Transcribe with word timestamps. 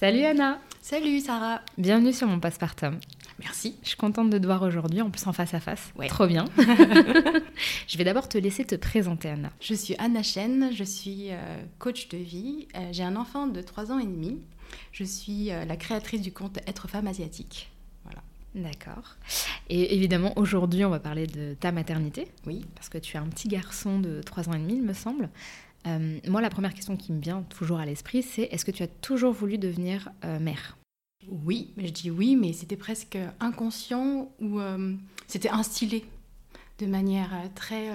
Salut 0.00 0.24
Anna 0.24 0.58
Salut 0.80 1.20
Sarah 1.20 1.60
Bienvenue 1.76 2.14
sur 2.14 2.26
mon 2.26 2.40
Passepartum. 2.40 2.98
Merci. 3.38 3.76
Je 3.82 3.88
suis 3.88 3.98
contente 3.98 4.30
de 4.30 4.38
te 4.38 4.46
voir 4.46 4.62
aujourd'hui, 4.62 5.02
en 5.02 5.10
plus 5.10 5.26
en 5.26 5.34
face 5.34 5.52
à 5.52 5.60
face. 5.60 5.92
Ouais. 5.94 6.06
Trop 6.08 6.26
bien. 6.26 6.46
je 7.86 7.98
vais 7.98 8.04
d'abord 8.04 8.26
te 8.26 8.38
laisser 8.38 8.64
te 8.64 8.76
présenter 8.76 9.28
Anna. 9.28 9.50
Je 9.60 9.74
suis 9.74 9.94
Anna 9.98 10.22
Chen, 10.22 10.70
je 10.74 10.84
suis 10.84 11.26
euh, 11.32 11.62
coach 11.78 12.08
de 12.08 12.16
vie. 12.16 12.66
Euh, 12.76 12.88
J'ai 12.92 13.02
un 13.02 13.14
enfant 13.14 13.46
de 13.46 13.60
3 13.60 13.92
ans 13.92 13.98
et 13.98 14.06
demi. 14.06 14.38
Je 14.90 15.04
suis 15.04 15.52
euh, 15.52 15.66
la 15.66 15.76
créatrice 15.76 16.22
du 16.22 16.32
compte 16.32 16.56
Être 16.66 16.88
femme 16.88 17.06
asiatique. 17.06 17.70
Voilà. 18.04 18.22
D'accord. 18.54 19.16
Et 19.68 19.94
évidemment, 19.94 20.32
aujourd'hui, 20.36 20.82
on 20.86 20.90
va 20.90 20.98
parler 20.98 21.26
de 21.26 21.52
ta 21.60 21.72
maternité, 21.72 22.26
Oui. 22.46 22.64
parce 22.74 22.88
que 22.88 22.96
tu 22.96 23.18
as 23.18 23.20
un 23.20 23.28
petit 23.28 23.48
garçon 23.48 23.98
de 24.00 24.22
3 24.22 24.48
ans 24.48 24.54
et 24.54 24.58
demi, 24.60 24.76
il 24.76 24.82
me 24.82 24.94
semble. 24.94 25.28
Euh, 25.86 26.18
moi, 26.28 26.40
la 26.40 26.50
première 26.50 26.74
question 26.74 26.96
qui 26.96 27.12
me 27.12 27.20
vient 27.20 27.42
toujours 27.42 27.78
à 27.78 27.86
l'esprit, 27.86 28.22
c'est 28.22 28.42
est-ce 28.42 28.64
que 28.64 28.70
tu 28.70 28.82
as 28.82 28.88
toujours 28.88 29.32
voulu 29.32 29.58
devenir 29.58 30.10
euh, 30.24 30.38
mère? 30.38 30.76
Oui, 31.28 31.72
je 31.76 31.90
dis 31.90 32.10
oui, 32.10 32.36
mais 32.36 32.52
c'était 32.52 32.76
presque 32.76 33.18
inconscient 33.40 34.32
ou 34.40 34.58
euh, 34.58 34.94
c'était 35.26 35.50
instillé 35.50 36.04
de 36.78 36.86
manière 36.86 37.30
très 37.54 37.90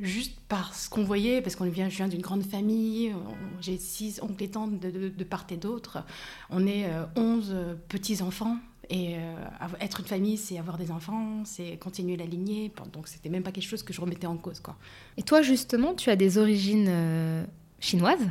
juste 0.00 0.38
par 0.48 0.74
ce 0.74 0.88
qu'on 0.88 1.04
voyait, 1.04 1.40
parce 1.40 1.56
qu'on 1.56 1.68
vient, 1.68 1.88
je 1.88 1.96
viens 1.96 2.08
d'une 2.08 2.20
grande 2.20 2.44
famille, 2.44 3.14
j'ai 3.60 3.78
six 3.78 4.20
oncles 4.22 4.44
et 4.44 4.50
tantes 4.50 4.78
de, 4.78 5.24
part 5.24 5.46
et 5.50 5.56
d'autre, 5.56 5.98
on 6.50 6.66
est 6.66 6.86
euh, 6.86 7.04
11 7.16 7.56
petits 7.88 8.22
enfants. 8.22 8.58
Et 8.88 9.16
euh, 9.16 9.34
être 9.80 10.00
une 10.00 10.06
famille, 10.06 10.36
c'est 10.36 10.58
avoir 10.58 10.78
des 10.78 10.90
enfants, 10.90 11.42
c'est 11.44 11.76
continuer 11.76 12.16
la 12.16 12.24
lignée. 12.24 12.72
Donc, 12.92 13.08
c'était 13.08 13.28
même 13.28 13.42
pas 13.42 13.52
quelque 13.52 13.68
chose 13.68 13.82
que 13.82 13.92
je 13.92 14.00
remettais 14.00 14.26
en 14.26 14.36
cause, 14.36 14.60
quoi. 14.60 14.76
Et 15.16 15.22
toi, 15.22 15.42
justement, 15.42 15.94
tu 15.94 16.10
as 16.10 16.16
des 16.16 16.38
origines 16.38 16.86
euh, 16.88 17.44
chinoises. 17.80 18.30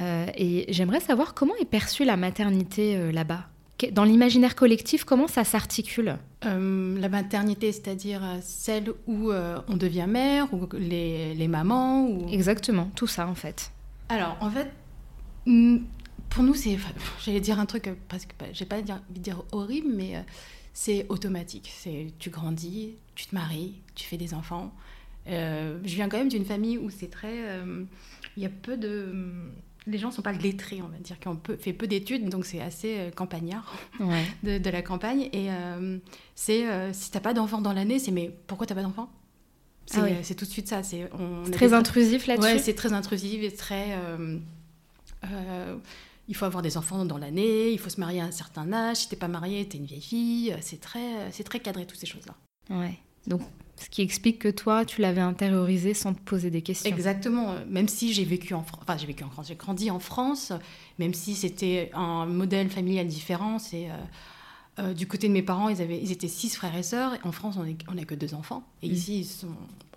Euh, 0.00 0.26
et 0.36 0.66
j'aimerais 0.72 1.00
savoir 1.00 1.34
comment 1.34 1.54
est 1.60 1.66
perçue 1.66 2.04
la 2.04 2.16
maternité 2.16 3.12
là-bas? 3.12 3.48
Dans 3.90 4.04
l'imaginaire 4.04 4.54
collectif, 4.54 5.02
comment 5.02 5.26
ça 5.26 5.42
s'articule? 5.42 6.16
La 6.42 7.08
maternité, 7.08 7.72
c'est-à-dire 7.72 8.22
celle 8.40 8.92
où 9.08 9.32
on 9.32 9.76
devient 9.76 10.06
mère, 10.08 10.54
ou 10.54 10.68
les, 10.78 11.34
les 11.34 11.48
mamans, 11.48 12.06
ou... 12.06 12.28
Exactement, 12.28 12.90
tout 12.94 13.08
ça 13.08 13.26
en 13.26 13.34
fait. 13.34 13.72
Alors, 14.08 14.36
en 14.40 14.50
fait, 14.50 14.70
pour 16.34 16.44
nous, 16.44 16.54
c'est. 16.54 16.74
enfin, 16.74 16.92
J'allais 17.24 17.40
dire 17.40 17.58
un 17.60 17.66
truc, 17.66 17.86
euh, 17.88 17.94
parce 18.08 18.26
que 18.26 18.32
bah, 18.38 18.46
j'ai 18.52 18.64
pas 18.64 18.80
dire, 18.82 18.96
envie 19.10 19.18
de 19.18 19.24
dire 19.24 19.42
horrible, 19.52 19.88
mais 19.94 20.16
euh, 20.16 20.20
c'est 20.72 21.06
automatique. 21.08 21.72
C'est 21.76 22.08
tu 22.18 22.30
grandis, 22.30 22.94
tu 23.14 23.26
te 23.26 23.34
maries, 23.34 23.74
tu 23.94 24.04
fais 24.06 24.16
des 24.16 24.34
enfants. 24.34 24.72
Euh, 25.28 25.78
je 25.84 25.94
viens 25.94 26.08
quand 26.08 26.18
même 26.18 26.28
d'une 26.28 26.44
famille 26.44 26.78
où 26.78 26.90
c'est 26.90 27.10
très. 27.10 27.36
Il 28.36 28.42
y 28.42 28.46
a 28.46 28.50
peu 28.50 28.76
de. 28.76 29.14
Les 29.86 29.98
gens 29.98 30.12
sont 30.12 30.22
pas 30.22 30.32
lettrés, 30.32 30.80
on 30.80 30.86
va 30.88 30.98
dire, 30.98 31.18
qui 31.18 31.26
ont 31.26 31.34
peu, 31.36 31.56
fait 31.56 31.72
peu 31.72 31.88
d'études, 31.88 32.28
donc 32.28 32.46
c'est 32.46 32.60
assez 32.60 33.10
campagnard 33.16 33.74
Ouais. 34.00 34.24
de, 34.44 34.58
de 34.58 34.70
la 34.70 34.80
campagne. 34.80 35.28
Et 35.32 35.48
c'est 36.34 36.64
si 36.92 37.10
t'as 37.10 37.20
pas 37.20 37.34
d'enfant 37.34 37.60
dans 37.60 37.72
l'année, 37.72 37.98
c'est 37.98 38.10
mais 38.12 38.34
pourquoi 38.46 38.66
t'as 38.66 38.74
pas 38.76 38.82
d'enfant 38.82 39.10
C'est 39.86 39.98
Ah 39.98 40.04
oui. 40.04 40.12
c'est 40.22 40.34
tout 40.36 40.44
de 40.44 40.50
suite 40.50 40.68
ça. 40.68 40.82
C'est 40.82 41.08
très 41.52 41.72
intrusif 41.74 42.26
là-dessus? 42.26 42.46
Ouais, 42.52 42.58
c'est 42.58 42.74
très 42.74 42.92
intrusif 42.92 43.42
et 43.42 43.52
très. 43.52 43.92
euh, 43.96 44.38
euh, 45.24 45.76
il 46.32 46.34
faut 46.34 46.46
avoir 46.46 46.62
des 46.62 46.78
enfants 46.78 47.04
dans 47.04 47.18
l'année, 47.18 47.72
il 47.72 47.78
faut 47.78 47.90
se 47.90 48.00
marier 48.00 48.22
à 48.22 48.24
un 48.24 48.30
certain 48.30 48.72
âge. 48.72 48.96
Si 48.96 49.08
t'es 49.10 49.16
pas 49.16 49.28
marié, 49.28 49.68
t'es 49.68 49.76
une 49.76 49.84
vieille 49.84 50.00
fille. 50.00 50.56
C'est 50.62 50.80
très, 50.80 51.30
c'est 51.30 51.44
très 51.44 51.60
cadré 51.60 51.84
toutes 51.84 51.98
ces 51.98 52.06
choses-là. 52.06 52.34
Ouais. 52.74 52.98
Donc, 53.26 53.42
ce 53.76 53.90
qui 53.90 54.00
explique 54.00 54.38
que 54.38 54.48
toi, 54.48 54.86
tu 54.86 55.02
l'avais 55.02 55.20
intériorisé 55.20 55.92
sans 55.92 56.14
te 56.14 56.20
poser 56.20 56.48
des 56.48 56.62
questions. 56.62 56.90
Exactement. 56.90 57.54
Même 57.68 57.86
si 57.86 58.14
j'ai 58.14 58.24
vécu 58.24 58.54
en 58.54 58.62
France, 58.62 58.80
enfin 58.82 58.96
j'ai 58.96 59.06
vécu 59.06 59.24
en 59.24 59.28
France, 59.28 59.48
j'ai 59.48 59.56
grandi 59.56 59.90
en 59.90 59.98
France, 59.98 60.54
même 60.98 61.12
si 61.12 61.34
c'était 61.34 61.90
un 61.92 62.24
modèle 62.24 62.70
familial 62.70 63.06
différent, 63.06 63.58
c'est 63.58 63.90
euh, 63.90 63.96
euh, 64.82 64.94
du 64.94 65.06
côté 65.06 65.28
de 65.28 65.32
mes 65.32 65.42
parents, 65.42 65.68
ils 65.68 65.80
avaient, 65.80 66.00
ils 66.00 66.12
étaient 66.12 66.28
six 66.28 66.50
frères 66.54 66.74
et 66.76 66.82
sœurs. 66.82 67.12
En 67.24 67.32
France, 67.32 67.56
on 67.56 67.94
n'a 67.94 68.04
que 68.04 68.14
deux 68.14 68.34
enfants. 68.34 68.62
Et 68.82 68.88
Mm. 68.88 68.92
ici, 68.92 69.18
ils 69.20 69.24
sont 69.24 69.48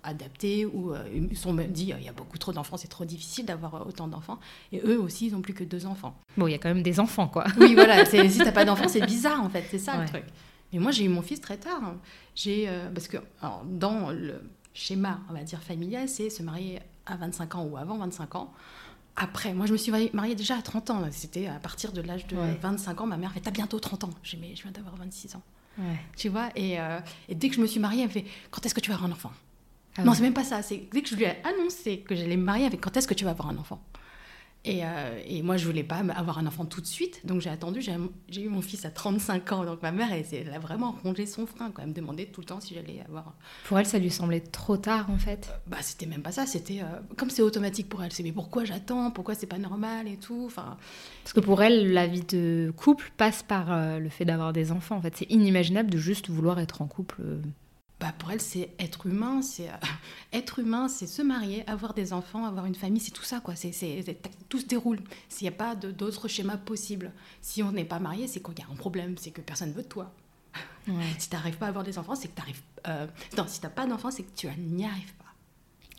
adaptés 0.02 0.64
ou 0.66 0.92
euh, 0.94 1.02
ils 1.30 1.36
sont 1.36 1.52
même 1.52 1.72
dit, 1.72 1.92
il 1.98 2.04
y 2.04 2.08
a 2.08 2.12
beaucoup 2.12 2.38
trop 2.38 2.52
d'enfants, 2.52 2.76
c'est 2.76 2.86
trop 2.88 3.04
difficile 3.04 3.44
d'avoir 3.44 3.74
euh, 3.74 3.84
autant 3.88 4.06
d'enfants. 4.08 4.38
Et 4.72 4.80
eux 4.84 5.00
aussi, 5.00 5.26
ils 5.26 5.32
n'ont 5.32 5.40
plus 5.40 5.54
que 5.54 5.64
deux 5.64 5.86
enfants. 5.86 6.16
Bon, 6.36 6.46
il 6.46 6.52
y 6.52 6.54
a 6.54 6.58
quand 6.58 6.68
même 6.68 6.82
des 6.84 7.00
enfants, 7.00 7.26
quoi. 7.28 7.44
Oui, 7.58 7.74
voilà. 7.74 8.04
Si 8.06 8.38
t'as 8.38 8.52
pas 8.52 8.64
d'enfant, 8.64 8.88
c'est 8.88 9.04
bizarre 9.04 9.42
en 9.42 9.48
fait. 9.48 9.64
C'est 9.70 9.78
ça 9.78 9.96
Ouais. 9.96 10.02
le 10.04 10.08
truc. 10.08 10.24
Mais 10.72 10.78
moi, 10.78 10.90
j'ai 10.92 11.04
eu 11.04 11.08
mon 11.08 11.22
fils 11.22 11.40
très 11.40 11.56
tard. 11.56 11.82
hein. 11.82 11.96
J'ai 12.34 12.68
euh, 12.68 12.88
parce 12.94 13.08
que 13.08 13.16
alors, 13.42 13.64
dans 13.68 14.10
le 14.10 14.40
schéma, 14.74 15.20
on 15.30 15.32
va 15.32 15.42
dire 15.42 15.62
familial, 15.62 16.08
c'est 16.08 16.30
se 16.30 16.42
marier 16.42 16.80
à 17.06 17.16
25 17.16 17.54
ans 17.56 17.64
ou 17.64 17.76
avant 17.76 17.98
25 17.98 18.34
ans. 18.36 18.52
Après, 19.16 19.54
moi, 19.54 19.66
je 19.66 19.72
me 19.72 19.78
suis 19.78 19.90
mariée- 20.12 20.34
déjà 20.34 20.56
à 20.56 20.62
30 20.62 20.90
ans. 20.90 21.02
C'était 21.10 21.46
à 21.46 21.58
partir 21.58 21.92
de 21.92 22.00
l'âge 22.02 22.26
de 22.26 22.36
Ouais. 22.36 22.58
25 22.60 23.00
ans. 23.00 23.06
Ma 23.06 23.16
mère 23.16 23.32
fait 23.32 23.40
T'as 23.40 23.50
bientôt 23.50 23.78
30 23.80 24.04
ans. 24.04 24.10
J'ai 24.22 24.36
Mais 24.36 24.54
je 24.54 24.62
viens 24.62 24.72
d'avoir 24.72 24.94
26 24.96 25.34
ans. 25.36 25.42
Ouais. 25.78 25.84
Tu 26.16 26.28
vois 26.28 26.48
et, 26.54 26.80
euh, 26.80 27.00
et 27.28 27.34
dès 27.34 27.48
que 27.48 27.54
je 27.56 27.60
me 27.60 27.66
suis 27.66 27.80
mariée, 27.80 28.02
elle 28.02 28.08
me 28.08 28.12
fait 28.12 28.24
Quand 28.50 28.64
est-ce 28.64 28.74
que 28.74 28.80
tu 28.80 28.90
vas 28.90 28.96
avoir 28.96 29.10
un 29.10 29.12
enfant? 29.12 29.32
Ah 29.98 30.02
Non, 30.04 30.10
ouais. 30.10 30.16
c'est 30.16 30.22
même 30.22 30.34
pas 30.34 30.44
ça. 30.44 30.62
C'est 30.62 30.88
dès 30.92 31.02
que 31.02 31.08
je 31.08 31.14
lui 31.16 31.24
ai 31.24 31.36
annoncé 31.44 32.00
que 32.00 32.14
j'allais 32.14 32.36
me 32.36 32.44
marier 32.44 32.66
avec 32.66 32.80
Quand 32.80 32.96
est-ce 32.96 33.06
que 33.08 33.14
tu 33.14 33.24
vas 33.24 33.30
avoir 33.30 33.48
un 33.48 33.56
enfant? 33.58 33.82
Et, 34.66 34.84
euh, 34.84 35.20
et 35.24 35.42
moi, 35.42 35.56
je 35.56 35.64
voulais 35.64 35.84
pas 35.84 36.02
avoir 36.14 36.38
un 36.38 36.46
enfant 36.46 36.64
tout 36.64 36.80
de 36.80 36.86
suite, 36.86 37.24
donc 37.24 37.40
j'ai 37.40 37.50
attendu. 37.50 37.80
J'ai 37.80 38.42
eu 38.42 38.48
mon 38.48 38.60
fils 38.60 38.84
à 38.84 38.90
35 38.90 39.52
ans, 39.52 39.64
donc 39.64 39.80
ma 39.80 39.92
mère, 39.92 40.08
elle, 40.12 40.24
elle 40.32 40.52
a 40.52 40.58
vraiment 40.58 40.96
rongé 41.04 41.24
son 41.24 41.46
frein, 41.46 41.70
quand 41.70 41.82
même, 41.82 41.92
demandé 41.92 42.26
tout 42.26 42.40
le 42.40 42.46
temps 42.46 42.60
si 42.60 42.74
j'allais 42.74 43.00
avoir. 43.06 43.34
Pour 43.64 43.78
elle, 43.78 43.86
ça 43.86 44.00
lui 44.00 44.10
semblait 44.10 44.40
trop 44.40 44.76
tard, 44.76 45.08
en 45.08 45.18
fait. 45.18 45.52
Bah, 45.68 45.76
c'était 45.82 46.06
même 46.06 46.22
pas 46.22 46.32
ça. 46.32 46.46
C'était 46.46 46.80
euh, 46.80 46.98
comme 47.16 47.30
c'est 47.30 47.42
automatique 47.42 47.88
pour 47.88 48.02
elle. 48.02 48.12
C'est 48.12 48.24
mais 48.24 48.32
pourquoi 48.32 48.64
j'attends? 48.64 49.12
Pourquoi 49.12 49.36
c'est 49.36 49.46
pas 49.46 49.58
normal 49.58 50.08
et 50.08 50.16
tout? 50.16 50.42
Enfin, 50.46 50.76
Parce 51.22 51.32
que 51.32 51.40
pour 51.40 51.62
elle, 51.62 51.92
la 51.92 52.08
vie 52.08 52.22
de 52.22 52.72
couple 52.76 53.12
passe 53.16 53.44
par 53.44 53.72
euh, 53.72 54.00
le 54.00 54.08
fait 54.08 54.24
d'avoir 54.24 54.52
des 54.52 54.72
enfants. 54.72 54.96
En 54.96 55.00
fait, 55.00 55.16
c'est 55.16 55.30
inimaginable 55.30 55.90
de 55.90 55.98
juste 55.98 56.28
vouloir 56.28 56.58
être 56.58 56.82
en 56.82 56.86
couple. 56.86 57.22
Bah, 57.98 58.12
pour 58.18 58.30
elle, 58.30 58.40
c'est 58.40 58.70
être 58.78 59.06
humain. 59.06 59.40
C'est 59.42 59.68
euh, 59.68 59.72
être 60.32 60.58
humain, 60.58 60.88
c'est 60.88 61.06
se 61.06 61.22
marier, 61.22 61.66
avoir 61.68 61.94
des 61.94 62.12
enfants, 62.12 62.44
avoir 62.44 62.66
une 62.66 62.74
famille. 62.74 63.00
C'est 63.00 63.10
tout 63.10 63.22
ça, 63.24 63.40
quoi. 63.40 63.56
C'est 63.56 63.72
tout 64.48 64.58
se 64.58 64.66
déroule. 64.66 65.00
S'il 65.28 65.44
n'y 65.46 65.54
a 65.54 65.56
pas 65.56 65.74
d'autres 65.74 66.28
schémas 66.28 66.58
possibles. 66.58 67.12
Si 67.40 67.62
on 67.62 67.72
n'est 67.72 67.84
pas 67.84 67.98
marié, 67.98 68.26
c'est 68.28 68.42
qu'il 68.42 68.58
y 68.58 68.62
a 68.62 68.66
un 68.70 68.76
problème. 68.76 69.16
C'est 69.18 69.30
que 69.30 69.40
personne 69.40 69.72
veut 69.72 69.82
de 69.82 69.88
toi. 69.88 70.12
Ouais. 70.88 70.94
Si 71.18 71.28
tu 71.28 71.34
n'arrives 71.34 71.56
pas 71.58 71.66
à 71.66 71.68
avoir 71.70 71.84
des 71.84 71.98
enfants, 71.98 72.14
c'est 72.14 72.28
que 72.28 72.34
tu 72.36 72.42
arrives. 72.42 72.62
euh, 72.86 73.06
non, 73.36 73.44
si 73.48 73.60
tu 73.60 73.66
n'as 73.66 73.70
pas 73.72 73.86
d'enfants, 73.86 74.10
c'est 74.10 74.22
que 74.22 74.34
tu 74.36 74.46
n'y 74.58 74.84
arrives 74.84 75.14
pas. 75.14 75.25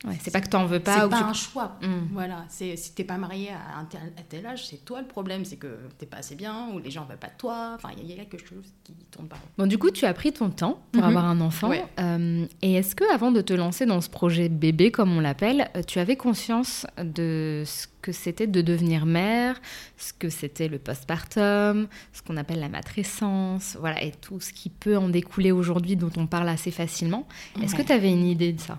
Ouais, 0.06 0.16
c'est 0.22 0.30
pas 0.32 0.42
que 0.42 0.48
t'en 0.48 0.66
veux 0.68 0.80
pas. 0.80 1.00
C'est 1.00 1.06
ou 1.06 1.10
pas 1.10 1.24
un 1.24 1.34
choix. 1.34 1.80
Mm. 1.82 1.88
Voilà. 2.14 2.46
C'est 2.50 2.76
si 2.78 2.94
t'es 2.94 3.04
pas 3.04 3.18
marié 3.18 3.50
à 3.50 3.80
un 3.80 3.86
tel, 3.86 4.00
à 4.16 4.22
tel 4.22 4.46
âge, 4.46 4.68
c'est 4.68 4.86
toi 4.86 5.02
le 5.02 5.08
problème. 5.08 5.44
C'est 5.44 5.56
que 5.56 5.76
t'es 5.98 6.06
pas 6.06 6.18
assez 6.18 6.36
bien 6.36 6.68
ou 6.72 6.78
les 6.78 6.92
gens 6.92 7.06
veulent 7.06 7.18
pas 7.18 7.28
de 7.30 7.38
toi. 7.38 7.72
Enfin, 7.76 7.90
il 7.98 8.06
y, 8.06 8.14
a 8.14 8.26
quelque 8.26 8.46
chose 8.48 8.72
qui 8.84 8.94
tourne 9.10 9.28
pas. 9.28 9.38
Bon, 9.58 9.66
du 9.66 9.80
coup, 9.80 9.90
tu 9.90 10.06
as 10.06 10.14
pris 10.14 10.32
ton 10.32 10.52
temps 10.52 10.84
pour 10.92 11.02
Mhm. 11.02 11.08
avoir 11.10 11.26
un 11.26 11.42
enfant. 11.42 11.70
Ouais. 11.70 11.84
Euh, 12.00 12.46
et 12.62 12.76
est-ce 12.76 12.96
que, 12.96 13.12
avant 13.12 13.32
de 13.32 13.42
te 13.42 13.54
lancer 13.54 13.88
dans 13.88 14.00
ce 14.00 14.10
projet 14.10 14.50
bébé, 14.50 14.92
comme 14.92 15.12
on 15.18 15.20
l'appelle, 15.20 15.68
euh, 15.76 15.82
tu 15.82 15.98
avais 15.98 16.16
conscience 16.16 16.86
de 17.04 17.64
ce 17.66 17.88
que 18.04 18.12
c'était 18.12 18.46
de 18.48 18.62
devenir 18.62 19.08
mère, 19.08 19.60
ce 19.98 20.14
que 20.14 20.30
c'était 20.30 20.68
le 20.68 20.78
postpartum, 20.78 21.88
ce 22.14 22.22
qu'on 22.22 22.38
appelle 22.38 22.60
la 22.60 22.70
matrescence, 22.70 23.76
voilà, 23.80 24.04
et 24.04 24.12
tout 24.12 24.40
ce 24.40 24.54
qui 24.54 24.70
peut 24.70 24.96
en 24.98 25.10
découler 25.10 25.52
aujourd'hui, 25.52 25.96
dont 25.96 26.12
on 26.18 26.28
parle 26.28 26.50
assez 26.50 26.70
facilement. 26.72 27.28
Est-ce 27.62 27.76
Ouais. 27.76 27.82
que 27.82 27.88
tu 27.88 27.94
avais 27.94 28.12
une 28.12 28.26
idée 28.28 28.54
de 28.54 28.62
ça? 28.62 28.78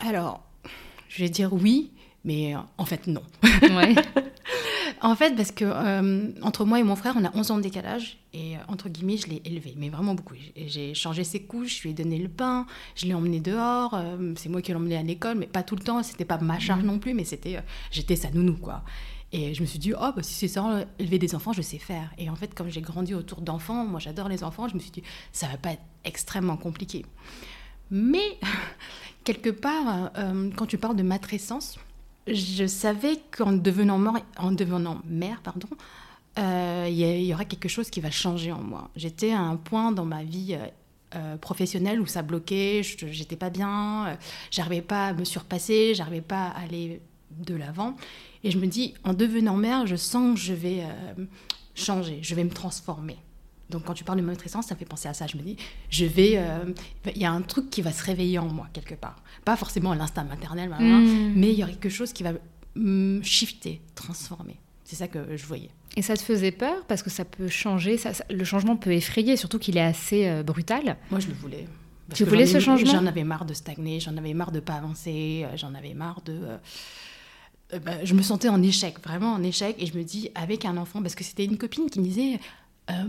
Alors, 0.00 0.42
je 1.08 1.22
vais 1.22 1.28
dire 1.30 1.52
oui, 1.52 1.90
mais 2.24 2.54
euh, 2.54 2.58
en 2.78 2.84
fait 2.84 3.06
non. 3.06 3.22
Ouais. 3.62 3.94
En 5.00 5.14
fait, 5.14 5.36
parce 5.36 5.52
que 5.52 5.64
euh, 5.64 6.32
entre 6.42 6.64
moi 6.64 6.80
et 6.80 6.82
mon 6.82 6.96
frère, 6.96 7.14
on 7.16 7.24
a 7.24 7.30
11 7.36 7.52
ans 7.52 7.56
de 7.58 7.62
décalage. 7.62 8.18
Et 8.32 8.56
euh, 8.56 8.60
entre 8.66 8.88
guillemets, 8.88 9.16
je 9.16 9.28
l'ai 9.28 9.40
élevé, 9.44 9.74
mais 9.76 9.90
vraiment 9.90 10.14
beaucoup. 10.14 10.34
J'ai- 10.56 10.92
changé 10.94 11.22
ses 11.22 11.40
couches, 11.42 11.76
je 11.78 11.82
lui 11.84 11.90
ai 11.90 11.94
donné 11.94 12.18
le 12.18 12.28
pain, 12.28 12.66
je 12.96 13.06
l'ai 13.06 13.14
emmené 13.14 13.38
dehors. 13.38 13.94
euh, 13.94 14.32
c'est 14.36 14.48
moi 14.48 14.60
qui 14.60 14.72
l'ai 14.72 14.76
emmené 14.76 14.96
à 14.96 15.02
l'école, 15.04 15.36
mais 15.38 15.46
pas 15.46 15.62
tout 15.62 15.76
le 15.76 15.82
temps. 15.82 16.02
C'était 16.02 16.24
pas 16.24 16.38
ma 16.38 16.58
charge 16.58 16.82
non 16.82 16.98
plus, 16.98 17.14
mais 17.14 17.22
c'était, 17.24 17.58
euh, 17.58 17.60
j'étais 17.92 18.16
sa 18.16 18.30
nounou, 18.32 18.54
quoi. 18.56 18.82
Et 19.30 19.54
je 19.54 19.60
me 19.60 19.66
suis 19.66 19.78
dit, 19.78 19.92
oh, 19.94 20.10
bah, 20.16 20.22
si 20.22 20.34
c'est 20.34 20.48
ça, 20.48 20.84
élever 20.98 21.20
des 21.20 21.36
enfants, 21.36 21.52
je 21.52 21.62
sais 21.62 21.78
faire. 21.78 22.10
Et 22.18 22.28
en 22.28 22.34
fait, 22.34 22.52
comme 22.54 22.68
j'ai 22.68 22.80
grandi 22.80 23.14
autour 23.14 23.40
d'enfants, 23.42 23.84
moi 23.84 24.00
j'adore 24.00 24.28
les 24.28 24.42
enfants, 24.42 24.66
je 24.66 24.74
me 24.74 24.80
suis 24.80 24.90
dit, 24.90 25.04
ça 25.32 25.46
va 25.46 25.58
pas 25.58 25.72
être 25.72 25.82
extrêmement 26.04 26.56
compliqué. 26.56 27.04
Mais, 27.90 28.38
quelque 29.24 29.50
part, 29.50 30.10
euh, 30.16 30.50
quand 30.56 30.66
tu 30.66 30.78
parles 30.78 30.96
de 30.96 31.02
matrescence, 31.02 31.78
je 32.26 32.66
savais 32.66 33.18
qu'en 33.36 33.52
devenant, 33.52 33.98
mère, 35.06 35.40
pardon, 35.42 35.68
euh, 36.38 36.86
il 36.88 37.24
y, 37.24 37.34
aura 37.34 37.44
quelque 37.44 37.68
chose 37.68 37.90
qui 37.90 38.00
va 38.00 38.10
changer 38.10 38.52
en 38.52 38.62
moi. 38.62 38.90
J'étais 38.96 39.32
à 39.32 39.40
un 39.40 39.56
point 39.56 39.92
dans 39.92 40.04
ma 40.04 40.22
vie 40.22 40.56
euh, 41.14 41.36
professionnelle 41.38 42.00
où 42.00 42.06
ça 42.06 42.22
bloquait, 42.22 42.82
j'étais 42.82 43.36
pas 43.36 43.50
bien, 43.50 44.18
j'arrivais 44.50 44.82
pas 44.82 45.08
à 45.08 45.12
me 45.14 45.24
surpasser, 45.24 45.94
j'arrivais 45.94 46.20
pas 46.20 46.48
à 46.48 46.60
aller 46.60 47.00
de 47.30 47.54
l'avant. 47.54 47.96
Et 48.44 48.50
je 48.50 48.58
me 48.58 48.66
dis, 48.66 48.94
en 49.04 49.14
devenant 49.14 49.56
mère, 49.56 49.86
je 49.86 49.96
sens 49.96 50.38
que 50.38 50.40
je 50.40 50.52
vais 50.52 50.82
changer, 51.74 52.18
je 52.22 52.34
vais 52.34 52.44
me 52.44 52.50
transformer. 52.50 53.16
Donc 53.70 53.84
quand 53.84 53.94
tu 53.94 54.04
parles 54.04 54.18
de 54.20 54.24
matrescence, 54.24 54.66
ça 54.66 54.76
fait 54.76 54.84
penser 54.86 55.08
à 55.08 55.14
ça. 55.14 55.26
Je 55.26 55.36
me 55.36 55.42
dis, 55.42 55.56
je 55.90 56.04
vais, 56.06 56.32
euh, 56.36 56.64
il 57.14 57.20
y 57.20 57.24
a 57.26 57.32
un 57.32 57.42
truc 57.42 57.68
qui 57.70 57.82
va 57.82 57.92
se 57.92 58.02
réveiller 58.02 58.38
en 58.38 58.46
moi 58.48 58.66
quelque 58.72 58.94
part. 58.94 59.22
Pas 59.44 59.56
forcément 59.56 59.92
l'instinct 59.94 60.24
maternel, 60.24 60.68
blablabla, 60.68 60.98
Mm. 60.98 61.32
mais 61.36 61.52
il 61.52 61.58
y 61.58 61.62
aurait 61.62 61.72
quelque 61.72 61.90
chose 61.90 62.12
qui 62.12 62.22
va 62.22 62.32
me 62.74 63.22
shifter, 63.22 63.80
transformer. 63.94 64.56
C'est 64.84 64.96
ça 64.96 65.06
que 65.08 65.36
je 65.36 65.44
voyais. 65.46 65.68
Et 65.96 66.02
ça 66.02 66.16
te 66.16 66.22
faisait 66.22 66.52
peur 66.52 66.84
parce 66.86 67.02
que 67.02 67.10
ça 67.10 67.24
peut 67.24 67.48
changer, 67.48 67.98
ça, 67.98 68.12
le 68.30 68.44
changement 68.44 68.76
peut 68.76 68.92
effrayer, 68.92 69.36
surtout 69.36 69.58
qu'il 69.58 69.76
est 69.76 69.82
assez 69.82 70.26
euh, 70.28 70.42
brutal? 70.42 70.96
Moi, 71.10 71.20
je 71.20 71.26
le 71.28 71.34
voulais. 71.34 71.66
tu 72.14 72.24
voulais 72.24 72.46
ce 72.46 72.60
changement? 72.60 72.90
J'en 72.90 73.04
avais 73.06 73.24
marre 73.24 73.44
de 73.44 73.52
stagner, 73.52 74.00
j'en 74.00 74.16
avais 74.16 74.32
marre 74.32 74.52
de 74.52 74.60
pas 74.60 74.74
avancer, 74.74 75.44
euh, 75.44 75.56
j'en 75.56 75.74
avais 75.74 75.92
marre 75.92 76.22
de. 76.22 76.40
Euh, 77.74 77.78
bah, 77.84 78.02
je 78.04 78.14
me 78.14 78.22
sentais 78.22 78.48
en 78.48 78.62
échec, 78.62 78.98
vraiment 79.02 79.32
en 79.34 79.42
échec. 79.42 79.76
Et 79.78 79.84
je 79.86 79.96
me 79.98 80.04
dis, 80.04 80.30
avec 80.34 80.64
un 80.64 80.76
enfant, 80.78 81.02
parce 81.02 81.14
que 81.14 81.24
c'était 81.24 81.44
une 81.44 81.58
copine 81.58 81.90
qui 81.90 82.00
me 82.00 82.04
disait 82.04 82.38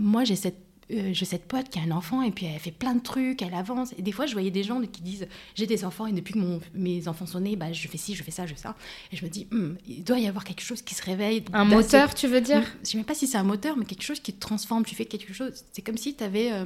Moi, 0.00 0.24
j'ai 0.24 0.36
cette 0.36 0.70
euh, 0.92 1.10
j'ai 1.12 1.24
cette 1.24 1.44
pote 1.44 1.68
qui 1.68 1.78
a 1.78 1.82
un 1.82 1.90
enfant 1.92 2.22
et 2.22 2.30
puis 2.30 2.46
elle 2.46 2.58
fait 2.58 2.72
plein 2.72 2.94
de 2.94 3.00
trucs, 3.00 3.42
elle 3.42 3.54
avance. 3.54 3.92
Et 3.96 4.02
des 4.02 4.12
fois, 4.12 4.26
je 4.26 4.32
voyais 4.32 4.50
des 4.50 4.64
gens 4.64 4.80
qui 4.80 5.02
disent 5.02 5.28
J'ai 5.54 5.66
des 5.66 5.84
enfants 5.84 6.06
et 6.06 6.12
depuis 6.12 6.34
que 6.34 6.38
mon, 6.38 6.60
mes 6.74 7.06
enfants 7.06 7.26
sont 7.26 7.40
nés, 7.40 7.54
bah, 7.54 7.72
je 7.72 7.86
fais 7.86 7.98
ci, 7.98 8.14
je 8.14 8.22
fais 8.22 8.30
ça, 8.30 8.46
je 8.46 8.54
fais 8.54 8.60
ça. 8.60 8.74
Et 9.12 9.16
je 9.16 9.24
me 9.24 9.30
dis 9.30 9.46
hmm, 9.50 9.74
Il 9.86 10.02
doit 10.02 10.18
y 10.18 10.26
avoir 10.26 10.44
quelque 10.44 10.62
chose 10.62 10.82
qui 10.82 10.94
se 10.94 11.02
réveille. 11.04 11.44
Un 11.52 11.64
moteur, 11.64 12.14
tu 12.14 12.26
veux 12.26 12.40
dire 12.40 12.62
Je 12.62 12.80
ne 12.80 12.84
sais 12.84 12.96
même 12.96 13.06
pas 13.06 13.14
si 13.14 13.26
c'est 13.26 13.38
un 13.38 13.44
moteur, 13.44 13.76
mais 13.76 13.84
quelque 13.84 14.02
chose 14.02 14.20
qui 14.20 14.32
te 14.32 14.40
transforme. 14.40 14.84
Tu 14.84 14.94
fais 14.94 15.04
quelque 15.04 15.32
chose. 15.32 15.52
C'est 15.72 15.82
comme 15.82 15.96
si 15.96 16.14
tu 16.14 16.24
avais. 16.24 16.52
Euh, 16.52 16.64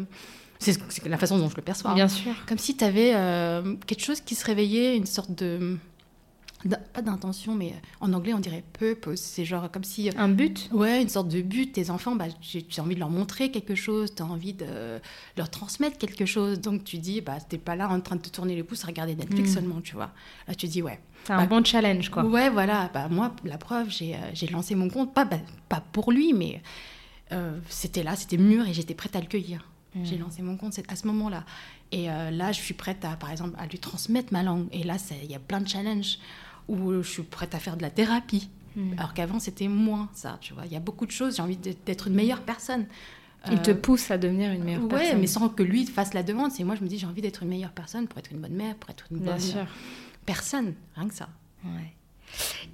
c'est 0.59 1.07
la 1.07 1.19
façon 1.19 1.39
dont 1.39 1.51
je 1.51 1.57
le 1.57 1.63
perçois. 1.63 1.93
Bien 1.95 2.09
sûr. 2.09 2.33
Comme 2.47 2.59
si 2.59 2.77
tu 2.77 2.85
avais 2.85 3.13
euh, 3.15 3.75
quelque 3.87 4.03
chose 4.03 4.23
qui 4.23 4.35
se 4.35 4.47
réveillait, 4.47 4.97
une 4.97 5.07
sorte 5.07 5.33
de 5.33 5.77
pas 6.69 7.03
d'intention, 7.03 7.55
mais 7.55 7.75
en 8.01 8.13
anglais 8.13 8.33
on 8.33 8.39
dirait 8.39 8.65
purpose. 8.79 9.21
C'est 9.21 9.45
genre 9.45 9.71
comme 9.71 9.85
si. 9.85 10.11
Un 10.17 10.29
but? 10.29 10.69
Ouais, 10.73 11.03
une 11.03 11.09
sorte 11.09 11.29
de 11.29 11.43
but. 11.43 11.73
Tes 11.73 11.91
enfants, 11.91 12.17
bah, 12.17 12.27
tu, 12.41 12.63
as 12.77 12.83
envie 12.83 12.95
de 12.95 13.01
leur 13.01 13.11
montrer 13.11 13.51
quelque 13.51 13.75
chose, 13.75 14.15
tu 14.15 14.23
as 14.23 14.27
envie 14.27 14.55
de 14.55 15.01
leur 15.37 15.51
transmettre 15.51 15.99
quelque 15.99 16.27
chose. 16.27 16.61
Donc 16.61 16.85
tu 16.85 16.99
dis, 16.99 17.21
bah, 17.21 17.39
t'es 17.47 17.59
pas 17.59 17.77
là 17.77 17.89
en 17.89 18.01
train 18.01 18.17
de 18.17 18.23
te 18.23 18.31
tourner 18.31 18.55
les 18.55 18.63
pouces 18.63 18.85
à 18.85 18.87
regarder 18.87 19.15
Netflix 19.15 19.51
hmm. 19.51 19.55
seulement, 19.55 19.81
tu 19.81 19.95
vois. 19.95 20.13
Là 20.49 20.55
tu 20.55 20.67
dis, 20.67 20.83
ouais. 20.83 21.01
C'est 21.25 21.33
un 21.33 21.39
bah, 21.39 21.47
bon 21.47 21.65
challenge, 21.65 22.11
quoi. 22.11 22.25
Ouais, 22.25 22.51
voilà. 22.51 22.91
Bah, 22.93 23.09
moi, 23.09 23.35
la 23.45 23.59
preuve, 23.59 23.89
j'ai 23.91 24.15
euh, 24.15 24.51
lancé 24.53 24.75
mon 24.75 24.89
compte, 24.89 25.15
pas, 25.15 25.25
bah, 25.25 25.39
pas 25.69 25.83
pour 25.93 26.13
lui, 26.13 26.33
mais 26.33 26.63
euh, 27.33 27.59
c'était 27.69 28.03
là, 28.03 28.15
c'était 28.17 28.37
mûr 28.37 28.67
et 28.69 28.75
j'étais 28.75 28.95
prête 28.95 29.17
à 29.17 29.21
le 29.21 29.27
cueillir. 29.27 29.69
Hmm. 29.95 30.05
J'ai 30.05 30.19
lancé 30.19 30.43
mon 30.43 30.57
compte 30.57 30.79
à 30.89 30.97
ce 30.97 31.07
moment-là. 31.07 31.45
Et 31.93 32.11
euh, 32.11 32.31
là, 32.31 32.53
je 32.53 32.61
suis 32.61 32.75
prête 32.75 33.05
à, 33.05 33.17
par 33.17 33.31
exemple, 33.31 33.55
à 33.59 33.67
lui 33.67 33.79
transmettre 33.79 34.33
ma 34.33 34.43
langue. 34.43 34.67
Et 34.73 34.83
là, 34.83 34.97
il 35.23 35.31
y 35.31 35.35
a 35.35 35.39
plein 35.39 35.61
de 35.61 35.69
challenges 35.69 36.19
où 36.69 36.93
je 37.03 37.09
suis 37.09 37.23
prête 37.23 37.55
à 37.55 37.59
faire 37.59 37.77
de 37.77 37.83
la 37.83 37.91
thérapie. 37.91 38.51
Hmm. 38.77 38.93
Alors 38.99 39.15
qu'avant, 39.15 39.39
c'était 39.39 39.69
moins 39.69 40.09
ça, 40.15 40.39
tu 40.41 40.55
vois. 40.55 40.67
Il 40.67 40.73
y 40.73 40.77
a 40.77 40.81
beaucoup 40.81 41.07
de 41.07 41.11
choses, 41.11 41.37
j'ai 41.37 41.43
envie 41.43 41.57
d'être 41.57 42.09
une 42.09 42.15
meilleure 42.15 42.43
personne. 42.43 42.87
Il 43.51 43.61
te 43.61 43.71
euh, 43.71 43.75
pousse 43.75 44.11
à 44.11 44.17
devenir 44.17 44.53
une 44.53 44.65
meilleure 44.65 44.83
ouais, 44.85 44.89
personne. 44.89 45.21
mais 45.21 45.27
sans 45.27 45.49
que 45.51 45.63
lui 45.63 45.85
fasse 45.85 46.15
la 46.15 46.23
demande. 46.23 46.51
C'est 46.51 46.65
moi, 46.65 46.77
je 46.77 46.83
me 46.83 46.89
dis, 46.89 46.99
j'ai 46.99 47.07
envie 47.07 47.21
d'être 47.21 47.43
une 47.43 47.51
meilleure 47.51 47.73
personne 47.73 48.09
pour 48.09 48.19
être 48.19 48.33
une 48.33 48.41
bonne 48.41 48.55
mère, 48.55 48.75
pour 48.77 48.89
être 48.91 49.05
une 49.11 49.19
bonne 49.19 49.39
personne. 50.25 50.75
Rien 50.97 51.09
que 51.09 51.15
ça. 51.15 51.29
Ouais. 51.65 51.95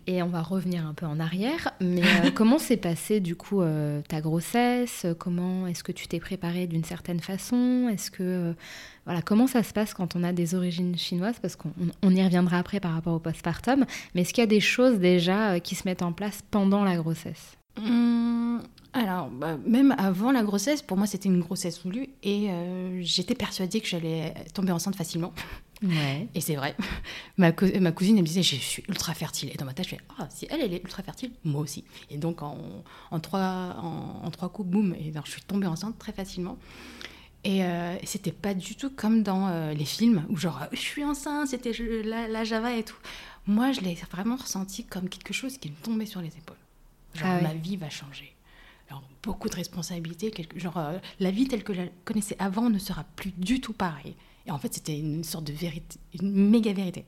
Et 0.07 0.23
on 0.23 0.29
va 0.29 0.43
revenir 0.43 0.87
un 0.87 0.95
peu 0.95 1.07
en 1.07 1.21
arrière, 1.21 1.71
mais 1.81 2.03
euh, 2.03 2.31
comment 2.35 2.59
s'est 2.59 2.77
passée 2.77 3.21
du 3.21 3.37
coup 3.37 3.63
euh, 3.63 4.01
ta 4.09 4.21
grossesse? 4.21 5.07
Comment 5.19 5.67
est-ce 5.67 5.85
que 5.85 5.93
tu 5.93 6.09
t'es 6.09 6.19
préparée 6.19 6.67
d'une 6.67 6.85
certaine 6.85 7.21
façon? 7.21 7.89
Est-ce 7.93 8.11
que 8.11 8.23
euh, 8.23 8.53
voilà 9.05 9.23
comment 9.23 9.47
ça 9.47 9.63
se 9.63 9.73
passe 9.73 9.95
quand 9.95 10.17
on 10.17 10.25
a 10.25 10.33
des 10.33 10.55
origines 10.55 10.97
chinoises? 10.97 11.39
Parce 11.41 11.57
qu'on 11.57 11.71
y 12.11 12.25
reviendra 12.25 12.59
après 12.59 12.81
par 12.81 12.93
rapport 12.93 13.15
au 13.15 13.21
postpartum, 13.21 13.85
mais 14.15 14.23
est-ce 14.23 14.33
qu'il 14.33 14.43
y 14.43 14.45
a 14.45 14.49
des 14.49 14.61
choses 14.61 14.99
déjà 14.99 15.61
qui 15.61 15.75
se 15.75 15.87
mettent 15.87 16.03
en 16.03 16.13
place 16.13 16.41
pendant 16.51 16.83
la 16.83 16.97
grossesse? 16.97 17.57
Mmh, 17.81 18.59
alors, 18.93 19.29
bah, 19.29 19.59
même 19.65 19.95
avant 19.97 20.33
la 20.33 20.43
grossesse, 20.43 20.83
pour 20.83 20.97
moi, 20.97 21.07
c'était 21.07 21.29
une 21.29 21.41
grossesse 21.41 21.83
voulue. 21.85 22.09
Et 22.25 22.49
j'étais 23.01 23.37
persuadée 23.37 23.81
que 23.81 23.87
j'allais 23.87 24.35
tomber 24.53 24.73
enceinte 24.73 24.97
facilement. 24.97 25.33
Et 26.35 26.41
c'est 26.41 26.57
vrai. 26.57 26.77
Ma, 27.39 27.53
ma, 27.81 27.93
cousine, 27.93 28.17
elle 28.17 28.23
me 28.23 28.27
disait, 28.27 28.43
je 28.43 28.57
suis 28.57 28.85
ultra 28.89 29.15
fertile. 29.15 29.51
Et 29.53 29.57
dans 29.57 29.65
ma 29.65 29.73
tête, 29.73 29.87
je 29.87 29.91
fais, 29.97 30.01
ah, 30.19 30.29
si 30.31 30.47
elle, 30.51 30.61
elle 30.61 30.75
est 30.75 30.83
ultra 30.83 31.03
fertile, 31.03 31.31
moi 31.43 31.63
aussi. 31.63 31.85
Et 32.11 32.19
donc, 32.19 32.43
en, 32.43 32.59
en 33.11 33.21
trois, 33.21 33.77
en, 33.83 34.31
trois 34.31 34.51
coups, 34.51 34.69
boum, 34.69 34.95
et 34.95 35.13
je 35.25 35.31
suis 35.31 35.43
tombée 35.43 35.67
enceinte 35.67 35.99
très 35.99 36.13
facilement. 36.13 36.59
Et 37.45 37.65
euh, 37.65 37.97
c'était 38.05 38.33
pas 38.33 38.53
du 38.53 38.75
tout 38.75 38.91
comme 38.91 39.23
dans 39.23 39.49
euh, 39.49 39.73
les 39.73 39.87
films 39.87 40.27
où 40.29 40.37
genre 40.37 40.67
je 40.73 40.79
suis 40.79 41.05
enceinte, 41.05 41.49
c'était 41.49 41.73
la, 42.05 42.45
Java 42.45 42.77
et 42.77 42.83
tout. 42.83 42.99
Moi, 43.47 43.73
je 43.73 43.81
l'ai 43.81 43.97
vraiment 44.11 44.37
ressenti 44.37 44.85
comme 44.85 45.09
quelque 45.09 45.33
chose 45.33 45.57
qui 45.57 45.71
me 45.71 45.77
tombait 45.77 46.05
sur 46.05 46.21
les 46.21 46.29
épaules. 46.29 46.57
Genre 47.15 47.29
ah 47.29 47.41
ma 47.41 47.55
vie 47.55 47.77
va 47.77 47.89
changer. 47.89 48.35
Alors, 48.91 49.03
beaucoup 49.23 49.49
de 49.49 49.55
responsabilités, 49.55 50.33
genre 50.57 50.77
euh, 50.77 50.99
la 51.19 51.31
vie 51.31 51.49
telle 51.49 51.65
que 51.65 51.73
je 51.73 51.81
la 51.83 51.89
connaissais 52.05 52.37
avant 52.39 52.69
ne 52.69 52.79
sera 52.79 53.05
plus 53.17 53.31
du 53.31 53.61
tout 53.61 53.73
pareille. 53.73 54.17
Et 54.51 54.53
en 54.53 54.59
fait, 54.59 54.75
c'était 54.75 54.99
une 54.99 55.23
sorte 55.23 55.45
de 55.45 55.53
vérité, 55.53 55.99
une 56.21 56.51
méga 56.51 56.73
vérité. 56.73 57.05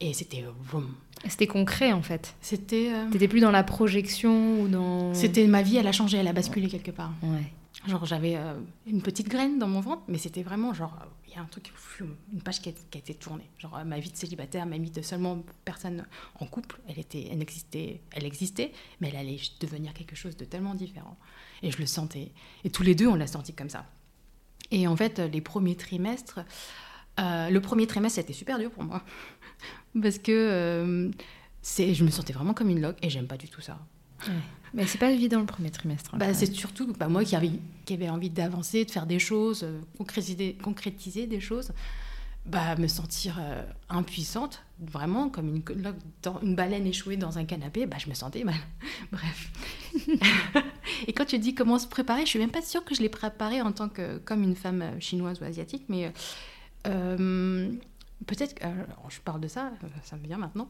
Et 0.00 0.12
c'était. 0.12 0.42
Euh, 0.42 0.80
c'était 1.28 1.46
concret 1.46 1.92
en 1.92 2.02
fait. 2.02 2.34
C'était. 2.40 2.90
Euh... 2.92 3.08
T'étais 3.10 3.28
plus 3.28 3.40
dans 3.40 3.52
la 3.52 3.62
projection 3.62 4.60
ou 4.60 4.68
dans. 4.68 5.14
C'était 5.14 5.46
ma 5.46 5.62
vie, 5.62 5.76
elle 5.76 5.86
a 5.86 5.92
changé, 5.92 6.18
elle 6.18 6.26
a 6.26 6.32
basculé 6.32 6.66
quelque 6.66 6.90
part. 6.90 7.12
Ouais. 7.22 7.52
Genre 7.86 8.04
j'avais 8.04 8.34
euh, 8.36 8.54
une 8.88 9.02
petite 9.02 9.28
graine 9.28 9.60
dans 9.60 9.68
mon 9.68 9.80
ventre, 9.80 10.02
mais 10.08 10.18
c'était 10.18 10.42
vraiment 10.42 10.74
genre 10.74 10.98
il 11.28 11.34
y 11.34 11.36
a 11.36 11.42
un 11.42 11.44
truc, 11.44 11.72
une 12.32 12.40
page 12.42 12.60
qui 12.60 12.70
a, 12.70 12.72
qui 12.72 12.98
a, 12.98 13.00
été 13.00 13.14
tournée. 13.14 13.48
Genre 13.58 13.84
ma 13.84 14.00
vie 14.00 14.10
de 14.10 14.16
célibataire, 14.16 14.66
ma 14.66 14.78
vie 14.78 14.90
de 14.90 15.02
seulement 15.02 15.44
personne 15.64 16.04
en 16.40 16.46
couple, 16.46 16.80
elle 16.88 16.98
était, 16.98 17.28
elle 17.30 17.40
existait, 17.40 18.00
elle 18.10 18.24
existait, 18.24 18.72
mais 19.00 19.10
elle 19.10 19.16
allait 19.16 19.38
devenir 19.60 19.94
quelque 19.94 20.16
chose 20.16 20.36
de 20.36 20.44
tellement 20.44 20.74
différent. 20.74 21.16
Et 21.62 21.70
je 21.70 21.78
le 21.78 21.86
sentais. 21.86 22.32
Et 22.64 22.70
tous 22.70 22.82
les 22.82 22.96
deux, 22.96 23.06
on 23.06 23.14
l'a 23.14 23.28
senti 23.28 23.52
comme 23.52 23.70
ça. 23.70 23.86
Et 24.74 24.88
en 24.88 24.96
fait, 24.96 25.20
les 25.20 25.40
premiers 25.40 25.76
trimestres, 25.76 26.40
euh, 27.20 27.48
le 27.48 27.60
premier 27.60 27.86
trimestre, 27.86 28.16
c'était 28.16 28.32
super 28.32 28.58
dur 28.58 28.72
pour 28.72 28.82
moi. 28.82 29.02
Parce 30.02 30.18
que 30.18 30.32
euh, 30.32 31.10
c'est, 31.62 31.94
je 31.94 32.04
me 32.04 32.10
sentais 32.10 32.32
vraiment 32.32 32.54
comme 32.54 32.70
une 32.70 32.80
loque 32.80 32.98
et 33.00 33.08
j'aime 33.08 33.28
pas 33.28 33.36
du 33.36 33.48
tout 33.48 33.60
ça. 33.60 33.78
Mais 34.72 34.86
c'est 34.86 34.98
pas 34.98 35.12
évident 35.12 35.38
le 35.38 35.46
premier 35.46 35.70
trimestre. 35.70 36.14
Hein, 36.14 36.18
bah, 36.18 36.34
c'est 36.34 36.52
surtout 36.52 36.92
bah, 36.98 37.08
moi 37.08 37.24
qui 37.24 37.36
avait, 37.36 37.52
qui 37.84 37.94
avait 37.94 38.08
envie 38.08 38.30
d'avancer, 38.30 38.84
de 38.84 38.90
faire 38.90 39.06
des 39.06 39.20
choses, 39.20 39.62
euh, 39.62 39.80
concrétiser, 39.96 40.54
concrétiser 40.60 41.28
des 41.28 41.40
choses 41.40 41.70
bah, 42.46 42.76
me 42.76 42.88
sentir 42.88 43.38
euh, 43.40 43.62
impuissante, 43.88 44.62
vraiment 44.78 45.30
comme 45.30 45.56
une, 45.56 45.62
dans 46.22 46.40
une 46.40 46.54
baleine 46.54 46.86
échouée 46.86 47.16
dans 47.16 47.38
un 47.38 47.44
canapé, 47.44 47.86
bah, 47.86 47.96
je 47.98 48.08
me 48.08 48.14
sentais 48.14 48.44
mal. 48.44 48.54
Bref. 49.12 49.50
et 51.06 51.12
quand 51.14 51.24
tu 51.24 51.38
dis 51.38 51.54
comment 51.54 51.78
se 51.78 51.86
préparer, 51.86 52.22
je 52.22 52.30
suis 52.30 52.38
même 52.38 52.50
pas 52.50 52.60
sûre 52.60 52.84
que 52.84 52.94
je 52.94 53.00
l'ai 53.00 53.08
préparé 53.08 53.62
en 53.62 53.72
tant 53.72 53.88
que 53.88 54.18
comme 54.18 54.42
une 54.42 54.56
femme 54.56 54.82
euh, 54.82 55.00
chinoise 55.00 55.40
ou 55.40 55.44
asiatique, 55.44 55.84
mais 55.88 56.12
euh, 56.86 57.72
peut-être 58.26 58.54
que 58.54 58.66
je 59.08 59.20
parle 59.20 59.40
de 59.40 59.48
ça, 59.48 59.72
ça 60.02 60.16
me 60.16 60.26
vient 60.26 60.38
maintenant. 60.38 60.68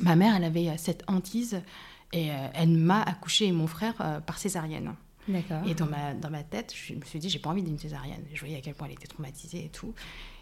Ma 0.00 0.16
mère, 0.16 0.34
elle 0.34 0.44
avait 0.44 0.76
cette 0.78 1.04
hantise 1.06 1.60
et 2.12 2.28
elle 2.54 2.70
m'a 2.70 3.02
accouché 3.02 3.46
et 3.46 3.52
mon 3.52 3.66
frère 3.66 4.22
par 4.26 4.38
césarienne. 4.38 4.94
Et 5.66 5.74
dans 5.74 5.86
ma, 5.86 6.14
dans 6.14 6.30
ma 6.30 6.42
tête, 6.42 6.74
je 6.74 6.94
me 6.94 7.04
suis 7.04 7.18
dit, 7.18 7.28
j'ai 7.28 7.38
pas 7.38 7.50
envie 7.50 7.62
d'une 7.62 7.78
césarienne. 7.78 8.22
Je 8.32 8.40
voyais 8.40 8.56
à 8.56 8.60
quel 8.60 8.74
point 8.74 8.86
elle 8.86 8.94
était 8.94 9.06
traumatisée 9.06 9.66
et 9.66 9.68
tout. 9.68 9.94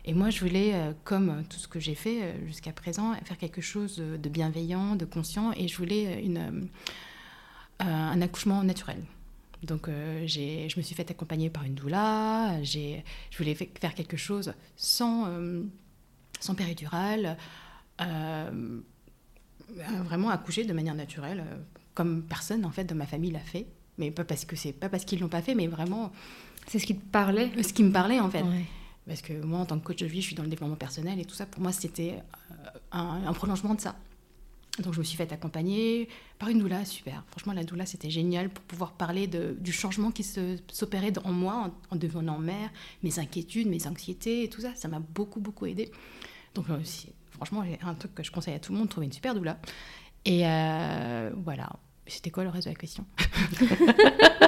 Et 0.06 0.14
moi, 0.14 0.30
je 0.30 0.40
voulais, 0.40 0.72
euh, 0.74 0.92
comme 1.02 1.42
tout 1.50 1.58
ce 1.58 1.66
que 1.66 1.80
j'ai 1.80 1.96
fait 1.96 2.22
euh, 2.22 2.46
jusqu'à 2.46 2.72
présent, 2.72 3.14
faire 3.24 3.36
quelque 3.36 3.60
chose 3.60 3.96
de 3.96 4.28
bienveillant, 4.28 4.94
de 4.94 5.04
conscient, 5.04 5.52
et 5.56 5.66
je 5.66 5.76
voulais 5.76 6.06
euh, 6.06 6.20
une, 6.24 6.68
un 7.80 8.22
accouchement 8.22 8.62
naturel. 8.62 9.02
Donc, 9.62 9.88
j'ai, 10.26 10.68
je 10.68 10.76
me 10.76 10.82
suis 10.82 10.94
fait 10.94 11.10
accompagner 11.10 11.50
par 11.50 11.64
une 11.64 11.74
doula. 11.74 12.62
Je 12.62 13.00
voulais 13.36 13.54
faire 13.54 13.94
quelque 13.94 14.16
chose 14.16 14.52
sans, 14.76 15.28
sans 16.38 16.54
péridurale, 16.54 17.36
vraiment 20.04 20.28
accoucher 20.28 20.64
de 20.64 20.72
manière 20.72 20.94
naturelle, 20.94 21.42
comme 21.94 22.22
personne 22.22 22.64
en 22.64 22.70
fait 22.70 22.84
de 22.84 22.94
ma 22.94 23.06
famille 23.06 23.32
l'a 23.32 23.40
fait. 23.40 23.66
Mais 23.98 24.10
pas 24.12 24.24
parce 24.24 24.44
que 24.44 24.54
c'est 24.56 24.72
pas 24.72 24.88
parce 24.88 25.04
qu'ils 25.04 25.20
l'ont 25.20 25.28
pas 25.28 25.42
fait, 25.42 25.54
mais 25.54 25.66
vraiment. 25.66 26.12
C'est 26.68 26.78
ce 26.78 26.86
qui 26.86 26.96
te 26.96 27.04
parlait. 27.04 27.50
Ce 27.60 27.72
qui 27.72 27.82
me 27.82 27.90
parlait 27.92 28.20
en 28.20 28.30
fait. 28.30 28.44
Parce 29.06 29.22
que 29.22 29.32
moi, 29.44 29.60
en 29.60 29.66
tant 29.66 29.78
que 29.78 29.84
coach 29.84 29.98
de 29.98 30.06
vie, 30.06 30.20
je 30.20 30.26
suis 30.26 30.36
dans 30.36 30.42
le 30.42 30.48
développement 30.48 30.76
personnel 30.76 31.20
et 31.20 31.24
tout 31.24 31.34
ça. 31.34 31.46
Pour 31.46 31.62
moi, 31.62 31.72
c'était 31.72 32.22
euh, 32.50 32.54
un, 32.92 33.32
prolongement 33.32 33.74
de 33.74 33.80
ça. 33.80 33.94
Donc, 34.80 34.92
je 34.94 34.98
me 34.98 35.04
suis 35.04 35.16
fait 35.16 35.32
accompagner 35.32 36.08
par 36.38 36.48
une 36.48 36.58
doula, 36.58 36.84
super. 36.84 37.24
Franchement, 37.30 37.52
la 37.52 37.64
doula, 37.64 37.86
c'était 37.86 38.10
génial 38.10 38.50
pour 38.50 38.64
pouvoir 38.64 38.92
parler 38.92 39.26
du 39.26 39.72
changement 39.72 40.10
qui 40.10 40.22
s'opérait 40.22 41.12
en 41.24 41.32
moi 41.32 41.70
en, 41.90 41.96
devenant 41.96 42.38
mère, 42.38 42.70
mes 43.02 43.18
inquiétudes, 43.18 43.68
mes 43.68 43.86
anxiétés 43.86 44.42
et 44.42 44.50
tout 44.50 44.60
ça. 44.60 44.74
Ça 44.74 44.88
m'a 44.88 44.98
beaucoup, 44.98 45.40
beaucoup 45.40 45.66
aidé. 45.66 45.90
Donc, 46.54 46.68
euh, 46.68 46.80
franchement, 47.30 47.64
un 47.82 47.94
truc 47.94 48.14
que 48.14 48.22
je 48.24 48.32
conseille 48.32 48.54
à 48.54 48.58
tout 48.58 48.72
le 48.72 48.78
monde, 48.78 48.88
trouver 48.88 49.06
une 49.06 49.12
super 49.12 49.34
doula. 49.34 49.58
Et 50.24 50.46
euh, 50.46 51.30
voilà. 51.44 51.70
C'était 52.08 52.30
quoi 52.30 52.44
le 52.44 52.50
reste 52.50 52.66
de 52.66 52.72
la 52.72 52.76
question? 52.76 53.04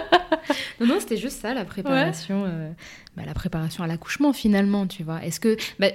Non, 0.80 0.87
non, 0.87 1.00
c'était 1.00 1.16
juste 1.16 1.40
ça, 1.40 1.54
la 1.54 1.64
préparation, 1.64 2.44
euh, 2.47 2.70
bah, 3.16 3.23
la 3.26 3.35
préparation 3.35 3.85
à 3.85 3.87
l'accouchement 3.87 4.32
finalement, 4.32 4.87
tu 4.87 5.02
vois. 5.02 5.25
Est-ce 5.25 5.40
que, 5.40 5.56
bah, 5.78 5.88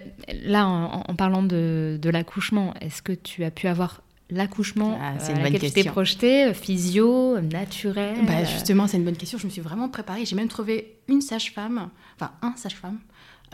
là, 0.43 0.67
en, 0.67 1.15
parlant 1.15 1.43
de, 1.43 1.97
de 2.01 2.09
l'accouchement, 2.09 2.73
est-ce 2.81 3.01
que 3.01 3.13
tu 3.13 3.43
as 3.43 3.51
pu 3.51 3.67
avoir 3.67 4.01
l'accouchement 4.29 4.97
ah, 5.01 5.13
euh, 5.13 5.35
à 5.35 5.43
laquelle 5.43 5.61
tu 5.61 5.71
t'es 5.71 5.83
projeté, 5.83 6.45
euh, 6.45 6.53
physio, 6.53 7.39
naturel 7.39 8.17
bah, 8.25 8.43
Justement, 8.43 8.87
c'est 8.87 8.97
une 8.97 9.05
bonne 9.05 9.17
question. 9.17 9.37
Je 9.37 9.45
me 9.45 9.51
suis 9.51 9.61
vraiment 9.61 9.89
préparée. 9.89 10.25
J'ai 10.25 10.35
même 10.35 10.47
trouvé 10.47 10.97
une 11.07 11.21
sage-femme, 11.21 11.89
enfin 12.15 12.31
un 12.41 12.55
sage-femme 12.55 12.99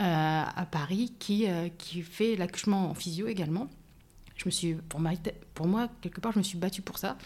à 0.01 0.65
Paris 0.71 1.11
qui, 1.19 1.45
qui 1.77 2.03
fait 2.03 2.37
l'accouchement 2.37 2.89
en 2.89 2.93
physio 2.93 3.27
également. 3.27 3.67
Je 4.37 4.45
me 4.45 4.51
suis, 4.51 4.75
pour, 4.87 5.01
pour 5.53 5.67
moi, 5.67 5.89
quelque 5.99 6.21
part, 6.21 6.31
je 6.31 6.37
me 6.37 6.43
suis 6.43 6.57
battue 6.57 6.81
pour 6.81 6.97
ça, 6.97 7.17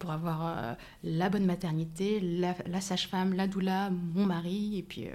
pour 0.00 0.10
avoir 0.10 0.58
euh, 0.58 0.74
la 1.04 1.28
bonne 1.28 1.44
maternité, 1.44 2.18
la, 2.18 2.80
sage-femme, 2.80 3.34
la 3.34 3.46
doula, 3.46 3.90
mon 3.90 4.26
mari, 4.26 4.78
et 4.78 4.82
puis. 4.82 5.06
Euh, 5.06 5.14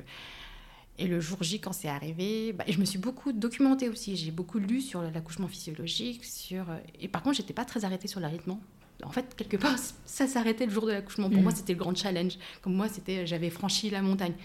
et 0.98 1.08
le 1.08 1.20
jour 1.20 1.44
J, 1.44 1.60
quand 1.60 1.74
c'est 1.74 1.90
arrivé, 1.90 2.54
bah, 2.54 2.64
je 2.70 2.80
me 2.80 2.86
suis 2.86 2.98
beaucoup 2.98 3.34
documentée 3.34 3.90
aussi. 3.90 4.16
J'ai 4.16 4.32
beaucoup 4.32 4.60
lu 4.60 4.80
sur 4.80 5.02
l'accouchement 5.02 5.50
physiologique, 5.50 6.24
sur 6.24 6.68
et 7.02 7.10
par 7.10 7.22
contre, 7.22 7.36
j'étais 7.36 7.52
pas 7.52 7.66
très 7.66 7.84
arrêtée 7.84 8.08
sur 8.08 8.22
l'arythme. 8.22 8.56
En 9.04 9.12
fait, 9.12 9.36
quelque 9.36 9.58
part, 9.58 9.76
ça 10.06 10.26
s'arrêtait 10.26 10.66
le 10.66 10.72
jour 10.72 10.86
de 10.86 10.94
l'accouchement. 10.94 11.30
Pour 11.30 11.40
mm. 11.40 11.44
moi, 11.44 11.52
c'était 11.54 11.74
le 11.74 11.80
grand 11.80 11.94
challenge. 11.94 12.38
Comme 12.62 12.76
moi, 12.76 12.88
c'était, 12.88 13.28
j'avais 13.28 13.50
franchi 13.50 13.90
la 13.90 14.02
montagne. 14.02 14.36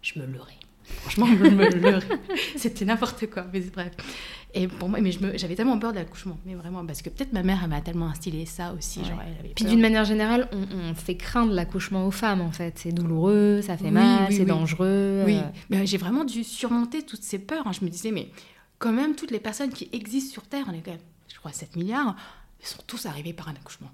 Je 0.00 0.20
me 0.20 0.26
leurrais. 0.26 0.60
Franchement, 0.86 1.26
je 1.26 1.44
me 1.44 1.68
leurrais. 1.70 2.06
c'était 2.56 2.84
n'importe 2.84 3.28
quoi. 3.30 3.46
Mais 3.52 3.60
bref. 3.60 3.92
Et 4.54 4.68
pour 4.68 4.88
moi, 4.88 5.00
mais 5.00 5.10
j'avais 5.34 5.54
tellement 5.54 5.78
peur 5.78 5.92
de 5.92 5.98
l'accouchement, 5.98 6.38
mais 6.46 6.54
vraiment, 6.54 6.84
parce 6.86 7.02
que 7.02 7.10
peut-être 7.10 7.32
ma 7.32 7.42
mère, 7.42 7.60
elle 7.62 7.68
m'a 7.68 7.82
tellement 7.82 8.06
instillé 8.06 8.46
ça 8.46 8.72
aussi. 8.72 9.02
Puis 9.54 9.66
d'une 9.66 9.80
manière 9.80 10.04
générale, 10.04 10.48
on, 10.52 10.94
fait 10.94 11.16
craindre 11.16 11.52
l'accouchement 11.52 12.06
aux 12.06 12.10
femmes, 12.10 12.40
en 12.40 12.52
fait. 12.52 12.78
C'est 12.78 12.92
douloureux, 12.92 13.60
ça 13.62 13.76
fait 13.76 13.90
mal, 13.90 14.32
c'est 14.32 14.46
dangereux. 14.46 15.24
Oui, 15.26 15.36
euh. 15.36 15.42
mais 15.68 15.86
j'ai 15.86 15.98
vraiment 15.98 16.24
dû 16.24 16.42
surmonter 16.42 17.02
toutes 17.02 17.22
ces 17.22 17.38
peurs. 17.38 17.66
Hein. 17.66 17.72
Je 17.72 17.84
me 17.84 17.90
disais, 17.90 18.12
mais 18.12 18.30
quand 18.78 18.92
même, 18.92 19.14
toutes 19.14 19.30
les 19.30 19.40
personnes 19.40 19.70
qui 19.70 19.90
existent 19.92 20.32
sur 20.32 20.42
Terre, 20.44 20.64
on 20.68 20.72
est 20.72 20.80
quand 20.80 20.92
même, 20.92 21.00
je 21.32 21.38
crois, 21.38 21.52
7 21.52 21.76
milliards, 21.76 22.16
ils 22.60 22.66
sont 22.66 22.82
tous 22.86 23.04
arrivés 23.06 23.34
par 23.34 23.48
un 23.48 23.52
accouchement. 23.52 23.90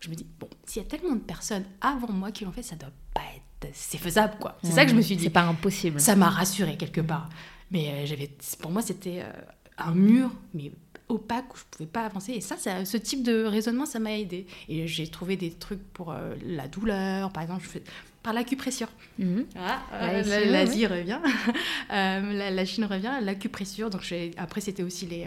Je 0.00 0.10
me 0.10 0.14
dis, 0.14 0.26
bon, 0.38 0.48
s'il 0.66 0.82
y 0.82 0.84
a 0.84 0.88
tellement 0.88 1.14
de 1.14 1.20
personnes 1.20 1.64
avant 1.80 2.12
moi 2.12 2.32
qui 2.32 2.44
l'ont 2.44 2.52
fait, 2.52 2.62
ça 2.62 2.76
doit 2.76 2.90
pas 3.14 3.22
être. 3.34 3.42
C'est 3.72 3.98
faisable, 3.98 4.34
quoi. 4.40 4.58
C'est 4.62 4.72
ça 4.72 4.84
que 4.84 4.90
je 4.90 4.96
me 4.96 5.02
suis 5.02 5.16
dit. 5.16 5.24
C'est 5.24 5.30
pas 5.30 5.42
impossible. 5.42 6.00
Ça 6.00 6.16
m'a 6.16 6.28
rassurée 6.28 6.76
quelque 6.76 7.00
part. 7.00 7.28
Mais 7.72 7.88
euh, 7.88 8.06
j'avais, 8.06 8.30
pour 8.60 8.70
moi, 8.70 8.82
c'était 8.82 9.22
euh, 9.22 9.32
un 9.78 9.92
mur, 9.92 10.30
mais 10.54 10.70
opaque 11.08 11.52
où 11.54 11.56
je 11.56 11.64
pouvais 11.70 11.88
pas 11.88 12.04
avancer. 12.04 12.32
Et 12.32 12.40
ça, 12.40 12.56
ça 12.58 12.84
ce 12.84 12.96
type 12.98 13.22
de 13.22 13.44
raisonnement, 13.44 13.86
ça 13.86 13.98
m'a 13.98 14.12
aidé. 14.12 14.46
Et 14.68 14.86
j'ai 14.86 15.08
trouvé 15.08 15.36
des 15.36 15.50
trucs 15.50 15.82
pour 15.92 16.12
euh, 16.12 16.34
la 16.44 16.68
douleur, 16.68 17.32
par 17.32 17.42
exemple, 17.42 17.62
je 17.64 17.68
fais 17.68 17.82
par 18.22 18.32
l'acupressure. 18.34 18.88
Mhm. 19.18 19.46
Ah, 19.56 19.82
L'Asie 20.22 20.86
revient, 20.86 21.18
la, 21.90 22.64
Chine 22.64 22.84
revient, 22.84 23.10
l'acupressure. 23.20 23.90
Donc 23.90 24.02
après, 24.36 24.60
c'était 24.60 24.84
aussi 24.84 25.06
les 25.06 25.26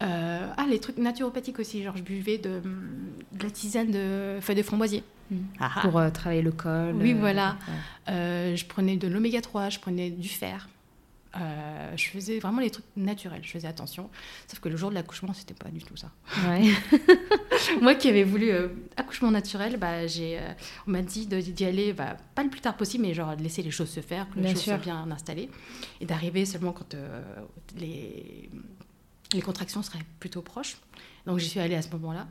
ah, 0.00 0.66
les 0.68 0.78
trucs 0.78 0.96
naturopathiques 0.96 1.58
aussi. 1.58 1.82
Genre, 1.82 1.96
je 1.96 2.02
buvais 2.02 2.38
de, 2.38 2.62
la 3.40 3.50
tisane 3.50 3.90
de 3.90 4.38
feuilles 4.40 4.56
de 4.56 4.62
framboisier. 4.62 5.04
Ah, 5.60 5.70
ah. 5.76 5.80
Pour 5.82 5.98
euh, 5.98 6.10
travailler 6.10 6.42
le 6.42 6.52
col. 6.52 6.94
Oui, 6.94 7.12
euh, 7.12 7.18
voilà. 7.18 7.56
je 8.06 8.64
prenais 8.66 8.96
de 8.96 9.08
l'oméga 9.08 9.40
3, 9.40 9.70
je 9.70 9.78
prenais 9.78 10.10
du 10.10 10.28
fer. 10.28 10.68
je 11.34 12.04
faisais 12.04 12.38
vraiment 12.38 12.60
les 12.60 12.70
trucs 12.70 12.84
naturels, 12.96 13.40
je 13.42 13.50
faisais 13.50 13.68
attention. 13.68 14.10
Sauf 14.48 14.60
que 14.60 14.68
le 14.68 14.76
jour 14.76 14.90
de 14.90 14.94
l'accouchement, 14.94 15.32
c'était 15.32 15.54
pas 15.54 15.70
du 15.70 15.82
tout 15.82 15.96
ça. 15.96 16.10
Moi 17.80 17.94
qui 17.94 18.08
avais 18.08 18.24
voulu 18.24 18.50
accouchement 18.96 19.30
naturel, 19.30 19.76
bah, 19.76 20.06
j'ai, 20.06 20.40
on 20.86 20.90
m'a 20.90 21.02
dit 21.02 21.26
d'y 21.26 21.64
aller 21.64 21.92
bah, 21.92 22.16
pas 22.34 22.42
le 22.42 22.50
plus 22.50 22.60
tard 22.60 22.76
possible, 22.76 23.04
mais 23.06 23.14
genre 23.14 23.36
de 23.36 23.42
laisser 23.42 23.62
les 23.62 23.70
choses 23.70 23.90
se 23.90 24.00
faire, 24.00 24.28
que 24.30 24.40
les 24.40 24.50
choses 24.50 24.62
soient 24.62 24.78
bien 24.78 25.10
installées. 25.10 25.48
Et 26.00 26.06
d'arriver 26.06 26.44
seulement 26.44 26.72
quand 26.72 26.94
les, 27.78 28.50
les 29.32 29.42
contractions 29.42 29.82
seraient 29.82 30.04
plutôt 30.20 30.42
proches. 30.42 30.76
Donc 31.26 31.38
j'y 31.38 31.48
suis 31.48 31.60
allée 31.60 31.76
à 31.76 31.82
ce 31.82 31.90
moment-là. 31.90 32.26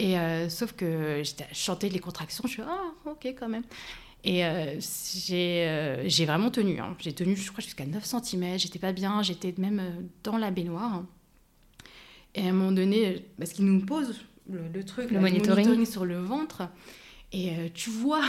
Et 0.00 0.18
euh, 0.18 0.48
sauf 0.48 0.72
que 0.72 1.22
je 1.22 1.44
chantais 1.52 1.90
les 1.90 1.98
contractions, 1.98 2.44
je 2.46 2.52
suis 2.52 2.62
ah 2.62 2.92
ok 3.04 3.34
quand 3.38 3.50
même. 3.50 3.64
Et 4.24 4.46
euh, 4.46 4.78
euh, 5.30 6.02
j'ai 6.06 6.24
vraiment 6.24 6.50
tenu. 6.50 6.80
Hein. 6.80 6.96
J'ai 6.98 7.12
tenu, 7.12 7.36
je 7.36 7.50
crois, 7.50 7.62
jusqu'à 7.62 7.84
9 7.84 8.02
cm. 8.02 8.58
J'étais 8.58 8.78
pas 8.78 8.92
bien, 8.92 9.22
j'étais 9.22 9.54
même 9.58 10.08
dans 10.24 10.38
la 10.38 10.50
baignoire. 10.50 11.04
Et 12.34 12.46
à 12.46 12.48
un 12.48 12.52
moment 12.52 12.72
donné, 12.72 13.26
parce 13.38 13.52
qu'il 13.52 13.66
nous 13.66 13.84
pose 13.84 14.24
le, 14.48 14.84
truc, 14.84 15.10
le 15.10 15.20
monitoring. 15.20 15.84
sur 15.84 16.06
le 16.06 16.18
ventre, 16.18 16.62
et 17.32 17.70
tu 17.74 17.90
vois 17.90 18.24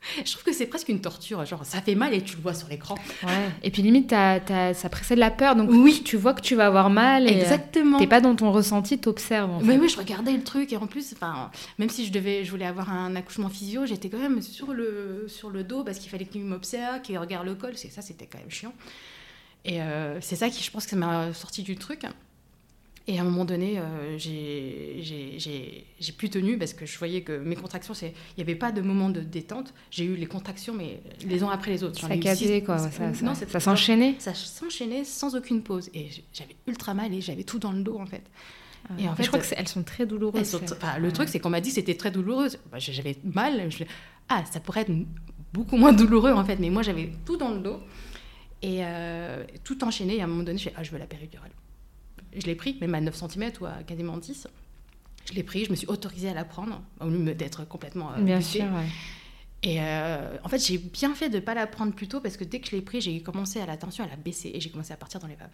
je 0.24 0.32
trouve 0.32 0.44
que 0.44 0.52
c'est 0.52 0.66
presque 0.66 0.88
une 0.88 1.00
torture. 1.00 1.44
Genre, 1.44 1.64
ça 1.64 1.80
fait 1.80 1.94
mal 1.94 2.14
et 2.14 2.22
tu 2.22 2.36
le 2.36 2.42
vois 2.42 2.54
sur 2.54 2.68
l'écran. 2.68 2.94
Ouais. 3.22 3.48
Et 3.62 3.70
puis 3.70 3.82
limite, 3.82 4.10
ça 4.10 4.88
précède 4.90 5.18
la 5.18 5.30
peur. 5.30 5.56
Donc 5.56 5.70
oui, 5.70 6.02
tu 6.04 6.16
vois 6.16 6.34
que 6.34 6.40
tu 6.40 6.54
vas 6.54 6.66
avoir 6.66 6.90
mal. 6.90 7.28
Et 7.28 7.34
euh, 7.34 7.40
Exactement. 7.40 7.98
T'es 7.98 8.06
pas 8.06 8.20
dans 8.20 8.34
ton 8.34 8.52
ressenti, 8.52 8.98
t'observes. 8.98 9.50
En 9.50 9.60
fait. 9.60 9.66
Mais 9.66 9.78
oui, 9.78 9.88
je 9.88 9.98
regardais 9.98 10.32
le 10.32 10.42
truc 10.42 10.72
et 10.72 10.76
en 10.76 10.86
plus, 10.86 11.12
enfin, 11.14 11.50
même 11.78 11.90
si 11.90 12.06
je 12.06 12.12
devais, 12.12 12.44
je 12.44 12.50
voulais 12.50 12.66
avoir 12.66 12.92
un 12.92 13.16
accouchement 13.16 13.48
physio, 13.48 13.86
j'étais 13.86 14.08
quand 14.08 14.18
même 14.18 14.42
sur 14.42 14.72
le 14.72 15.26
sur 15.28 15.50
le 15.50 15.64
dos 15.64 15.84
parce 15.84 15.98
qu'il 15.98 16.10
fallait 16.10 16.26
qu'il 16.26 16.44
m'observe, 16.44 17.02
qu'il 17.02 17.18
regarde 17.18 17.46
le 17.46 17.54
col. 17.54 17.72
C'est 17.76 17.90
ça, 17.90 18.02
c'était 18.02 18.26
quand 18.26 18.38
même 18.38 18.50
chiant. 18.50 18.72
Et 19.64 19.82
euh, 19.82 20.20
c'est 20.20 20.36
ça 20.36 20.48
qui, 20.48 20.62
je 20.62 20.70
pense, 20.70 20.84
que 20.84 20.90
ça 20.90 20.96
m'a 20.96 21.32
sorti 21.34 21.62
du 21.62 21.76
truc. 21.76 22.04
Et 23.10 23.18
à 23.18 23.22
un 23.22 23.24
moment 23.24 23.46
donné, 23.46 23.78
euh, 23.78 24.18
j'ai 24.18 26.12
plus 26.18 26.28
tenu 26.28 26.58
parce 26.58 26.74
que 26.74 26.84
je 26.84 26.98
voyais 26.98 27.22
que 27.22 27.32
mes 27.38 27.56
contractions, 27.56 27.94
il 28.02 28.12
n'y 28.36 28.42
avait 28.42 28.54
pas 28.54 28.70
de 28.70 28.82
moment 28.82 29.08
de 29.08 29.20
détente. 29.20 29.72
J'ai 29.90 30.04
eu 30.04 30.14
les 30.14 30.26
contractions, 30.26 30.74
mais 30.74 31.00
les 31.26 31.42
uns 31.42 31.48
après 31.48 31.70
les 31.70 31.82
autres. 31.82 31.98
Ça 31.98 32.16
capté, 32.18 32.62
quoi. 32.62 32.76
Ça, 32.76 32.90
ça, 32.90 33.60
s'enchaînait? 33.60 34.16
Ça 34.18 34.34
s'enchaînait 34.34 35.04
sans 35.04 35.34
aucune 35.34 35.62
pause. 35.62 35.88
Et 35.94 36.10
j'avais 36.34 36.54
ultra 36.66 36.92
mal 36.92 37.14
et 37.14 37.22
j'avais 37.22 37.44
tout 37.44 37.58
dans 37.58 37.72
le 37.72 37.82
dos, 37.82 37.98
en 37.98 38.04
fait. 38.04 38.24
Ah 38.90 38.92
et 38.98 39.08
en 39.08 39.16
fait, 39.16 39.22
je 39.22 39.28
crois 39.28 39.40
qu'elles 39.40 39.68
sont 39.68 39.84
très 39.84 40.04
douloureuses. 40.04 40.60
le 41.00 41.10
truc, 41.10 41.30
c'est 41.30 41.40
qu'on 41.40 41.50
m'a 41.50 41.62
dit 41.62 41.70
que 41.70 41.76
c'était 41.76 41.96
très 41.96 42.10
douloureux. 42.10 42.48
Bah, 42.70 42.78
j'avais 42.78 43.16
mal. 43.24 43.70
ah, 44.28 44.44
ça 44.52 44.60
pourrait 44.60 44.82
être 44.82 44.92
beaucoup 45.54 45.78
moins 45.78 45.94
douloureux, 45.94 46.32
en 46.32 46.44
fait. 46.44 46.56
Mais 46.56 46.68
moi, 46.68 46.82
j'avais 46.82 47.10
tout 47.24 47.38
dans 47.38 47.52
le 47.52 47.60
dos. 47.60 47.80
Et 48.60 48.80
euh, 48.82 49.44
tout 49.64 49.82
enchaîné. 49.82 50.16
Et 50.16 50.20
à 50.20 50.24
un 50.24 50.26
moment 50.26 50.42
donné, 50.42 50.58
je 50.58 50.64
fais 50.64 50.74
Ah, 50.76 50.82
je 50.82 50.90
veux 50.90 50.98
la 50.98 51.06
péridurale 51.06 51.52
je 52.36 52.46
l'ai 52.46 52.54
pris, 52.54 52.76
même 52.80 52.94
à 52.94 53.00
9 53.00 53.14
cm 53.14 53.52
ou 53.60 53.66
à 53.66 53.82
quasiment 53.84 54.16
10. 54.16 54.48
Je 55.28 55.34
l'ai 55.34 55.42
pris, 55.42 55.64
je 55.64 55.70
me 55.70 55.76
suis 55.76 55.86
autorisée 55.86 56.30
à 56.30 56.34
la 56.34 56.44
prendre, 56.44 56.82
au 57.00 57.08
lieu 57.08 57.34
d'être 57.34 57.66
complètement 57.66 58.12
euh, 58.12 58.22
Bien 58.22 58.40
sûr, 58.40 58.64
Et 59.62 59.80
euh, 59.80 60.36
en 60.42 60.48
fait, 60.48 60.64
j'ai 60.64 60.78
bien 60.78 61.14
fait 61.14 61.28
de 61.28 61.36
ne 61.36 61.40
pas 61.40 61.54
la 61.54 61.66
prendre 61.66 61.92
plus 61.92 62.08
tôt 62.08 62.20
parce 62.20 62.36
que 62.36 62.44
dès 62.44 62.60
que 62.60 62.68
je 62.68 62.76
l'ai 62.76 62.82
pris, 62.82 63.00
j'ai 63.00 63.20
commencé 63.20 63.60
à 63.60 63.66
la 63.66 63.76
tension, 63.76 64.04
à 64.04 64.08
la 64.08 64.16
baisser 64.16 64.50
et 64.54 64.60
j'ai 64.60 64.70
commencé 64.70 64.92
à 64.92 64.96
partir 64.96 65.20
dans 65.20 65.26
les 65.26 65.34
vaves. 65.34 65.50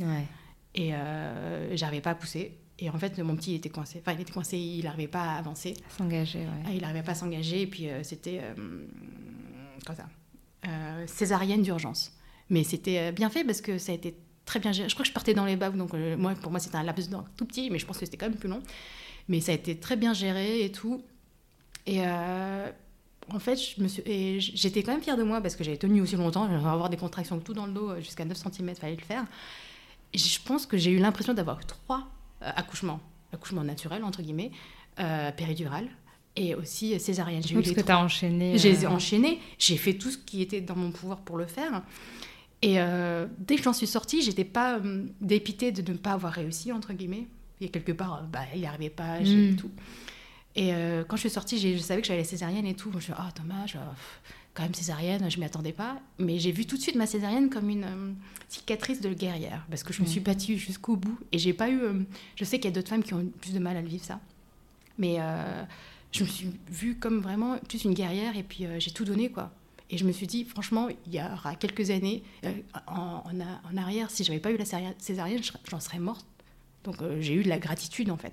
Ouais. 0.00 0.24
Et 0.74 0.94
euh, 0.94 1.76
j'arrivais 1.76 2.00
pas 2.00 2.10
à 2.10 2.14
pousser. 2.14 2.58
Et 2.78 2.88
en 2.88 2.98
fait, 2.98 3.18
mon 3.18 3.36
petit 3.36 3.54
était 3.54 3.68
coincé. 3.68 4.00
Enfin, 4.00 4.12
il 4.12 4.22
était 4.22 4.32
coincé, 4.32 4.56
il 4.56 4.84
n'arrivait 4.84 5.08
pas 5.08 5.22
à 5.22 5.36
avancer. 5.36 5.74
S'engager, 5.96 6.40
ouais. 6.40 6.62
Ah, 6.66 6.70
il 6.72 6.80
n'arrivait 6.80 7.02
pas 7.02 7.12
à 7.12 7.16
s'engager. 7.16 7.62
Et 7.62 7.66
puis, 7.66 7.90
euh, 7.90 8.02
c'était. 8.02 8.40
comme 9.84 9.96
ça. 9.96 10.06
césarienne 11.06 11.62
d'urgence. 11.62 12.16
Mais 12.48 12.64
c'était 12.64 13.12
bien 13.12 13.28
fait 13.28 13.44
parce 13.44 13.60
que 13.60 13.76
ça 13.78 13.92
a 13.92 13.94
été 13.94 14.16
très 14.44 14.60
bien 14.60 14.72
géré. 14.72 14.88
Je 14.88 14.94
crois 14.94 15.04
que 15.04 15.08
je 15.08 15.14
partais 15.14 15.34
dans 15.34 15.44
les 15.44 15.56
baves, 15.56 15.76
donc 15.76 15.94
euh, 15.94 16.16
moi, 16.16 16.34
pour 16.34 16.50
moi, 16.50 16.60
c'était 16.60 16.76
un 16.76 16.82
laps 16.82 17.10
temps 17.10 17.24
tout 17.36 17.44
petit, 17.44 17.70
mais 17.70 17.78
je 17.78 17.86
pense 17.86 17.98
que 17.98 18.04
c'était 18.04 18.16
quand 18.16 18.28
même 18.28 18.38
plus 18.38 18.48
long. 18.48 18.62
Mais 19.28 19.40
ça 19.40 19.52
a 19.52 19.54
été 19.54 19.76
très 19.76 19.96
bien 19.96 20.14
géré 20.14 20.64
et 20.64 20.72
tout. 20.72 21.02
Et 21.86 22.00
euh, 22.00 22.70
en 23.32 23.38
fait, 23.38 23.56
j'étais 23.56 24.82
quand 24.82 24.92
même 24.92 25.02
fière 25.02 25.16
de 25.16 25.22
moi 25.22 25.40
parce 25.40 25.56
que 25.56 25.64
j'avais 25.64 25.76
tenu 25.76 26.00
aussi 26.00 26.16
longtemps. 26.16 26.48
J'avais 26.48 26.68
avoir 26.68 26.90
des 26.90 26.96
contractions 26.96 27.38
tout 27.38 27.54
dans 27.54 27.66
le 27.66 27.72
dos, 27.72 27.96
jusqu'à 28.00 28.24
9 28.24 28.36
cm, 28.36 28.68
il 28.70 28.74
fallait 28.74 28.96
le 28.96 29.02
faire. 29.02 29.24
Et 30.12 30.18
je 30.18 30.40
pense 30.42 30.66
que 30.66 30.76
j'ai 30.76 30.90
eu 30.90 30.98
l'impression 30.98 31.34
d'avoir 31.34 31.64
trois 31.64 32.08
euh, 32.42 32.50
accouchements. 32.56 33.00
Accouchement 33.32 33.64
naturel, 33.64 34.04
entre 34.04 34.20
guillemets, 34.20 34.50
péridural, 35.38 35.88
et 36.36 36.54
aussi 36.54 37.00
césarienne. 37.00 37.42
J'ai 37.42 37.54
eu 37.54 37.62
que 37.62 37.80
tu 37.80 37.90
as 37.90 37.98
enchaîné. 37.98 38.58
J'ai 38.58 38.86
enchaîné, 38.86 39.40
j'ai 39.58 39.78
fait 39.78 39.94
tout 39.94 40.10
ce 40.10 40.18
qui 40.18 40.42
était 40.42 40.60
dans 40.60 40.76
mon 40.76 40.90
pouvoir 40.90 41.20
pour 41.20 41.38
le 41.38 41.46
faire. 41.46 41.82
Et 42.62 42.80
euh, 42.80 43.26
dès 43.38 43.56
que 43.56 43.62
j'en 43.62 43.72
suis 43.72 43.88
sortie, 43.88 44.22
j'étais 44.22 44.44
pas 44.44 44.78
euh, 44.78 45.04
dépitée 45.20 45.72
de 45.72 45.92
ne 45.92 45.98
pas 45.98 46.12
avoir 46.12 46.32
réussi, 46.32 46.70
entre 46.72 46.92
guillemets. 46.92 47.26
Et 47.60 47.68
quelque 47.68 47.92
part, 47.92 48.14
euh, 48.14 48.26
bah, 48.32 48.44
il 48.54 48.60
n'y 48.60 48.66
arrivait 48.66 48.88
pas, 48.88 49.20
mm. 49.20 49.56
tout. 49.56 49.70
Et 50.54 50.70
quand 51.08 51.16
je 51.16 51.20
suis 51.20 51.30
sortie, 51.30 51.58
je 51.58 51.78
savais 51.78 52.02
que 52.02 52.06
j'allais 52.06 52.24
césarienne 52.24 52.66
et 52.66 52.74
tout. 52.74 52.90
Je 52.90 52.96
me 52.96 53.00
suis 53.00 53.12
dit, 53.14 53.18
oh, 53.18 53.40
dommage, 53.40 53.78
quand 54.52 54.64
même 54.64 54.74
césarienne, 54.74 55.30
je 55.30 55.36
ne 55.36 55.40
m'y 55.40 55.46
attendais 55.46 55.72
pas. 55.72 55.98
Mais 56.18 56.38
j'ai 56.38 56.52
vu 56.52 56.66
tout 56.66 56.76
de 56.76 56.82
suite 56.82 56.94
ma 56.94 57.06
césarienne 57.06 57.48
comme 57.48 57.70
une 57.70 58.14
cicatrice 58.50 59.00
de 59.00 59.14
guerrière, 59.14 59.64
parce 59.70 59.82
que 59.82 59.94
je 59.94 60.02
me 60.02 60.06
suis 60.06 60.20
mm. 60.20 60.24
battue 60.24 60.58
jusqu'au 60.58 60.96
bout. 60.96 61.18
Et 61.32 61.38
j'ai 61.38 61.54
pas 61.54 61.70
eu. 61.70 61.80
je 62.36 62.44
sais 62.44 62.58
qu'il 62.58 62.66
y 62.66 62.72
a 62.72 62.74
d'autres 62.74 62.90
femmes 62.90 63.02
qui 63.02 63.14
ont 63.14 63.24
plus 63.40 63.54
de 63.54 63.58
mal 63.60 63.78
à 63.78 63.80
le 63.80 63.88
vivre, 63.88 64.04
ça. 64.04 64.20
Mais 64.98 65.16
je 66.12 66.22
me 66.22 66.28
suis 66.28 66.50
vue 66.70 66.96
comme 66.96 67.20
vraiment 67.20 67.56
plus 67.66 67.84
une 67.84 67.94
guerrière, 67.94 68.36
et 68.36 68.42
puis 68.42 68.66
j'ai 68.78 68.90
tout 68.90 69.06
donné, 69.06 69.30
quoi. 69.30 69.50
Et 69.92 69.98
je 69.98 70.06
me 70.06 70.12
suis 70.12 70.26
dit, 70.26 70.44
franchement, 70.44 70.88
il 71.06 71.14
y 71.14 71.20
aura 71.20 71.54
quelques 71.54 71.90
années 71.90 72.22
euh, 72.46 72.50
en, 72.86 73.22
en, 73.26 73.76
arrière, 73.76 74.10
si 74.10 74.24
j'avais 74.24 74.40
pas 74.40 74.50
eu 74.50 74.56
la 74.56 74.64
césarienne, 74.64 75.42
j'en 75.70 75.80
serais 75.80 75.98
morte. 75.98 76.26
Donc 76.82 77.00
euh, 77.02 77.20
j'ai 77.20 77.34
eu 77.34 77.42
de 77.42 77.50
la 77.50 77.58
gratitude 77.58 78.10
en 78.10 78.16
fait. 78.16 78.32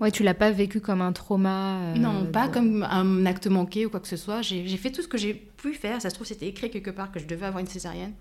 Ouais, 0.00 0.10
tu 0.10 0.24
l'as 0.24 0.34
pas 0.34 0.50
vécu 0.50 0.80
comme 0.80 1.00
un 1.00 1.12
trauma 1.12 1.78
euh, 1.82 1.94
Non, 1.94 2.26
pas 2.26 2.48
comme 2.48 2.82
un 2.82 3.24
acte 3.26 3.46
manqué 3.46 3.86
ou 3.86 3.90
quoi 3.90 4.00
que 4.00 4.08
ce 4.08 4.16
soit. 4.16 4.42
J'ai 4.42 4.76
fait 4.76 4.90
tout 4.90 5.02
ce 5.02 5.08
que 5.08 5.18
j'ai 5.18 5.34
pu 5.34 5.72
faire. 5.72 6.02
Ça 6.02 6.10
se 6.10 6.16
trouve, 6.16 6.26
c'était 6.26 6.48
écrit 6.48 6.68
quelque 6.68 6.90
part 6.90 7.12
que 7.12 7.20
je 7.20 7.26
devais 7.26 7.46
avoir 7.46 7.60
une 7.60 7.68
césarienne. 7.68 8.14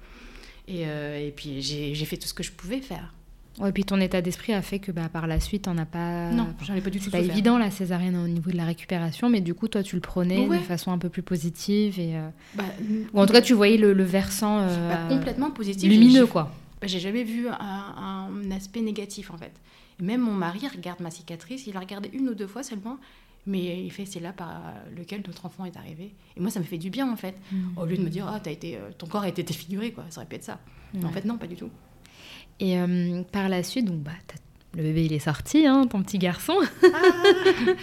Et, 0.68 0.82
et 0.82 1.34
puis 1.36 1.62
j'ai 1.62 2.06
fait 2.06 2.18
tout 2.18 2.28
ce 2.28 2.34
que 2.34 2.44
je 2.44 2.52
pouvais 2.52 2.82
faire. 2.82 3.12
Ouais, 3.60 3.70
et 3.70 3.72
puis 3.74 3.84
ton 3.84 4.00
état 4.00 4.22
d'esprit 4.22 4.54
a 4.54 4.62
fait 4.62 4.80
que 4.80 4.92
bah, 4.92 5.10
par 5.12 5.28
la 5.28 5.40
suite, 5.40 5.68
on 5.68 5.74
n'a 5.74 5.86
pas. 5.86 6.32
Non, 6.32 6.48
j'en 6.64 6.74
ai 6.74 6.82
pas 6.82 6.90
du 6.90 7.00
tout. 7.00 7.06
C'est 7.06 7.12
pas 7.12 7.20
évident 7.20 7.58
la 7.58 7.70
césarienne 7.70 8.16
au 8.16 8.28
niveau 8.28 8.50
de 8.50 8.58
la 8.58 8.66
récupération, 8.66 9.30
mais 9.30 9.42
du 9.42 9.54
coup, 9.54 9.68
toi, 9.68 9.84
tu 9.84 9.96
le 9.96 10.02
prenais 10.02 10.48
de 10.48 10.58
façon 10.60 10.92
un 10.92 10.98
peu 10.98 11.10
plus 11.10 11.22
positive 11.22 12.00
et. 12.00 12.16
Euh, 12.16 12.30
bah, 12.56 12.64
Ou 13.14 13.20
en 13.20 13.26
tout 13.26 13.34
cas, 13.34 13.42
tu 13.42 13.54
voyais 13.54 13.78
le, 13.78 14.04
versant. 14.04 14.60
Euh, 14.62 15.10
complètement 15.10 15.52
positif. 15.52 15.90
Lumineux, 15.90 16.28
quoi. 16.28 16.52
bah, 16.80 16.88
j'ai 16.88 17.00
jamais 17.00 17.24
vu 17.24 17.48
un, 17.50 17.56
un, 17.60 18.52
aspect 18.52 18.82
négatif 18.82 19.32
en 19.32 19.38
fait. 19.38 19.54
même 20.00 20.22
mon 20.22 20.34
mari 20.34 20.62
regarde 20.74 21.02
ma 21.02 21.12
cicatrice, 21.12 21.68
il 21.68 21.76
a 21.76 21.80
regardé 21.80 22.10
une 22.14 22.30
ou 22.30 22.34
deux 22.34 22.48
fois 22.48 22.64
seulement, 22.64 22.98
mais 23.46 23.84
il 23.84 23.92
fait 23.92 24.06
c'est 24.06 24.20
là 24.20 24.34
par 24.34 24.74
lequel 24.98 25.22
notre 25.28 25.46
enfant 25.46 25.66
est 25.66 25.78
arrivé. 25.78 26.14
Et 26.38 26.40
moi 26.40 26.50
ça 26.50 26.60
me 26.60 26.66
fait 26.66 26.78
du 26.78 26.90
bien 26.90 27.12
en 27.12 27.18
fait, 27.18 27.36
mm. 27.52 27.78
au 27.78 27.86
lieu 27.86 27.98
de 27.98 28.04
me 28.04 28.10
dire 28.10 28.26
ah 28.28 28.40
as 28.44 28.50
été, 28.50 28.78
euh, 28.78 28.90
ton 28.98 29.08
corps 29.08 29.24
a 29.24 29.30
été 29.30 29.44
défiguré 29.44 29.92
quoi, 29.92 30.06
ça 30.10 30.22
aurait 30.22 30.28
pu 30.28 30.38
être 30.38 30.44
ça. 30.44 30.60
En 31.04 31.10
fait 31.10 31.26
non 31.26 31.38
pas 31.38 31.48
du 31.48 31.56
tout. 31.56 31.70
Et 32.62 32.80
euh, 32.80 33.24
par 33.32 33.50
la 33.50 33.64
suite 33.64 33.86
donc 33.86 34.00
bah 34.00 34.12
le 34.76 34.84
bébé 34.84 35.06
il 35.06 35.14
est 35.14 35.20
sorti, 35.20 35.68
hein, 35.68 35.86
ton 35.88 36.02
petit 36.02 36.18
garçon. 36.18 36.56
Ah. 36.84 36.88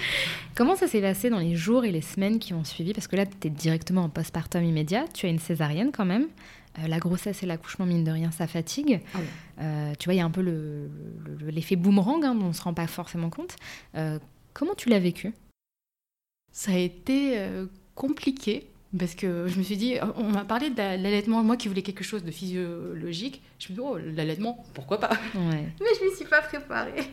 Comment 0.54 0.74
ça 0.74 0.86
s'est 0.86 1.02
passé 1.02 1.28
dans 1.28 1.38
les 1.38 1.54
jours 1.54 1.84
et 1.84 1.92
les 1.92 2.00
semaines 2.00 2.38
qui 2.38 2.54
ont 2.54 2.64
suivi? 2.64 2.94
Parce 2.94 3.06
que 3.06 3.16
là, 3.16 3.26
tu 3.26 3.46
es 3.46 3.50
directement 3.50 4.04
en 4.04 4.08
postpartum 4.08 4.64
immédiat, 4.64 5.04
tu 5.12 5.26
as 5.26 5.28
une 5.28 5.38
césarienne 5.38 5.92
quand 5.92 6.06
même. 6.06 6.28
Euh, 6.78 6.88
la 6.88 6.98
grossesse 6.98 7.42
et 7.42 7.46
l'accouchement, 7.46 7.84
mine 7.84 8.04
de 8.04 8.10
rien, 8.10 8.30
ça 8.30 8.46
fatigue. 8.46 9.00
Ah 9.14 9.18
euh, 9.60 9.92
tu 9.98 10.06
vois, 10.06 10.14
il 10.14 10.16
y 10.16 10.20
a 10.20 10.24
un 10.24 10.30
peu 10.30 10.40
l'effet 10.40 11.74
le, 11.74 11.80
boomerang 11.80 12.24
hein, 12.24 12.34
dont 12.34 12.46
on 12.46 12.48
ne 12.48 12.52
se 12.52 12.62
rend 12.62 12.74
pas 12.74 12.86
forcément 12.86 13.28
compte. 13.28 13.56
Euh, 13.96 14.18
comment 14.54 14.74
tu 14.74 14.88
l'as 14.88 14.98
vécu? 14.98 15.34
Ça 16.52 16.72
a 16.72 16.78
été 16.78 17.46
compliqué 17.94 18.70
parce 18.96 19.14
que 19.14 19.48
je 19.48 19.58
me 19.58 19.62
suis 19.62 19.76
dit, 19.76 19.96
on 20.16 20.30
m'a 20.30 20.44
parlé 20.44 20.70
de 20.70 20.76
l'allaitement, 20.76 21.42
moi 21.42 21.56
qui 21.56 21.68
voulais 21.68 21.82
quelque 21.82 22.04
chose 22.04 22.24
de 22.24 22.30
physiologique. 22.30 23.42
Je 23.58 23.64
me 23.64 23.66
suis 23.66 23.74
dit, 23.74 23.80
oh, 23.82 23.98
l'allaitement, 23.98 24.64
pourquoi 24.72 24.98
pas? 24.98 25.10
Mais 25.34 25.66
je 25.78 26.04
ne 26.04 26.10
m'y 26.10 26.16
suis 26.16 26.24
pas 26.24 26.40
préparée. 26.40 27.10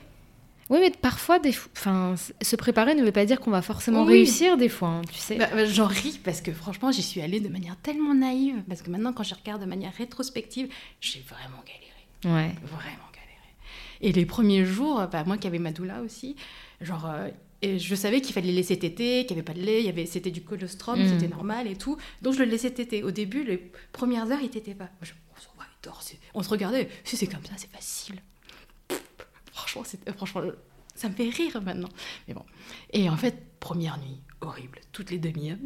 Oui, 0.69 0.79
mais 0.81 0.89
parfois, 0.89 1.37
des... 1.37 1.53
enfin, 1.75 2.15
se 2.41 2.55
préparer 2.55 2.95
ne 2.95 3.03
veut 3.03 3.11
pas 3.11 3.25
dire 3.25 3.39
qu'on 3.39 3.51
va 3.51 3.61
forcément 3.61 4.03
réussir 4.03 4.57
des 4.57 4.69
fois, 4.69 4.87
hein, 4.87 5.01
tu 5.11 5.19
sais. 5.19 5.35
Bah, 5.35 5.47
bah, 5.53 5.65
j'en 5.65 5.85
ris 5.85 6.19
parce 6.23 6.41
que 6.41 6.51
franchement, 6.51 6.91
j'y 6.91 7.03
suis 7.03 7.21
allée 7.21 7.39
de 7.39 7.49
manière 7.49 7.75
tellement 7.77 8.15
naïve. 8.15 8.63
Parce 8.67 8.81
que 8.81 8.89
maintenant, 8.89 9.13
quand 9.13 9.21
je 9.21 9.35
regarde 9.35 9.61
de 9.61 9.67
manière 9.67 9.93
rétrospective, 9.93 10.67
j'ai 11.01 11.23
vraiment 11.29 11.63
galéré. 11.63 12.47
Ouais. 12.47 12.55
Vraiment 12.63 13.09
galéré. 13.13 13.53
Et 14.01 14.11
les 14.11 14.25
premiers 14.25 14.65
jours, 14.65 15.05
bah, 15.11 15.23
moi 15.23 15.37
qui 15.37 15.45
avais 15.45 15.59
ma 15.59 15.71
doula 15.71 16.01
aussi, 16.01 16.35
genre, 16.81 17.05
euh, 17.05 17.29
et 17.61 17.79
je 17.79 17.95
savais 17.95 18.21
qu'il 18.21 18.33
fallait 18.33 18.51
laisser 18.51 18.77
téter, 18.77 19.25
qu'il 19.25 19.35
n'y 19.35 19.41
avait 19.41 19.53
pas 19.53 19.59
de 19.59 19.65
lait, 19.65 19.79
il 19.79 19.85
y 19.85 19.89
avait, 19.89 20.05
c'était 20.05 20.31
du 20.31 20.41
colostrum, 20.41 21.01
mm. 21.01 21.07
c'était 21.07 21.27
normal 21.27 21.67
et 21.67 21.75
tout. 21.75 21.97
Donc 22.21 22.33
je 22.33 22.39
le 22.39 22.45
laissais 22.45 22.71
téter. 22.71 23.03
Au 23.03 23.11
début, 23.11 23.43
les 23.43 23.57
premières 23.91 24.31
heures, 24.31 24.41
il 24.41 24.49
t'était 24.49 24.75
pas. 24.75 24.89
Je, 25.01 25.13
on, 26.33 26.43
se 26.43 26.49
regardait, 26.49 26.89
si 27.03 27.17
c'est 27.17 27.27
comme 27.27 27.43
ça, 27.45 27.53
c'est 27.57 27.71
facile. 27.71 28.21
Franchement, 29.51 29.83
euh, 30.07 30.13
franchement, 30.13 30.41
ça 30.95 31.09
me 31.09 31.13
fait 31.13 31.29
rire 31.29 31.61
maintenant. 31.61 31.89
Mais 32.27 32.33
bon. 32.33 32.45
Et 32.91 33.09
en 33.09 33.17
fait, 33.17 33.35
première 33.59 33.97
nuit, 33.99 34.19
horrible. 34.41 34.79
Toutes 34.91 35.11
les 35.11 35.19
demi-heures. 35.19 35.57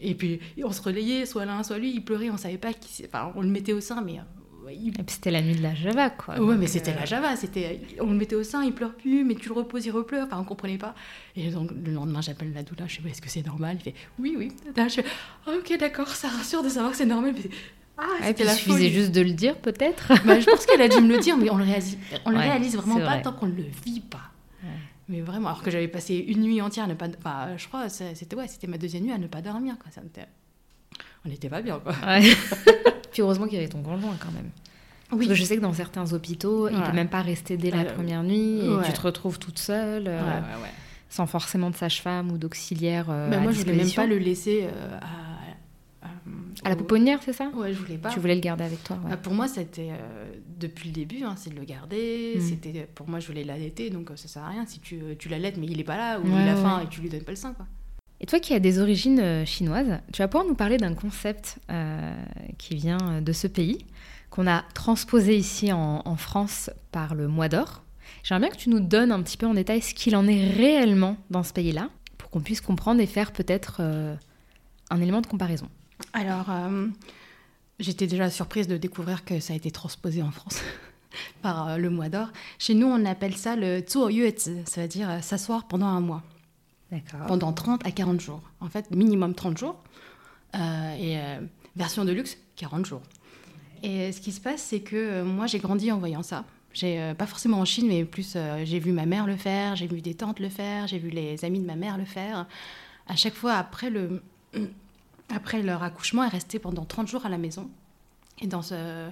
Et, 0.00 0.14
puis, 0.14 0.40
on 0.62 0.72
se 0.72 0.82
relayait, 0.82 1.26
soit 1.26 1.44
l'un, 1.44 1.62
soit 1.62 1.78
lui. 1.78 1.92
Il 1.92 2.04
pleurait, 2.04 2.30
on 2.30 2.36
savait 2.36 2.58
pas 2.58 2.72
qui. 2.72 3.04
Enfin, 3.06 3.32
on 3.36 3.42
le 3.42 3.48
mettait 3.48 3.72
au 3.72 3.80
sein, 3.80 4.02
mais. 4.02 4.20
Euh, 4.66 4.70
Et 4.70 4.90
puis 4.90 5.04
c'était 5.08 5.30
la 5.30 5.42
nuit 5.42 5.54
de 5.54 5.62
la 5.62 5.74
Java, 5.74 6.10
quoi. 6.10 6.40
Ouais, 6.40 6.56
mais 6.56 6.66
c'était 6.66 6.92
euh, 6.92 7.00
la 7.00 7.04
Java. 7.04 7.36
C'était, 7.36 7.80
on 8.00 8.10
le 8.10 8.16
mettait 8.16 8.34
au 8.34 8.42
sein, 8.42 8.64
il 8.64 8.72
pleure 8.72 8.94
plus, 8.94 9.24
mais 9.24 9.34
tu 9.34 9.48
le 9.48 9.54
reposes, 9.54 9.86
il 9.86 9.90
repleure. 9.90 10.26
Enfin, 10.26 10.38
on 10.40 10.44
comprenait 10.44 10.78
pas. 10.78 10.94
Et 11.36 11.50
donc 11.50 11.70
le 11.70 11.92
lendemain, 11.92 12.20
j'appelle 12.20 12.52
la 12.52 12.62
doula. 12.62 12.86
Je 12.86 12.96
sais 12.96 13.08
est-ce 13.08 13.22
que 13.22 13.28
c'est 13.28 13.46
normal? 13.46 13.76
Il 13.80 13.82
fait, 13.82 13.94
oui, 14.18 14.34
oui. 14.38 14.52
je 14.76 14.88
fais, 14.88 15.04
ok, 15.46 15.78
d'accord, 15.78 16.08
ça 16.08 16.28
rassure 16.28 16.62
de 16.62 16.68
savoir 16.68 16.92
que 16.92 16.98
c'est 16.98 17.06
normal. 17.06 17.34
Ah, 17.98 18.30
il 18.38 18.48
suffisait 18.50 18.90
juste 18.90 19.12
de 19.12 19.22
le 19.22 19.32
dire, 19.32 19.56
peut-être. 19.56 20.12
Bah, 20.26 20.38
je 20.38 20.44
pense 20.44 20.66
qu'elle 20.66 20.82
a 20.82 20.88
dû 20.88 21.00
me 21.00 21.14
le 21.14 21.18
dire, 21.18 21.36
mais 21.36 21.48
on 21.50 21.56
le 21.56 21.64
réalise, 21.64 21.96
on 22.26 22.30
le 22.30 22.38
réalise 22.38 22.76
vraiment 22.76 23.00
pas 23.00 23.18
tant 23.18 23.32
qu'on 23.32 23.46
ne 23.46 23.56
le 23.56 23.64
vit 23.84 24.00
pas. 24.00 24.30
Mais 25.08 25.20
vraiment, 25.20 25.50
alors 25.50 25.62
que 25.62 25.70
j'avais 25.70 25.86
passé 25.86 26.16
une 26.16 26.40
nuit 26.42 26.60
entière 26.60 26.86
à 26.86 26.88
ne 26.88 26.94
pas. 26.94 27.06
Enfin, 27.18 27.56
je 27.56 27.68
crois, 27.68 27.88
c'était 27.88 28.34
ouais, 28.34 28.48
c'était 28.48 28.66
ma 28.66 28.76
deuxième 28.76 29.04
nuit 29.04 29.12
à 29.12 29.18
ne 29.18 29.28
pas 29.28 29.40
dormir. 29.40 29.76
Quoi. 29.78 29.92
Ça 29.92 30.00
On 31.26 31.28
n'était 31.28 31.48
pas 31.48 31.60
bien, 31.60 31.78
quoi. 31.80 31.92
Puis 33.12 33.22
heureusement 33.22 33.46
qu'il 33.46 33.54
y 33.54 33.58
avait 33.58 33.68
ton 33.68 33.82
conjoint 33.82 34.16
quand 34.20 34.30
même. 34.32 34.50
Oui. 35.12 35.18
Parce 35.18 35.28
que 35.28 35.34
je 35.34 35.44
sais 35.44 35.56
que 35.56 35.62
dans 35.62 35.72
certains 35.72 36.12
hôpitaux, 36.12 36.68
il 36.68 36.78
ne 36.78 36.84
peut 36.84 36.92
même 36.92 37.08
pas 37.08 37.22
rester 37.22 37.56
dès 37.56 37.70
la 37.70 37.80
euh, 37.80 37.94
première 37.94 38.22
nuit 38.22 38.60
et 38.60 38.86
tu 38.86 38.92
te 38.92 39.00
retrouves 39.00 39.38
toute 39.38 39.58
seule. 39.58 40.04
Euh, 40.06 40.40
sans 41.08 41.26
forcément 41.26 41.70
de 41.70 41.76
sage-femme 41.76 42.30
ou 42.32 42.38
d'auxiliaire. 42.38 43.06
Euh, 43.08 43.30
bah, 43.30 43.38
moi, 43.38 43.52
je 43.52 43.58
ne 43.58 43.64
voulais 43.64 43.76
même 43.76 43.92
pas 43.92 44.06
le 44.06 44.18
laisser 44.18 44.68
à 45.00 45.06
à 46.64 46.70
la 46.70 46.76
pouponnière, 46.76 47.20
c'est 47.22 47.32
ça? 47.32 47.50
Ouais, 47.54 47.72
je 47.72 47.78
voulais 47.78 47.98
pas. 47.98 48.10
Tu 48.10 48.18
voulais 48.18 48.34
le 48.34 48.40
garder 48.40 48.64
avec 48.64 48.82
toi 48.82 48.98
bah, 49.08 49.16
Pour 49.16 49.34
moi, 49.34 49.48
c'était 49.48 49.90
euh, 49.90 50.32
depuis 50.58 50.88
le 50.88 50.94
début, 50.94 51.22
hein, 51.22 51.34
c'est 51.36 51.50
de 51.50 51.56
le 51.56 51.64
garder. 51.64 52.34
Hmm. 52.36 52.40
C'était 52.40 52.88
Pour 52.94 53.08
moi, 53.08 53.20
je 53.20 53.26
voulais 53.26 53.44
l'allaiter, 53.44 53.90
donc 53.90 54.10
euh, 54.10 54.16
ça 54.16 54.28
sert 54.28 54.42
à 54.42 54.48
rien 54.48 54.66
si 54.66 54.80
tu, 54.80 55.00
euh, 55.00 55.14
tu 55.18 55.28
l'allaites, 55.28 55.56
mais 55.58 55.66
il 55.66 55.78
est 55.80 55.84
pas 55.84 55.96
là, 55.96 56.18
ou 56.18 56.26
il 56.26 56.48
a 56.48 56.56
faim 56.56 56.80
et 56.84 56.88
tu 56.88 57.00
lui 57.00 57.08
donnes 57.08 57.24
pas 57.24 57.32
le 57.32 57.36
sein. 57.36 57.52
Quoi. 57.52 57.66
Et 58.20 58.26
toi 58.26 58.40
qui 58.40 58.54
as 58.54 58.60
des 58.60 58.78
origines 58.78 59.44
chinoises, 59.44 60.00
tu 60.12 60.22
vas 60.22 60.28
pouvoir 60.28 60.46
nous 60.48 60.54
parler 60.54 60.78
d'un 60.78 60.94
concept 60.94 61.58
qui 62.56 62.74
vient 62.74 63.20
de 63.20 63.32
ce 63.32 63.46
pays, 63.46 63.84
qu'on 64.30 64.46
a 64.46 64.64
transposé 64.72 65.36
ici 65.36 65.70
en, 65.70 66.16
France 66.16 66.70
par 66.92 67.14
le 67.14 67.28
mois 67.28 67.48
d'or. 67.48 67.82
J'aimerais 68.22 68.48
bien 68.48 68.56
que 68.56 68.62
tu 68.62 68.70
nous 68.70 68.80
donnes 68.80 69.12
un 69.12 69.22
petit 69.22 69.36
peu 69.36 69.46
en 69.46 69.52
détail 69.52 69.82
ce 69.82 69.92
qu'il 69.92 70.16
en 70.16 70.26
est 70.26 70.50
réellement 70.50 71.18
dans 71.28 71.42
ce 71.42 71.52
pays-là, 71.52 71.90
pour 72.16 72.30
qu'on 72.30 72.40
puisse 72.40 72.62
comprendre 72.62 73.02
et 73.02 73.06
faire 73.06 73.32
peut-être 73.32 73.82
un 74.90 75.00
élément 75.00 75.20
de 75.20 75.26
comparaison. 75.26 75.68
Alors, 76.12 76.50
euh, 76.50 76.86
j'étais 77.78 78.06
déjà 78.06 78.30
surprise 78.30 78.68
de 78.68 78.76
découvrir 78.76 79.24
que 79.24 79.40
ça 79.40 79.52
a 79.52 79.56
été 79.56 79.70
transposé 79.70 80.22
en 80.22 80.30
France 80.30 80.60
par 81.42 81.68
euh, 81.68 81.76
le 81.76 81.90
mois 81.90 82.08
d'or. 82.08 82.28
Chez 82.58 82.74
nous, 82.74 82.86
on 82.86 83.04
appelle 83.04 83.36
ça 83.36 83.56
le 83.56 83.82
zuoyuezi, 83.86 84.62
ça 84.66 84.82
veut 84.82 84.88
dire 84.88 85.10
euh, 85.10 85.20
s'asseoir 85.20 85.66
pendant 85.66 85.86
un 85.86 86.00
mois. 86.00 86.22
Pendant 87.26 87.52
30 87.52 87.84
à 87.86 87.90
40 87.90 88.20
jours. 88.20 88.42
En 88.60 88.68
fait, 88.68 88.90
minimum 88.90 89.34
30 89.34 89.58
jours. 89.58 89.76
et 90.54 91.18
version 91.74 92.04
de 92.04 92.12
luxe, 92.12 92.38
40 92.56 92.86
jours. 92.86 93.02
Et 93.82 94.12
ce 94.12 94.20
qui 94.20 94.32
se 94.32 94.40
passe, 94.40 94.62
c'est 94.62 94.80
que 94.80 95.22
moi, 95.22 95.46
j'ai 95.46 95.58
grandi 95.58 95.90
en 95.92 95.98
voyant 95.98 96.22
ça. 96.22 96.44
J'ai, 96.72 97.12
pas 97.18 97.26
forcément 97.26 97.58
en 97.58 97.64
Chine, 97.64 97.88
mais 97.88 98.04
plus, 98.04 98.36
j'ai 98.64 98.78
vu 98.78 98.92
ma 98.92 99.06
mère 99.06 99.26
le 99.26 99.36
faire, 99.36 99.76
j'ai 99.76 99.86
vu 99.86 100.00
des 100.00 100.14
tantes 100.14 100.40
le 100.40 100.48
faire, 100.48 100.86
j'ai 100.86 100.98
vu 100.98 101.10
les 101.10 101.44
amis 101.44 101.60
de 101.60 101.66
ma 101.66 101.76
mère 101.76 101.98
le 101.98 102.04
faire. 102.04 102.46
À 103.08 103.16
chaque 103.16 103.34
fois, 103.34 103.54
après 103.54 103.90
le 103.90 104.22
après 105.34 105.62
leur 105.62 105.82
accouchement, 105.82 106.24
elles 106.24 106.30
restaient 106.30 106.58
pendant 106.58 106.84
30 106.84 107.08
jours 107.08 107.26
à 107.26 107.28
la 107.28 107.38
maison. 107.38 107.68
Et, 108.40 108.46
dans 108.46 108.62
ce... 108.62 109.08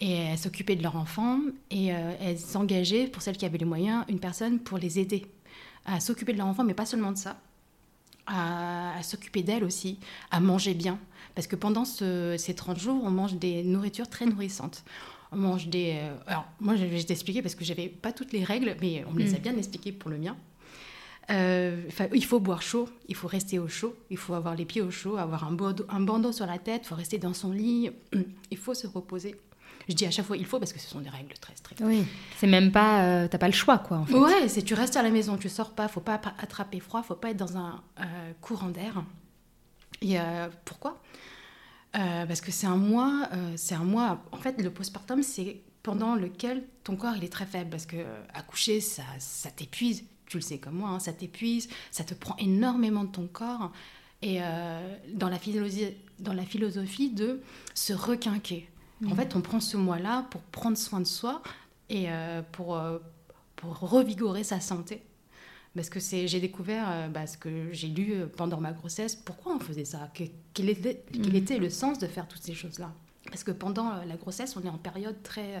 et 0.00 0.36
s'occupaient 0.36 0.76
de 0.76 0.82
leur 0.82 0.96
enfant 0.96 1.38
et 1.70 1.94
euh, 1.94 2.12
elles 2.20 2.56
engageaient, 2.56 3.06
pour 3.06 3.22
celles 3.22 3.36
qui 3.36 3.44
avaient 3.44 3.58
les 3.58 3.64
moyens, 3.64 4.04
une 4.08 4.20
personne 4.20 4.58
pour 4.58 4.78
les 4.78 4.98
aider 4.98 5.26
à 5.84 6.00
s'occuper 6.00 6.32
de 6.32 6.38
leur 6.38 6.46
enfant, 6.46 6.64
mais 6.64 6.74
pas 6.74 6.86
seulement 6.86 7.12
de 7.12 7.18
ça, 7.18 7.36
à, 8.26 9.02
s'occuper 9.02 9.42
d'elles 9.42 9.64
aussi, 9.64 9.98
à 10.30 10.40
manger 10.40 10.74
bien. 10.74 10.98
Parce 11.34 11.46
que 11.46 11.56
pendant 11.56 11.84
ces 11.84 12.54
30 12.54 12.78
jours, 12.78 13.02
on 13.04 13.10
mange 13.10 13.34
des 13.34 13.62
nourritures 13.62 14.08
très 14.08 14.26
nourrissantes. 14.26 14.84
On 15.32 15.36
mange 15.36 15.66
des... 15.66 15.98
Euh, 15.98 16.14
alors, 16.26 16.46
moi, 16.60 16.76
je 16.76 16.84
vais 16.84 17.02
t'expliquer 17.02 17.42
parce 17.42 17.56
que 17.56 17.64
j'avais 17.64 17.88
pas 17.88 18.12
toutes 18.12 18.32
les 18.32 18.44
règles, 18.44 18.76
mais 18.80 19.04
on 19.08 19.12
me 19.12 19.18
les 19.18 19.34
a 19.34 19.38
mm. 19.38 19.42
bien 19.42 19.56
expliquées 19.56 19.90
pour 19.90 20.10
le 20.10 20.18
mien. 20.18 20.36
Euh, 21.30 21.88
il 22.12 22.24
faut 22.24 22.38
boire 22.38 22.62
chaud, 22.62 22.88
il 23.08 23.14
faut 23.14 23.28
rester 23.28 23.58
au 23.58 23.66
chaud, 23.66 23.96
il 24.10 24.18
faut 24.18 24.34
avoir 24.34 24.54
les 24.54 24.66
pieds 24.66 24.82
au 24.82 24.90
chaud, 24.90 25.16
avoir 25.16 25.44
un, 25.44 25.52
bandeau, 25.52 26.32
sur 26.32 26.46
la 26.46 26.58
tête, 26.58 26.82
il 26.84 26.88
faut 26.88 26.94
rester 26.94 27.18
dans 27.18 27.32
son 27.32 27.50
lit, 27.50 27.90
il 28.50 28.58
faut 28.58 28.74
se 28.74 28.86
reposer. 28.86 29.34
Je 29.88 29.94
dis 29.94 30.06
à 30.06 30.10
chaque 30.10 30.24
fois 30.24 30.36
il 30.36 30.46
faut 30.46 30.58
parce 30.58 30.72
que 30.72 30.80
ce 30.80 30.88
sont 30.88 31.00
des 31.00 31.10
règles 31.10 31.34
très 31.34 31.54
strictes. 31.54 31.82
Oui, 31.84 32.04
c'est 32.38 32.46
même 32.46 32.72
pas, 32.72 33.04
euh, 33.04 33.28
t'as 33.28 33.38
pas 33.38 33.48
le 33.48 33.52
choix 33.52 33.78
quoi. 33.78 33.98
En 33.98 34.06
fait. 34.06 34.14
Ouais, 34.14 34.48
c'est 34.48 34.62
tu 34.62 34.74
restes 34.74 34.96
à 34.96 35.02
la 35.02 35.10
maison, 35.10 35.36
tu 35.36 35.48
sors 35.48 35.72
pas, 35.72 35.88
faut 35.88 36.00
pas 36.00 36.20
attraper 36.38 36.80
froid, 36.80 37.02
faut 37.02 37.14
pas 37.14 37.30
être 37.30 37.36
dans 37.36 37.56
un 37.56 37.82
euh, 38.00 38.32
courant 38.40 38.68
d'air. 38.68 39.04
Et 40.02 40.16
pourquoi? 40.64 41.00
Parce 41.92 42.40
que 42.42 42.50
c'est 42.50 42.66
un 42.66 42.76
mois, 42.76 43.28
c'est 43.56 43.74
un 43.74 43.84
mois. 43.84 44.22
En 44.32 44.36
fait, 44.36 44.60
le 44.60 44.70
postpartum, 44.70 45.22
c'est 45.22 45.62
pendant 45.82 46.14
lequel 46.14 46.64
ton 46.82 46.96
corps 46.96 47.14
il 47.16 47.24
est 47.24 47.32
très 47.32 47.46
faible 47.46 47.70
parce 47.70 47.86
que 47.86 48.04
accoucher 48.34 48.80
ça, 48.80 49.04
ça 49.18 49.50
t'épuise 49.50 50.04
tu 50.26 50.38
le 50.38 50.42
sais 50.42 50.58
comme 50.58 50.74
moi, 50.74 50.90
hein, 50.90 50.98
ça 50.98 51.12
t'épuise, 51.12 51.68
ça 51.90 52.04
te 52.04 52.14
prend 52.14 52.36
énormément 52.36 53.04
de 53.04 53.10
ton 53.10 53.26
corps. 53.26 53.72
Et 54.22 54.38
euh, 54.40 54.96
dans, 55.12 55.28
la 55.28 55.38
philosophie, 55.38 55.94
dans 56.18 56.32
la 56.32 56.44
philosophie 56.44 57.10
de 57.10 57.40
se 57.74 57.92
requinquer. 57.92 58.68
En 59.06 59.10
mmh. 59.10 59.16
fait, 59.16 59.36
on 59.36 59.40
prend 59.40 59.60
ce 59.60 59.76
mois-là 59.76 60.26
pour 60.30 60.40
prendre 60.42 60.76
soin 60.76 61.00
de 61.00 61.06
soi 61.06 61.42
et 61.88 62.10
euh, 62.10 62.42
pour, 62.52 62.76
euh, 62.76 62.98
pour 63.56 63.78
revigorer 63.78 64.44
sa 64.44 64.60
santé. 64.60 65.02
Parce 65.74 65.90
que 65.90 65.98
j'ai 65.98 66.40
découvert, 66.40 67.10
bah, 67.10 67.26
ce 67.26 67.36
que 67.36 67.72
j'ai 67.72 67.88
lu 67.88 68.14
pendant 68.36 68.60
ma 68.60 68.72
grossesse, 68.72 69.16
pourquoi 69.16 69.56
on 69.56 69.58
faisait 69.58 69.84
ça, 69.84 70.08
quel 70.14 70.68
était, 70.68 71.02
quel 71.12 71.32
mmh. 71.32 71.36
était 71.36 71.58
le 71.58 71.68
sens 71.68 71.98
de 71.98 72.06
faire 72.06 72.28
toutes 72.28 72.42
ces 72.42 72.54
choses-là? 72.54 72.92
Parce 73.34 73.42
que 73.42 73.50
pendant 73.50 73.90
euh, 73.90 74.04
la 74.06 74.14
grossesse, 74.14 74.56
on 74.56 74.62
est 74.62 74.68
en 74.68 74.78
période 74.78 75.16
très 75.24 75.56
euh, 75.56 75.60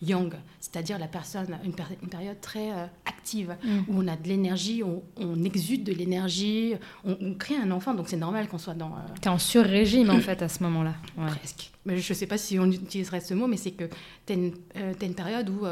young, 0.00 0.32
c'est-à-dire 0.58 0.98
la 0.98 1.06
personne, 1.06 1.58
une, 1.62 1.74
une 2.02 2.08
période 2.08 2.40
très 2.40 2.72
euh, 2.72 2.86
active, 3.04 3.58
mm. 3.62 3.80
où 3.88 3.98
on 3.98 4.08
a 4.08 4.16
de 4.16 4.26
l'énergie, 4.26 4.82
on, 4.82 5.44
exude 5.44 5.84
de 5.84 5.92
l'énergie, 5.92 6.76
on, 7.04 7.34
crée 7.34 7.56
un 7.56 7.72
enfant, 7.72 7.92
donc 7.92 8.08
c'est 8.08 8.16
normal 8.16 8.48
qu'on 8.48 8.56
soit 8.56 8.72
dans... 8.72 8.94
Tu 9.20 9.28
es 9.28 9.30
en 9.30 9.36
sur-régime 9.36 10.08
en 10.08 10.20
fait 10.20 10.40
à 10.40 10.48
ce 10.48 10.62
moment-là. 10.62 10.94
Presque. 11.26 11.72
Mais 11.84 11.98
je 11.98 12.10
ne 12.10 12.16
sais 12.16 12.26
pas 12.26 12.38
si 12.38 12.58
on 12.58 12.64
utiliserait 12.64 13.20
ce 13.20 13.34
mot, 13.34 13.46
mais 13.46 13.58
c'est 13.58 13.72
que 13.72 13.84
tu 14.24 14.32
as, 14.32 15.04
une 15.04 15.14
période 15.14 15.50
où 15.50 15.66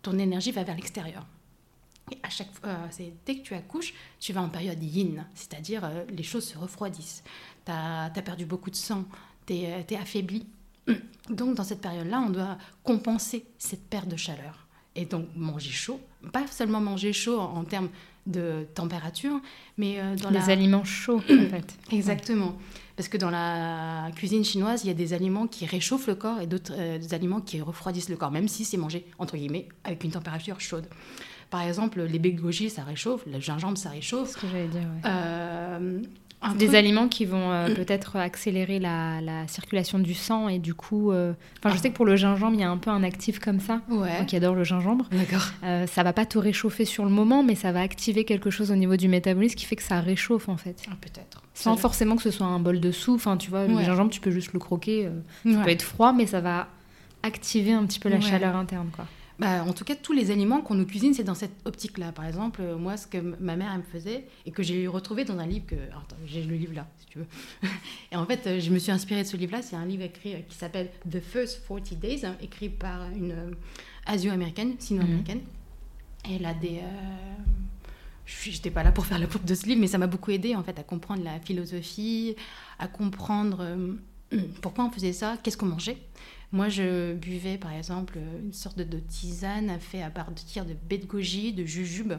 ton 0.00 0.16
énergie 0.16 0.52
va 0.52 0.62
vers 0.62 0.76
l'extérieur. 0.76 1.26
Et 2.12 2.18
à 2.22 2.30
chaque 2.30 2.52
fois, 2.52 2.70
dès 3.26 3.38
que 3.38 3.42
tu 3.42 3.54
accouches, 3.54 3.94
tu 4.20 4.32
vas 4.32 4.42
en 4.42 4.48
période 4.48 4.80
yin, 4.80 5.26
c'est-à-dire 5.34 5.90
les 6.08 6.22
choses 6.22 6.44
se 6.44 6.56
refroidissent. 6.56 7.24
Tu 7.66 7.72
as, 7.72 8.12
perdu 8.24 8.46
beaucoup 8.46 8.70
de 8.70 8.76
sang, 8.76 9.04
tu 9.44 9.54
es, 9.54 9.84
es 9.90 9.96
affaibli 9.96 10.46
Donc, 11.30 11.54
dans 11.54 11.64
cette 11.64 11.80
période-là, 11.80 12.22
on 12.26 12.30
doit 12.30 12.58
compenser 12.82 13.46
cette 13.58 13.88
perte 13.88 14.08
de 14.08 14.16
chaleur. 14.16 14.66
Et 14.94 15.06
donc, 15.06 15.26
manger 15.34 15.70
chaud. 15.70 16.00
Pas 16.32 16.46
seulement 16.46 16.80
manger 16.80 17.12
chaud 17.12 17.38
en, 17.40 17.56
en 17.56 17.64
termes 17.64 17.88
de 18.26 18.66
température, 18.74 19.40
mais 19.76 19.98
euh, 20.00 20.16
dans 20.16 20.30
Les 20.30 20.38
la... 20.38 20.44
aliments 20.46 20.84
chauds, 20.84 21.18
en 21.18 21.48
fait. 21.50 21.76
Exactement. 21.92 22.56
Parce 22.96 23.08
que 23.08 23.16
dans 23.18 23.30
la 23.30 24.10
cuisine 24.14 24.44
chinoise, 24.44 24.84
il 24.84 24.88
y 24.88 24.90
a 24.90 24.94
des 24.94 25.12
aliments 25.12 25.46
qui 25.46 25.66
réchauffent 25.66 26.06
le 26.06 26.14
corps 26.14 26.40
et 26.40 26.46
d'autres 26.46 26.72
euh, 26.76 26.98
des 26.98 27.12
aliments 27.12 27.40
qui 27.40 27.60
refroidissent 27.60 28.08
le 28.08 28.16
corps, 28.16 28.30
même 28.30 28.48
si 28.48 28.64
c'est 28.64 28.76
mangé, 28.76 29.04
entre 29.18 29.36
guillemets, 29.36 29.68
avec 29.82 30.04
une 30.04 30.10
température 30.12 30.60
chaude. 30.60 30.86
Par 31.50 31.62
exemple, 31.62 32.02
les 32.02 32.18
baies 32.18 32.32
de 32.32 32.40
goji, 32.40 32.70
ça 32.70 32.82
réchauffe, 32.84 33.24
le 33.26 33.40
gingembre, 33.40 33.76
ça 33.76 33.90
C'est 33.90 33.96
réchauffe. 33.96 34.30
ce 34.30 34.36
que 34.38 34.46
j'allais 34.48 34.68
dire, 34.68 34.80
ouais. 34.82 35.00
Euh, 35.10 36.00
Des 36.58 36.74
aliments 36.74 37.08
qui 37.08 37.24
vont 37.24 37.50
euh, 37.52 37.74
peut-être 37.74 38.16
accélérer 38.16 38.78
la, 38.78 39.20
la 39.20 39.48
circulation 39.48 39.98
du 39.98 40.14
sang 40.14 40.48
et 40.48 40.58
du 40.58 40.74
coup... 40.74 41.10
euh, 41.12 41.32
Enfin, 41.58 41.70
je 41.74 41.78
Ah. 41.78 41.82
sais 41.82 41.90
que 41.90 41.94
pour 41.96 42.04
le 42.06 42.16
gingembre, 42.16 42.54
il 42.54 42.60
y 42.60 42.64
a 42.64 42.70
un 42.70 42.76
peu 42.76 42.90
un 42.90 43.02
actif 43.02 43.38
comme 43.38 43.60
ça. 43.60 43.80
Ouais. 43.88 44.16
Moi 44.16 44.24
qui 44.26 44.36
adore 44.36 44.54
le 44.54 44.64
gingembre. 44.64 45.06
D'accord. 45.10 45.46
Euh, 45.64 45.86
ça 45.86 46.02
va 46.02 46.12
pas 46.12 46.26
te 46.26 46.36
réchauffer 46.38 46.84
sur 46.84 47.04
le 47.04 47.10
moment, 47.10 47.42
mais 47.42 47.54
ça 47.54 47.72
va 47.72 47.80
activer 47.80 48.24
quelque 48.24 48.50
chose 48.50 48.70
au 48.70 48.76
niveau 48.76 48.96
du 48.96 49.08
métabolisme 49.08 49.54
qui 49.56 49.64
fait 49.64 49.76
que 49.76 49.82
ça 49.82 50.00
réchauffe 50.00 50.48
en 50.48 50.56
fait. 50.56 50.82
Ah, 50.90 50.94
Peut-être. 51.00 51.42
Sans 51.54 51.76
forcément 51.76 52.16
que 52.16 52.22
ce 52.22 52.30
soit 52.30 52.46
un 52.46 52.58
bol 52.58 52.80
de 52.80 52.90
soupe. 52.90 53.16
Enfin, 53.16 53.36
tu 53.36 53.48
vois, 53.50 53.66
le 53.66 53.78
gingembre, 53.82 54.10
tu 54.10 54.20
peux 54.20 54.30
juste 54.32 54.52
le 54.52 54.58
croquer. 54.58 55.06
euh, 55.06 55.10
Ouais. 55.44 55.54
Ça 55.54 55.60
peut 55.62 55.70
être 55.70 55.82
froid, 55.82 56.12
mais 56.12 56.26
ça 56.26 56.40
va 56.40 56.66
activer 57.22 57.72
un 57.72 57.84
petit 57.86 57.98
peu 58.00 58.08
la 58.08 58.20
chaleur 58.20 58.54
interne, 58.56 58.88
quoi. 58.94 59.06
Bah, 59.38 59.64
en 59.64 59.72
tout 59.72 59.84
cas, 59.84 59.96
tous 59.96 60.12
les 60.12 60.30
aliments 60.30 60.60
qu'on 60.60 60.74
nous 60.74 60.86
cuisine, 60.86 61.12
c'est 61.12 61.24
dans 61.24 61.34
cette 61.34 61.54
optique-là. 61.64 62.12
Par 62.12 62.24
exemple, 62.24 62.60
euh, 62.62 62.76
moi, 62.76 62.96
ce 62.96 63.06
que 63.06 63.18
ma 63.18 63.56
mère 63.56 63.70
elle 63.72 63.78
me 63.78 63.82
faisait 63.82 64.26
et 64.46 64.50
que 64.52 64.62
j'ai 64.62 64.86
retrouvé 64.86 65.24
dans 65.24 65.38
un 65.38 65.46
livre 65.46 65.66
que. 65.66 65.74
alors, 65.74 66.02
attends, 66.02 66.16
j'ai 66.26 66.44
le 66.44 66.54
livre 66.54 66.74
là, 66.74 66.86
si 66.98 67.06
tu 67.06 67.18
veux. 67.18 67.26
et 68.12 68.16
en 68.16 68.24
fait, 68.26 68.46
euh, 68.46 68.60
je 68.60 68.70
me 68.70 68.78
suis 68.78 68.92
inspirée 68.92 69.22
de 69.22 69.28
ce 69.28 69.36
livre-là. 69.36 69.62
C'est 69.62 69.76
un 69.76 69.86
livre 69.86 70.04
écrit 70.04 70.34
euh, 70.34 70.40
qui 70.48 70.56
s'appelle 70.56 70.90
The 71.10 71.20
First 71.20 71.62
40 71.66 71.94
Days, 71.94 72.24
hein, 72.24 72.36
écrit 72.40 72.68
par 72.68 73.08
une 73.10 73.32
euh, 73.32 73.50
asio-américaine, 74.06 74.74
sino-américaine. 74.78 75.40
Et 76.28 76.36
elle 76.36 76.46
a 76.46 76.54
des. 76.54 76.78
euh, 76.78 77.42
je 78.26 78.50
n'étais 78.50 78.70
pas 78.70 78.82
là 78.82 78.92
pour 78.92 79.04
faire 79.06 79.18
la 79.18 79.26
pub 79.26 79.44
de 79.44 79.54
ce 79.54 79.66
livre, 79.66 79.80
mais 79.80 79.86
ça 79.86 79.98
m'a 79.98 80.06
beaucoup 80.06 80.30
aidé 80.30 80.54
en 80.56 80.62
fait 80.62 80.78
à 80.78 80.82
comprendre 80.82 81.22
la 81.22 81.38
philosophie, 81.40 82.36
à 82.78 82.88
comprendre 82.88 83.58
euh, 83.60 83.94
pourquoi 84.62 84.84
on 84.84 84.90
faisait 84.90 85.12
ça, 85.12 85.36
qu'est-ce 85.42 85.56
qu'on 85.56 85.66
mangeait. 85.66 85.98
Moi, 86.54 86.68
je 86.68 87.14
buvais 87.14 87.58
par 87.58 87.72
exemple 87.72 88.16
une 88.16 88.52
sorte 88.52 88.78
de, 88.78 89.00
tisane 89.00 89.76
faite 89.80 90.04
à 90.04 90.10
partir 90.10 90.64
de 90.64 90.72
baies 90.72 90.98
de 90.98 91.04
goji, 91.04 91.52
de 91.52 91.64
jujube. 91.64 92.12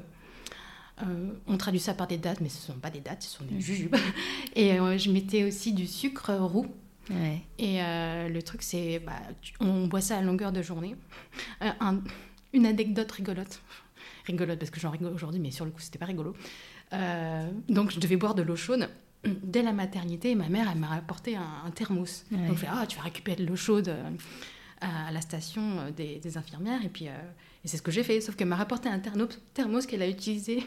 Euh, 1.02 1.32
on 1.48 1.56
traduit 1.56 1.80
ça 1.80 1.94
par 1.94 2.06
des 2.06 2.18
dates, 2.18 2.42
mais 2.42 2.50
ce 2.50 2.58
ne 2.58 2.74
sont 2.74 2.80
pas 2.82 2.90
des 2.90 3.00
dates, 3.00 3.24
ce 3.24 3.30
sont 3.38 3.46
des 3.46 3.62
jujubes. 3.62 3.96
Et 4.58 4.78
euh, 4.78 4.98
je 4.98 5.10
mettais 5.10 5.46
aussi 5.46 5.72
du 5.72 5.88
sucre 5.88 6.34
roux. 6.34 6.68
Ouais. 7.10 7.44
Et 7.60 7.82
euh, 7.82 8.28
le 8.28 8.44
truc, 8.44 8.62
c'est 8.62 9.00
bah, 9.00 9.22
on 9.62 9.88
boit 9.88 10.02
ça 10.02 10.18
à 10.18 10.22
longueur 10.22 10.52
de 10.52 10.62
journée. 10.62 10.98
Un- 11.62 12.02
une 12.52 12.66
anecdote 12.66 13.10
rigolote. 13.14 13.62
Rigolote 14.26 14.60
parce 14.60 14.70
que 14.70 14.82
j'en 14.82 14.90
rigole 14.90 15.14
aujourd'hui, 15.14 15.40
mais 15.40 15.52
sur 15.52 15.64
le 15.64 15.72
coup, 15.72 15.80
c'était 15.80 16.00
pas 16.00 16.08
rigolo. 16.08 16.36
Donc, 17.70 17.92
je 17.92 18.02
devais 18.02 18.18
boire 18.18 18.36
de 18.36 18.42
l'eau 18.42 18.58
chaude. 18.58 18.90
Dès 19.44 19.62
la 19.64 19.74
maternité, 19.74 20.36
ma 20.36 20.50
mère, 20.50 20.68
elle 20.72 20.80
m'a 20.80 20.88
rapporté 20.88 21.36
un, 21.36 21.48
un 21.66 21.72
thermos. 21.72 22.26
Ouais. 22.32 22.38
Donc, 22.48 22.56
je 22.56 22.62
fais 22.62 22.68
Ah, 22.72 22.86
tu 22.88 22.98
vas 22.98 23.04
récupérer 23.04 23.44
de 23.44 23.48
l'eau 23.50 23.56
chaude 23.56 23.90
euh, 23.90 24.10
à 24.82 25.12
la 25.12 25.22
station 25.22 25.62
euh, 25.80 25.92
des, 25.92 26.20
des 26.20 26.38
infirmières. 26.38 26.84
Et 26.84 26.90
puis, 26.90 27.08
euh, 27.08 27.12
et 27.64 27.68
c'est 27.68 27.78
ce 27.78 27.82
que 27.82 27.92
j'ai 27.92 28.04
fait. 28.04 28.22
Sauf 28.22 28.36
qu'elle 28.36 28.48
m'a 28.48 28.56
rapporté 28.56 28.90
un 28.90 29.00
thermos, 29.00 29.86
qu'elle 29.86 30.02
a 30.02 30.08
utilisé 30.08 30.64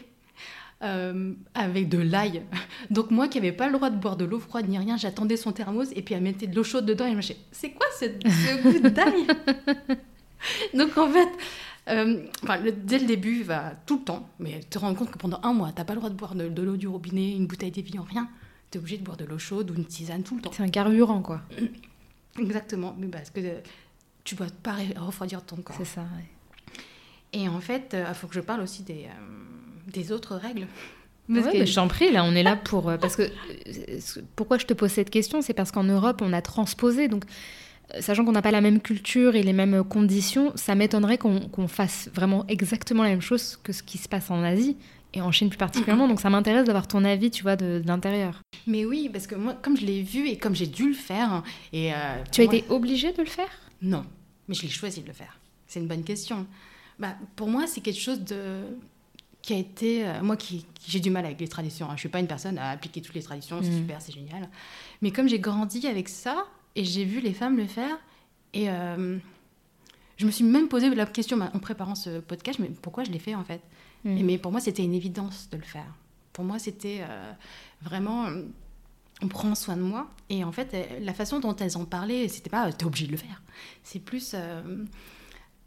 euh, 0.83 1.33
avec 1.53 1.89
de 1.89 1.97
l'ail. 1.97 2.43
Donc 2.89 3.11
moi 3.11 3.27
qui 3.27 3.37
n'avais 3.37 3.51
pas 3.51 3.67
le 3.67 3.73
droit 3.73 3.89
de 3.89 3.97
boire 3.97 4.15
de 4.17 4.25
l'eau 4.25 4.39
froide 4.39 4.67
ni 4.69 4.77
rien, 4.77 4.97
j'attendais 4.97 5.37
son 5.37 5.51
thermos 5.51 5.89
et 5.95 6.01
puis 6.01 6.15
elle 6.15 6.23
mettait 6.23 6.47
de 6.47 6.55
l'eau 6.55 6.63
chaude 6.63 6.85
dedans 6.85 7.05
et 7.05 7.11
je 7.11 7.15
me 7.15 7.21
disais, 7.21 7.37
c'est 7.51 7.71
quoi 7.71 7.85
ce, 7.99 8.05
ce 8.05 8.61
goût 8.63 8.89
d'ail 8.89 9.27
Donc 10.73 10.97
en 10.97 11.09
fait, 11.09 11.27
euh, 11.89 12.23
enfin, 12.43 12.57
le- 12.57 12.71
dès 12.71 12.99
le 12.99 13.05
début, 13.07 13.43
va 13.43 13.73
tout 13.85 13.97
le 13.97 14.03
temps, 14.03 14.29
mais 14.39 14.59
tu 14.61 14.67
te 14.69 14.79
rends 14.79 14.93
compte 14.95 15.11
que 15.11 15.17
pendant 15.17 15.39
un 15.43 15.51
mois, 15.53 15.71
tu 15.73 15.79
n'as 15.79 15.85
pas 15.85 15.93
le 15.93 15.99
droit 15.99 16.09
de 16.09 16.15
boire 16.15 16.35
de, 16.35 16.47
de 16.47 16.61
l'eau 16.61 16.77
du 16.77 16.87
robinet, 16.87 17.31
une 17.35 17.47
bouteille 17.47 17.71
d'évian, 17.71 18.03
rien. 18.03 18.29
Tu 18.71 18.77
es 18.77 18.79
obligé 18.79 18.97
de 18.97 19.03
boire 19.03 19.17
de 19.17 19.25
l'eau 19.25 19.39
chaude 19.39 19.71
ou 19.71 19.75
une 19.75 19.85
tisane 19.85 20.23
tout 20.23 20.35
le 20.35 20.41
temps. 20.41 20.51
C'est 20.53 20.63
un 20.63 20.69
carburant, 20.69 21.21
quoi. 21.21 21.41
Exactement, 22.39 22.95
mais 22.97 23.07
parce 23.07 23.29
que 23.29 23.39
euh, 23.39 23.59
tu 24.23 24.35
ne 24.35 24.39
dois 24.39 24.47
pas 24.63 24.75
refroidir 24.97 25.43
ton 25.43 25.57
corps. 25.57 25.75
C'est 25.77 25.85
ça, 25.85 26.01
ouais. 26.01 26.25
Et 27.33 27.47
en 27.47 27.59
fait, 27.59 27.95
il 27.97 28.13
faut 28.15 28.27
que 28.27 28.35
je 28.35 28.39
parle 28.39 28.61
aussi 28.61 28.83
des, 28.83 29.05
euh, 29.05 29.91
des 29.91 30.11
autres 30.11 30.35
règles. 30.35 30.67
Ouais, 31.27 31.41
Parce 31.41 31.53
que- 31.53 31.59
mais 31.59 31.65
je 31.67 31.75
t'en 31.75 31.87
prie, 31.87 32.11
là, 32.11 32.23
on 32.23 32.33
est 32.33 32.41
là 32.43 32.55
pour... 32.55 32.89
euh, 32.89 32.97
Parce 32.97 33.15
que... 33.15 33.23
euh, 33.23 33.99
Pourquoi 34.35 34.57
je 34.57 34.65
te 34.65 34.73
pose 34.73 34.89
cette 34.91 35.11
question 35.11 35.41
C'est 35.41 35.53
parce 35.53 35.71
qu'en 35.71 35.83
Europe, 35.83 36.21
on 36.23 36.33
a 36.33 36.41
transposé, 36.41 37.07
donc... 37.07 37.23
euh, 37.93 38.01
Sachant 38.01 38.25
qu'on 38.25 38.31
n'a 38.31 38.41
pas 38.41 38.49
la 38.51 38.61
même 38.61 38.81
culture 38.81 39.35
et 39.35 39.43
les 39.43 39.53
mêmes 39.53 39.83
conditions, 39.83 40.51
ça 40.55 40.73
m'étonnerait 40.75 41.17
qu'on 41.19 41.39
qu'on 41.49 41.67
fasse 41.67 42.09
vraiment 42.15 42.45
exactement 42.47 43.03
la 43.03 43.09
même 43.09 43.21
chose 43.21 43.59
que 43.63 43.73
ce 43.73 43.83
qui 43.83 43.97
se 43.99 44.07
passe 44.09 44.31
en 44.31 44.41
Asie 44.43 44.77
et 45.13 45.21
en 45.21 45.31
Chine 45.31 45.49
plus 45.49 45.57
particulièrement. 45.57 46.07
Donc 46.07 46.19
ça 46.19 46.29
m'intéresse 46.29 46.65
d'avoir 46.65 46.87
ton 46.87 47.03
avis, 47.03 47.31
tu 47.31 47.43
vois, 47.43 47.55
de, 47.55 47.79
de 47.83 47.87
l'intérieur. 47.87 48.41
Mais 48.67 48.85
oui, 48.85 49.09
parce 49.11 49.27
que 49.27 49.35
moi, 49.35 49.53
comme 49.61 49.77
je 49.77 49.85
l'ai 49.85 50.01
vu 50.01 50.27
et 50.27 50.37
comme 50.37 50.55
j'ai 50.55 50.67
dû 50.67 50.87
le 50.89 50.93
faire, 50.95 51.43
et 51.73 51.93
euh, 51.93 51.97
Tu 52.31 52.41
as 52.41 52.45
moi- 52.45 52.55
été 52.55 52.65
obligée 52.69 53.11
de 53.13 53.21
le 53.21 53.27
faire? 53.29 53.49
Non, 53.81 54.05
mais 54.47 54.55
je 54.55 54.63
l'ai 54.63 54.69
choisi 54.69 55.01
de 55.01 55.07
le 55.07 55.13
faire. 55.13 55.37
C'est 55.67 55.79
une 55.79 55.87
bonne 55.87 56.03
question. 56.03 56.45
Bah, 56.99 57.15
pour 57.35 57.47
moi, 57.47 57.65
c'est 57.67 57.81
quelque 57.81 57.99
chose 58.01 58.19
de 58.21 58.61
qui 59.41 59.53
a 59.53 59.57
été 59.57 60.05
euh, 60.05 60.21
moi 60.21 60.35
qui, 60.35 60.65
qui- 60.75 60.91
j'ai 60.91 60.99
du 60.99 61.09
mal 61.09 61.25
avec 61.25 61.39
les 61.39 61.47
traditions. 61.47 61.87
hein. 61.89 61.93
Je 61.95 62.01
suis 62.01 62.09
pas 62.09 62.19
une 62.19 62.27
personne 62.27 62.57
à 62.57 62.71
appliquer 62.71 63.01
toutes 63.01 63.15
les 63.15 63.23
traditions. 63.23 63.59
C'est 63.61 63.69
Mhm. 63.69 63.77
super, 63.77 64.01
c'est 64.01 64.11
génial. 64.11 64.49
Mais 65.01 65.11
comme 65.11 65.29
j'ai 65.29 65.39
grandi 65.39 65.87
avec 65.87 66.09
ça 66.09 66.45
et 66.75 66.83
j'ai 66.83 67.05
vu 67.05 67.21
les 67.21 67.33
femmes 67.33 67.55
le 67.57 67.65
faire, 67.65 67.97
et 68.53 68.69
euh, 68.69 69.17
je 70.19 70.25
me 70.27 70.31
suis 70.31 70.43
même 70.43 70.67
posé 70.67 70.93
la 70.93 71.05
question 71.07 71.37
bah, 71.37 71.49
en 71.55 71.59
préparant 71.59 71.95
ce 71.95 72.19
podcast, 72.19 72.59
mais 72.59 72.69
pourquoi 72.81 73.03
je 73.05 73.09
l'ai 73.11 73.17
fait 73.19 73.33
en 73.33 73.43
fait? 73.43 73.61
Et 74.05 74.21
Mais 74.23 74.37
pour 74.37 74.51
moi, 74.51 74.61
c'était 74.61 74.83
une 74.83 74.93
évidence 74.93 75.49
de 75.51 75.57
le 75.57 75.63
faire. 75.63 75.91
Pour 76.33 76.43
moi, 76.45 76.59
c'était 76.59 76.99
euh, 77.01 77.31
vraiment 77.81 78.27
on 79.21 79.27
prend 79.27 79.53
soin 79.55 79.75
de 79.75 79.81
moi. 79.81 80.07
Et 80.29 80.43
en 80.45 80.51
fait, 80.53 80.73
euh, 80.73 80.83
la 81.01 81.13
façon 81.13 81.39
dont 81.41 81.53
elles 81.57 81.75
en 81.75 81.83
parlaient, 81.85 82.27
c'était 82.29 82.49
pas 82.49 82.67
euh, 82.67 82.71
t'es 82.71 82.85
obligé 82.85 83.07
de 83.07 83.11
le 83.11 83.17
faire. 83.17 83.41
C'est 83.83 83.99
plus. 83.99 84.31
euh, 84.35 84.85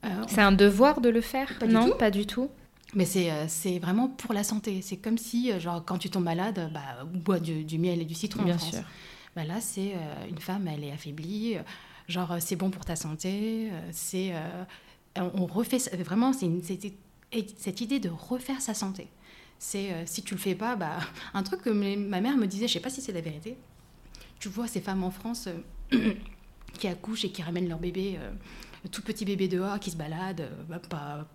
euh, 0.07 0.09
C'est 0.29 0.41
un 0.41 0.53
devoir 0.53 1.01
de 1.03 1.09
le 1.11 1.21
faire 1.21 1.49
Pas 1.59 1.67
Non, 1.67 1.91
pas 1.99 2.11
du 2.11 2.25
tout. 2.27 2.49
mais 2.95 3.05
c'est 3.05 3.79
vraiment 3.81 4.09
pour 4.09 4.33
la 4.33 4.45
santé. 4.45 4.81
C'est 4.83 4.97
comme 4.97 5.19
si, 5.19 5.59
genre, 5.61 5.85
quand 5.85 5.99
tu 5.99 6.09
tombes 6.09 6.25
malade, 6.25 6.71
bah, 6.73 7.05
bois 7.13 7.41
du, 7.41 7.65
du 7.65 7.79
miel 7.79 8.01
et 8.01 8.05
du 8.07 8.15
citron 8.15 8.43
Bien 8.45 8.55
en 8.55 8.59
France. 8.59 8.75
sûr. 8.77 8.85
Bah 9.37 9.45
là, 9.45 9.61
c'est 9.61 9.95
une 10.29 10.39
femme, 10.39 10.67
elle 10.69 10.85
est 10.85 10.93
affaiblie. 10.93 11.57
Genre, 12.09 12.33
euh, 12.33 12.39
c'est 12.41 12.57
bon 12.57 12.71
pour 12.71 12.85
ta 12.85 12.97
santé. 12.97 13.69
euh, 13.73 13.89
c'est. 13.93 14.33
euh, 14.35 14.65
on 15.17 15.47
refait. 15.47 15.79
Vraiment, 16.05 16.33
c'est 16.33 16.49
cette 17.59 17.81
idée 17.81 18.01
de 18.01 18.09
refaire 18.09 18.61
sa 18.61 18.75
santé. 18.75 19.09
C'est 19.59 20.07
si 20.07 20.23
tu 20.23 20.35
le 20.35 20.41
fais 20.41 20.55
pas, 20.55 20.75
bah, 20.77 20.99
un 21.35 21.43
truc 21.43 21.63
que 21.63 21.71
ma 21.71 22.21
mère 22.21 22.37
me 22.37 22.47
disait, 22.47 22.67
je 22.69 22.73
sais 22.75 22.81
pas 22.81 22.91
si 22.91 23.01
c'est 23.01 23.13
la 23.13 23.21
vérité. 23.21 23.57
Tu 24.41 24.49
vois 24.49 24.67
ces 24.67 24.81
femmes 24.81 25.05
en 25.05 25.11
France 25.11 25.49
qui 26.79 26.89
accouchent 26.89 27.25
et 27.25 27.31
qui 27.31 27.43
ramènent 27.43 27.69
leur 27.69 27.79
bébé, 27.79 28.19
tout 28.91 29.03
petit 29.03 29.25
bébé 29.25 29.47
dehors, 29.49 29.79
qui 29.79 29.91
se 29.91 29.97
balade, 29.97 30.51
bah, 30.69 30.81
pas, 30.81 31.29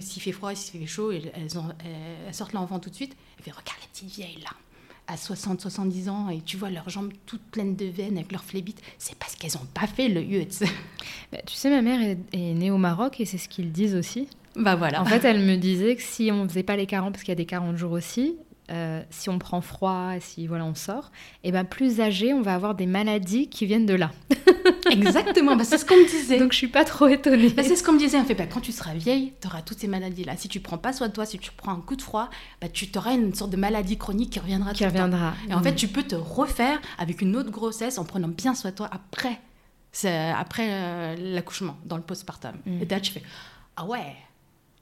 s'il 0.00 0.22
fait 0.22 0.32
froid, 0.32 0.54
s'il 0.54 0.80
fait 0.80 0.86
chaud, 0.86 1.10
elles, 1.12 1.30
elles- 1.34 2.34
sortent 2.34 2.52
l'enfant 2.54 2.78
tout 2.80 2.88
de 2.90 2.94
suite. 2.94 3.14
Et 3.38 3.42
fait, 3.42 3.50
regarde 3.50 3.78
les 3.82 3.88
petites 3.88 4.10
vieilles 4.14 4.40
là, 4.42 4.50
à 5.08 5.16
60, 5.16 5.60
70 5.60 6.08
ans, 6.08 6.28
et 6.30 6.40
tu 6.40 6.56
vois 6.56 6.70
leurs 6.70 6.88
jambes 6.88 7.12
toutes 7.26 7.42
pleines 7.42 7.76
de 7.76 7.86
veines 7.86 8.16
avec 8.16 8.32
leurs 8.32 8.44
phlébites. 8.44 8.80
C'est 8.98 9.16
parce 9.16 9.34
qu'elles 9.36 9.52
n'ont 9.54 9.66
pas 9.72 9.86
fait 9.86 10.08
le 10.08 10.22
UETS. 10.22 10.64
Bah, 11.32 11.38
tu 11.44 11.54
sais, 11.54 11.70
ma 11.70 11.82
mère 11.82 12.00
est, 12.00 12.18
est 12.32 12.54
née 12.54 12.70
au 12.70 12.78
Maroc 12.78 13.20
et 13.20 13.24
c'est 13.24 13.38
ce 13.38 13.48
qu'ils 13.48 13.72
disent 13.72 13.96
aussi. 13.96 14.28
bah 14.54 14.76
voilà. 14.76 15.02
En 15.02 15.04
fait, 15.04 15.24
elle 15.24 15.40
me 15.40 15.56
disait 15.56 15.96
que 15.96 16.02
si 16.02 16.30
on 16.32 16.48
faisait 16.48 16.62
pas 16.62 16.76
les 16.76 16.86
40, 16.86 17.12
parce 17.12 17.22
qu'il 17.24 17.30
y 17.30 17.32
a 17.32 17.36
des 17.36 17.46
40 17.46 17.76
jours 17.76 17.92
aussi, 17.92 18.36
euh, 18.70 19.02
si 19.10 19.28
on 19.30 19.38
prend 19.38 19.60
froid, 19.60 20.12
si 20.20 20.46
voilà 20.46 20.64
on 20.64 20.74
sort, 20.74 21.10
et 21.44 21.52
ben 21.52 21.64
plus 21.64 22.00
âgé, 22.00 22.32
on 22.32 22.42
va 22.42 22.54
avoir 22.54 22.74
des 22.74 22.86
maladies 22.86 23.48
qui 23.48 23.66
viennent 23.66 23.86
de 23.86 23.94
là. 23.94 24.10
Exactement, 24.90 25.56
bah, 25.56 25.64
c'est 25.64 25.78
ce 25.78 25.84
qu'on 25.84 25.96
me 25.96 26.08
disait. 26.08 26.38
Donc 26.38 26.52
je 26.52 26.58
suis 26.58 26.68
pas 26.68 26.84
trop 26.84 27.06
étonnée. 27.08 27.48
Bah, 27.50 27.62
c'est 27.62 27.76
ce 27.76 27.82
qu'on 27.84 27.92
me 27.92 27.98
disait. 27.98 28.18
En 28.18 28.24
fait, 28.24 28.34
bah, 28.34 28.46
quand 28.46 28.60
tu 28.60 28.72
seras 28.72 28.94
vieille, 28.94 29.32
tu 29.40 29.46
auras 29.48 29.62
toutes 29.62 29.78
ces 29.78 29.88
maladies-là. 29.88 30.36
Si 30.36 30.48
tu 30.48 30.60
prends 30.60 30.78
pas 30.78 30.92
soin 30.92 31.08
de 31.08 31.12
toi, 31.12 31.26
si 31.26 31.38
tu 31.38 31.50
prends 31.56 31.72
un 31.72 31.80
coup 31.80 31.96
de 31.96 32.02
froid, 32.02 32.30
bah, 32.60 32.68
tu 32.68 32.86
auras 32.96 33.14
une 33.14 33.34
sorte 33.34 33.50
de 33.50 33.56
maladie 33.56 33.96
chronique 33.98 34.30
qui 34.30 34.38
reviendra. 34.40 34.72
qui 34.72 34.78
tout 34.78 34.84
le 34.84 34.90
temps. 34.90 35.04
reviendra. 35.04 35.34
Et 35.48 35.54
en 35.54 35.60
Mm. 35.60 35.64
fait, 35.64 35.74
tu 35.74 35.88
peux 35.88 36.02
te 36.02 36.14
refaire 36.16 36.80
avec 36.98 37.20
une 37.22 37.36
autre 37.36 37.50
grossesse 37.50 37.98
en 37.98 38.04
prenant 38.04 38.28
bien 38.28 38.54
soin 38.54 38.70
de 38.70 38.76
toi 38.76 38.88
après, 38.92 39.40
après 40.04 40.68
euh, 40.70 41.16
l'accouchement, 41.34 41.76
dans 41.84 41.96
le 41.96 42.02
postpartum. 42.02 42.52
Mm. 42.66 42.82
Et 42.82 42.86
là, 42.86 43.00
tu 43.00 43.12
fais 43.12 43.22
Ah 43.76 43.84
ouais 43.86 44.14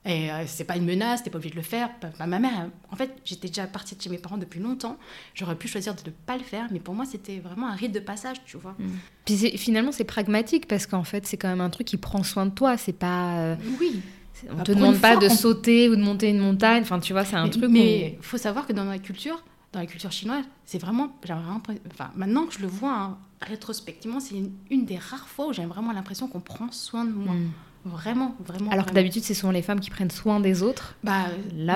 Et 0.07 0.31
euh, 0.31 0.45
c'est 0.47 0.65
pas 0.65 0.77
une 0.77 0.85
menace, 0.85 1.23
t'es 1.23 1.31
pas 1.31 1.39
obligé 1.39 1.53
de 1.53 1.57
le 1.59 1.63
faire. 1.63 1.89
Bah, 2.19 2.27
ma 2.27 2.39
mère, 2.39 2.69
en 2.91 2.97
fait, 2.97 3.17
j'étais 3.25 3.49
déjà 3.49 3.67
partie 3.67 3.97
de 3.97 4.03
chez 4.03 4.11
mes 4.11 4.19
parents 4.19 4.37
depuis 4.37 4.61
longtemps. 4.61 4.99
J'aurais 5.35 5.57
pu 5.57 5.67
choisir 5.67 5.95
de 5.95 6.01
ne 6.05 6.11
pas 6.27 6.37
le 6.37 6.43
faire, 6.45 6.67
mais 6.71 6.79
pour 6.79 6.95
moi, 6.95 7.07
c'était 7.07 7.39
vraiment 7.39 7.69
un 7.69 7.75
rite 7.75 7.93
de 7.93 8.01
passage, 8.01 8.37
tu 8.45 8.59
vois. 8.59 8.77
Puis 9.25 9.37
c'est- 9.37 9.57
finalement, 9.57 9.93
c'est 9.93 10.05
pragmatique 10.05 10.69
parce 10.69 10.87
qu'en 10.87 11.05
fait, 11.05 11.27
c'est 11.27 11.39
quand 11.39 11.49
même 11.49 11.63
un 11.63 11.71
truc 11.71 11.87
qui 11.87 11.97
prend 11.97 12.23
soin 12.23 12.45
de 12.47 12.51
toi. 12.51 12.77
C'est 12.77 12.93
pas. 12.93 13.39
euh, 13.39 13.57
Oui. 13.81 14.03
on 14.51 14.57
Bah, 14.57 14.63
te 14.65 14.73
demande 14.73 14.99
pas 14.99 15.13
fois, 15.13 15.23
de 15.23 15.33
on- 15.33 15.35
sauter 15.35 15.89
ou 15.89 15.97
de 15.97 16.03
monter 16.03 16.29
une 16.29 16.41
montagne. 16.41 16.83
Enfin, 16.83 17.01
tu 17.01 17.15
vois, 17.15 17.25
c'est 17.25 17.37
un 17.37 17.45
mais, 17.45 17.51
truc. 17.51 17.71
Mais 17.71 18.17
il 18.19 18.23
faut 18.25 18.37
savoir 18.37 18.67
que 18.67 18.75
dans 18.75 18.85
ma 18.85 18.99
culture, 18.99 19.43
dans 19.73 19.81
la 19.81 19.87
culture 19.87 20.13
chinoise, 20.13 20.45
c'est 20.67 20.79
vraiment, 20.79 21.09
enfin, 21.91 22.11
maintenant 22.15 22.45
que 22.45 22.53
je 22.53 22.59
le 22.61 22.67
vois 22.69 22.93
hein, 22.95 23.19
rétrospectivement, 23.41 24.21
c'est 24.21 24.35
une, 24.71 24.85
des 24.85 24.99
rares 24.99 25.29
fois 25.29 25.47
où 25.49 25.53
j'ai 25.55 25.65
vraiment 25.65 25.93
l'impression 25.93 26.29
qu'on 26.29 26.41
prend 26.41 26.71
soin 26.73 27.05
de 27.07 27.11
moi. 27.13 27.35
Hmm. 27.35 27.51
Vraiment, 27.85 28.35
vraiment. 28.45 28.71
Alors 28.71 28.87
que 28.87 28.93
d'habitude, 28.93 29.23
c'est 29.23 29.35
souvent 29.35 29.53
les 29.53 29.63
femmes 29.63 29.81
qui 29.81 29.91
prennent 29.91 30.11
soin 30.11 30.41
des 30.41 30.63
autres. 30.63 30.95
Bah, 31.05 31.27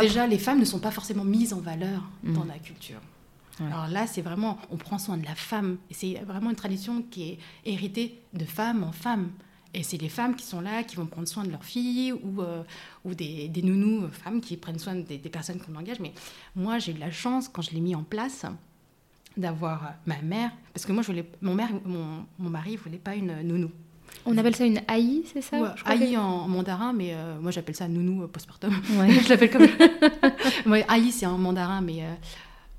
déjà, 0.01 0.27
les 0.27 0.39
femmes 0.39 0.59
ne 0.59 0.65
sont 0.65 0.79
pas 0.79 0.91
forcément 0.91 1.25
mises 1.25 1.53
en 1.53 1.61
valeur 1.61 2.03
hmm. 2.23 2.35
dans 2.35 2.45
la 2.45 2.59
culture. 2.59 3.01
Alors 3.61 3.89
là, 3.89 4.07
c'est 4.07 4.23
vraiment, 4.23 4.59
on 4.71 4.77
prend 4.77 4.99
soin 4.99 5.17
de 5.17 5.25
la 5.25 5.35
femme. 5.35 5.79
C'est 5.91 6.15
vraiment 6.27 6.51
une 6.51 6.57
tradition 6.57 7.03
qui 7.03 7.31
est 7.31 7.39
héritée 7.65 8.21
de 8.33 8.45
femme 8.45 8.85
en 8.85 8.93
femme. 8.93 9.31
Et 9.75 9.83
c'est 9.83 9.99
les 9.99 10.09
femmes 10.09 10.35
qui 10.35 10.47
sont 10.47 10.61
là, 10.61 10.83
qui 10.83 10.97
vont 10.97 11.07
prendre 11.07 11.29
soin 11.29 11.45
de 11.45 11.51
leurs 11.51 11.65
filles 11.65 12.13
ou, 12.13 12.41
euh, 12.41 12.63
ou 13.05 13.15
des, 13.15 13.49
des, 13.49 13.63
nounous 13.63 14.05
euh, 14.05 14.09
femmes 14.09 14.41
qui 14.41 14.57
prennent 14.57 14.79
soin 14.79 14.95
des, 14.95 15.19
personnes 15.19 15.61
qu'on 15.61 15.75
engage. 15.75 16.01
Mais 16.01 16.13
moi, 16.57 16.79
j'ai 16.79 16.93
eu 16.93 16.99
la 16.99 17.11
chance, 17.11 17.49
quand 17.49 17.61
je 17.61 17.73
l'ai 17.73 17.81
mis 17.81 17.95
en 17.95 18.03
place, 18.03 18.47
d'avoir 19.37 19.95
ma 20.07 20.23
mère. 20.23 20.53
Parce 20.73 20.87
que 20.87 20.93
moi, 20.93 21.03
je 21.03 21.09
voulais, 21.09 21.31
mon, 21.43 21.55
mère, 21.55 21.71
mon, 21.85 22.25
mon 22.39 22.51
mari 22.51 22.73
ne 22.73 22.79
voulait 22.79 22.99
pas 22.99 23.15
une 23.15 23.43
nounou. 23.43 23.71
On 24.31 24.37
appelle 24.37 24.55
ça 24.55 24.67
une 24.67 24.81
haï, 24.89 25.23
c'est 25.33 25.41
ça 25.41 25.59
ouais, 25.59 26.17
en, 26.17 26.49
mandarin, 26.49 26.93
mais 26.93 27.15
moi 27.41 27.51
j'appelle 27.51 27.75
ça 27.75 27.89
nounou 27.89 28.29
postpartum. 28.29 28.73
Ouais. 28.99 29.11
je 29.25 29.29
l'appelle 29.29 29.51
comme. 29.51 29.67
ouais, 30.73 30.85
haï, 30.87 31.11
c'est 31.11 31.27
en 31.27 31.39
mandarin, 31.39 31.81
mais 31.81 32.05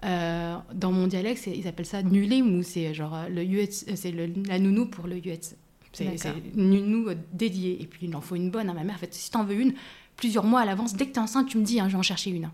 dans 0.03 0.91
mon 0.91 1.07
dialecte, 1.07 1.47
ils 1.47 1.67
appellent 1.67 1.85
ça 1.85 2.03
nulim, 2.03 2.55
ou 2.57 2.63
c'est 2.63 2.93
genre 2.93 3.25
le 3.29 3.43
c'est 3.71 4.13
la 4.47 4.59
nounou 4.59 4.85
pour 4.85 5.07
le 5.07 5.17
yuet. 5.17 5.55
C'est 5.91 6.33
une 6.55 6.85
nous 6.85 7.07
dédiée. 7.33 7.81
Et 7.81 7.85
puis, 7.85 8.07
il 8.07 8.15
en 8.15 8.21
faut 8.21 8.35
une 8.35 8.51
bonne. 8.51 8.69
à 8.69 8.71
hein. 8.71 8.75
Ma 8.75 8.83
mère, 8.83 8.95
en 8.95 8.99
fait, 8.99 9.13
si 9.13 9.31
tu 9.31 9.37
en 9.37 9.43
veux 9.43 9.55
une, 9.55 9.73
plusieurs 10.15 10.43
mois 10.43 10.61
à 10.61 10.65
l'avance, 10.65 10.93
dès 10.93 11.07
que 11.07 11.13
tu 11.13 11.19
es 11.19 11.21
enceinte, 11.21 11.47
tu 11.47 11.57
me 11.57 11.63
dis, 11.63 11.79
hein, 11.79 11.87
je 11.87 11.93
vais 11.93 11.99
en 11.99 12.03
chercher 12.03 12.31
une. 12.31 12.49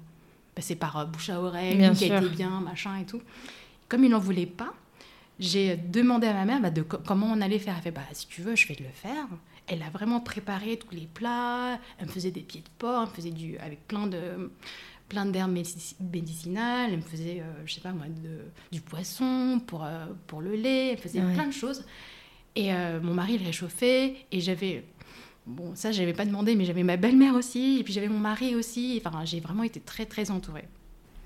Bah, 0.56 0.62
c'est 0.62 0.76
par 0.76 0.98
euh, 0.98 1.06
bouche 1.06 1.30
à 1.30 1.42
oreille, 1.42 1.78
qui 1.96 2.12
a 2.12 2.18
été 2.18 2.30
bien, 2.30 2.62
machin 2.62 2.98
et 2.98 3.06
tout. 3.06 3.22
Comme 3.90 4.04
il 4.04 4.10
n'en 4.10 4.20
voulait 4.20 4.46
pas, 4.46 4.74
j'ai 5.39 5.78
demandé 5.78 6.28
à 6.28 6.34
ma 6.34 6.45
mère 6.45 6.62
bah, 6.62 6.69
de 6.69 6.82
comment 6.82 7.28
on 7.28 7.41
allait 7.41 7.60
faire. 7.60 7.76
Elle 7.78 7.84
fait, 7.84 7.91
bah, 7.91 8.02
si 8.13 8.28
tu 8.28 8.41
veux, 8.41 8.56
je 8.56 8.67
vais 8.67 8.76
le 8.80 8.86
faire. 8.93 9.28
Elle 9.67 9.82
a 9.82 9.89
vraiment 9.89 10.19
préparé 10.19 10.78
tous 10.78 10.95
les 10.95 11.08
plats. 11.08 11.80
Elle 11.98 12.08
me 12.08 12.12
faisait 12.12 12.32
des 12.32 12.41
pieds 12.41 12.62
de 12.62 12.69
porc, 12.78 13.04
elle 13.04 13.10
me 13.10 13.15
faisait 13.15 13.32
du, 13.32 13.58
avec 13.58 13.88
plein 13.88 14.08
de 14.08 14.50
plein 15.10 15.26
d'herbes 15.26 15.56
médicinales, 16.00 16.89
elle 16.91 16.98
me 16.98 17.02
faisait, 17.02 17.41
euh, 17.41 17.65
je 17.65 17.76
sais 17.76 17.82
pas 17.82 17.91
moi, 17.91 18.08
de, 18.08 18.39
du 18.71 18.82
poisson 18.82 19.62
pour, 19.65 19.84
euh, 19.84 20.06
pour 20.28 20.41
le 20.41 20.56
lait, 20.56 20.93
elle 20.93 20.98
faisait 20.98 21.21
plein 21.21 21.48
de 21.48 21.54
choses. 21.54 21.86
Et 22.56 22.74
euh, 22.74 23.00
mon 23.02 23.13
mari 23.13 23.38
le 23.38 23.45
réchauffait. 23.45 24.15
Et 24.32 24.39
j'avais. 24.39 24.86
Bon, 25.45 25.76
ça, 25.76 25.91
je 25.91 26.00
n'avais 26.00 26.13
pas 26.13 26.26
demandé, 26.26 26.56
mais 26.56 26.65
j'avais 26.65 26.84
ma 26.84 26.98
belle-mère 26.98 27.36
aussi. 27.36 27.78
Et 27.80 27.84
puis 27.84 27.93
j'avais 27.93 28.08
mon 28.08 28.17
mari 28.17 28.56
aussi. 28.56 29.02
Enfin, 29.06 29.26
j'ai 29.26 29.41
vraiment 29.41 29.63
été 29.63 29.80
très, 29.80 30.06
très 30.06 30.32
entourée. 30.32 30.67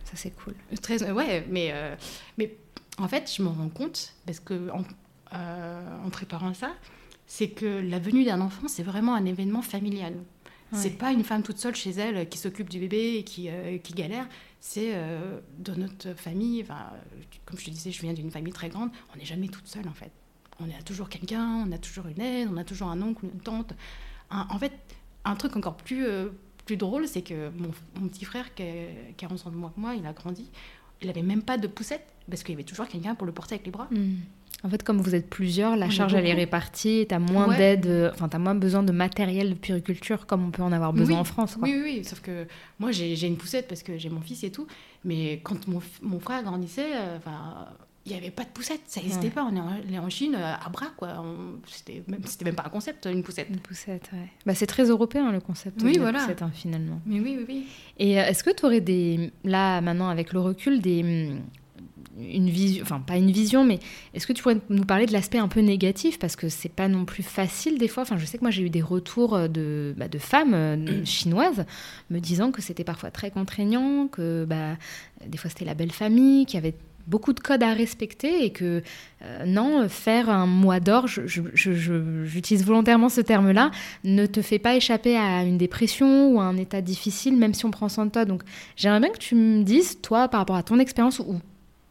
Ça, 0.03 0.13
c'est 0.15 0.31
cool. 0.31 0.55
Très, 0.81 1.11
ouais, 1.11 1.45
mais, 1.49 1.71
mais 2.37 2.57
en 2.99 3.07
fait, 3.07 3.31
je 3.35 3.41
m'en 3.41 3.51
rends 3.51 3.69
compte, 3.69 4.13
parce 4.25 4.39
que 4.39 4.69
en, 4.71 4.83
euh, 5.33 6.05
en 6.05 6.09
préparant 6.09 6.53
ça, 6.53 6.71
c'est 7.27 7.49
que 7.49 7.65
la 7.65 7.99
venue 7.99 8.23
d'un 8.23 8.41
enfant, 8.41 8.67
c'est 8.67 8.83
vraiment 8.83 9.15
un 9.15 9.25
événement 9.25 9.61
familial. 9.61 10.15
C'est 10.71 10.99
pas 10.99 11.11
une 11.11 11.23
femme 11.23 11.41
toute 11.41 11.57
seule 11.57 11.75
chez 11.75 11.89
elle 11.89 12.29
qui 12.29 12.37
s'occupe 12.37 12.69
du 12.69 12.79
bébé 12.79 13.15
et 13.15 13.23
qui, 13.23 13.49
qui 13.81 13.93
galère. 13.93 14.27
C'est 14.59 14.93
dans 15.57 15.75
notre 15.75 16.13
famille, 16.13 16.61
enfin, 16.61 16.91
comme 17.47 17.57
je 17.57 17.65
te 17.65 17.71
disais, 17.71 17.91
je 17.91 17.99
viens 18.01 18.13
d'une 18.13 18.29
famille 18.29 18.53
très 18.53 18.69
grande, 18.69 18.91
on 19.11 19.17
n'est 19.17 19.25
jamais 19.25 19.47
toute 19.47 19.65
seule 19.65 19.87
en 19.87 19.93
fait 19.93 20.11
on 20.59 20.69
a 20.69 20.81
toujours 20.83 21.09
quelqu'un, 21.09 21.65
on 21.67 21.71
a 21.71 21.77
toujours 21.77 22.07
une 22.07 22.21
aide, 22.21 22.49
on 22.51 22.57
a 22.57 22.63
toujours 22.63 22.89
un 22.89 23.01
oncle, 23.01 23.25
une 23.25 23.39
tante. 23.39 23.73
en 24.29 24.59
fait, 24.59 24.73
un 25.25 25.35
truc 25.35 25.55
encore 25.55 25.77
plus, 25.77 26.05
euh, 26.05 26.29
plus 26.65 26.77
drôle, 26.77 27.07
c'est 27.07 27.21
que 27.21 27.49
mon, 27.49 28.07
petit 28.07 28.25
frère, 28.25 28.53
qui, 28.53 28.63
a 28.63 29.31
11 29.31 29.47
ans 29.47 29.51
de 29.51 29.55
moins 29.55 29.69
que 29.69 29.79
moi, 29.79 29.95
il 29.95 30.05
a 30.05 30.13
grandi, 30.13 30.49
il 31.01 31.07
n'avait 31.07 31.23
même 31.23 31.43
pas 31.43 31.57
de 31.57 31.67
poussette, 31.67 32.05
parce 32.29 32.43
qu'il 32.43 32.53
y 32.53 32.57
avait 32.57 32.63
toujours 32.63 32.87
quelqu'un 32.87 33.15
pour 33.15 33.25
le 33.25 33.33
porter 33.33 33.55
avec 33.55 33.65
les 33.65 33.71
bras. 33.71 33.87
Hmm. 33.91 34.15
En 34.61 34.69
fait, 34.69 34.83
comme 34.83 34.99
vous 34.99 35.15
êtes 35.15 35.29
plusieurs, 35.29 35.77
la 35.77 35.89
charge, 35.89 36.13
elle 36.13 36.25
est 36.25 36.33
répartie, 36.33 37.05
tu 37.07 37.15
as 37.15 37.19
moins 37.19 37.55
d'aide, 37.55 37.85
euh, 37.85 38.11
enfin, 38.13 38.27
tu 38.27 38.35
as 38.35 38.39
moins 38.39 38.55
besoin 38.55 38.83
de 38.83 38.91
matériel 38.91 39.51
de 39.51 39.53
puriculture 39.55 40.25
comme 40.25 40.45
on 40.45 40.51
peut 40.51 40.63
en 40.63 40.73
avoir 40.73 40.91
besoin 40.91 41.19
en 41.19 41.23
France. 41.23 41.57
Oui, 41.61 41.73
oui, 41.75 41.81
oui, 41.83 42.03
sauf 42.03 42.19
que 42.19 42.45
moi, 42.77 42.91
j'ai 42.91 43.25
une 43.25 43.37
poussette 43.37 43.69
parce 43.69 43.83
que 43.83 43.97
j'ai 43.97 44.09
mon 44.09 44.19
fils 44.19 44.43
et 44.43 44.51
tout, 44.51 44.67
mais 45.05 45.39
quand 45.43 45.67
mon, 45.67 45.81
mon 46.01 46.19
frère 46.19 46.43
grandissait, 46.43 46.93
euh, 46.93 47.17
enfin 47.17 47.67
il 48.05 48.13
n'y 48.13 48.17
avait 48.17 48.31
pas 48.31 48.43
de 48.43 48.49
poussette, 48.49 48.81
ça 48.87 49.01
n'existait 49.01 49.29
pas. 49.29 49.43
On 49.43 49.55
est 49.93 49.99
en 49.99 50.09
Chine 50.09 50.35
euh, 50.35 50.53
à 50.53 50.69
bras, 50.69 50.87
quoi. 50.97 51.23
C'était 51.67 52.01
même, 52.07 52.21
même 52.43 52.55
pas 52.55 52.63
un 52.65 52.69
concept, 52.69 53.05
une 53.05 53.23
poussette. 53.23 53.47
Une 53.49 53.59
poussette, 53.59 54.09
ouais. 54.13 54.29
Bah, 54.45 54.55
c'est 54.55 54.65
très 54.65 54.85
européen 54.85 55.31
le 55.31 55.39
concept 55.39 55.81
oui, 55.83 55.93
de 55.93 55.99
voilà. 55.99 56.19
poussette, 56.19 56.41
hein, 56.41 56.51
finalement. 56.53 57.01
Mais 57.05 57.19
oui, 57.19 57.35
oui, 57.37 57.45
oui. 57.47 57.67
Et 57.97 58.13
est-ce 58.13 58.43
que 58.43 58.49
tu 58.49 58.65
aurais 58.65 58.81
des, 58.81 59.31
là, 59.43 59.79
maintenant, 59.81 60.09
avec 60.09 60.33
le 60.33 60.39
recul, 60.39 60.81
des 60.81 61.35
une 62.19 62.49
vision, 62.49 62.83
enfin 62.83 62.99
pas 62.99 63.17
une 63.17 63.31
vision, 63.31 63.63
mais 63.63 63.79
est-ce 64.13 64.27
que 64.27 64.33
tu 64.33 64.43
pourrais 64.43 64.57
nous 64.69 64.85
parler 64.85 65.05
de 65.05 65.13
l'aspect 65.13 65.37
un 65.37 65.47
peu 65.47 65.61
négatif? 65.61 66.19
Parce 66.19 66.35
que 66.35 66.49
c'est 66.49 66.69
pas 66.71 66.87
non 66.87 67.05
plus 67.05 67.23
facile 67.23 67.77
des 67.77 67.87
fois. 67.87 68.03
Enfin, 68.03 68.17
je 68.17 68.25
sais 68.25 68.37
que 68.37 68.43
moi 68.43 68.51
j'ai 68.51 68.63
eu 68.63 68.69
des 68.69 68.81
retours 68.81 69.49
de, 69.49 69.93
bah, 69.97 70.07
de 70.07 70.17
femmes 70.19 70.53
euh, 70.53 71.03
chinoises 71.05 71.65
me 72.09 72.19
disant 72.19 72.51
que 72.51 72.61
c'était 72.61 72.83
parfois 72.83 73.11
très 73.11 73.31
contraignant, 73.31 74.07
que 74.07 74.45
bah, 74.45 74.77
des 75.25 75.37
fois 75.37 75.49
c'était 75.49 75.65
la 75.65 75.75
belle 75.75 75.91
famille, 75.91 76.45
qui 76.45 76.57
avait 76.57 76.75
beaucoup 77.09 77.33
de 77.33 77.39
codes 77.39 77.63
à 77.63 77.73
respecter 77.73 78.45
et 78.45 78.51
que 78.51 78.83
euh, 79.23 79.45
non, 79.45 79.89
faire 79.89 80.29
un 80.29 80.45
mois 80.45 80.79
d'or, 80.79 81.07
j'utilise 81.07 82.63
volontairement 82.63 83.09
ce 83.09 83.21
terme-là, 83.21 83.71
ne 84.03 84.25
te 84.25 84.41
fait 84.41 84.59
pas 84.59 84.75
échapper 84.75 85.17
à 85.17 85.43
une 85.43 85.57
dépression 85.57 86.33
ou 86.33 86.39
à 86.39 86.43
un 86.43 86.55
état 86.57 86.81
difficile, 86.81 87.35
même 87.35 87.53
si 87.53 87.65
on 87.65 87.71
prend 87.71 87.89
soin 87.89 88.05
de 88.05 88.11
toi. 88.11 88.25
Donc 88.25 88.43
j'aimerais 88.75 88.99
bien 88.99 89.09
que 89.09 89.17
tu 89.17 89.35
me 89.35 89.63
dises, 89.63 89.99
toi, 90.01 90.27
par 90.27 90.41
rapport 90.41 90.55
à 90.55 90.63
ton 90.63 90.79
expérience 90.79 91.19
ou 91.19 91.39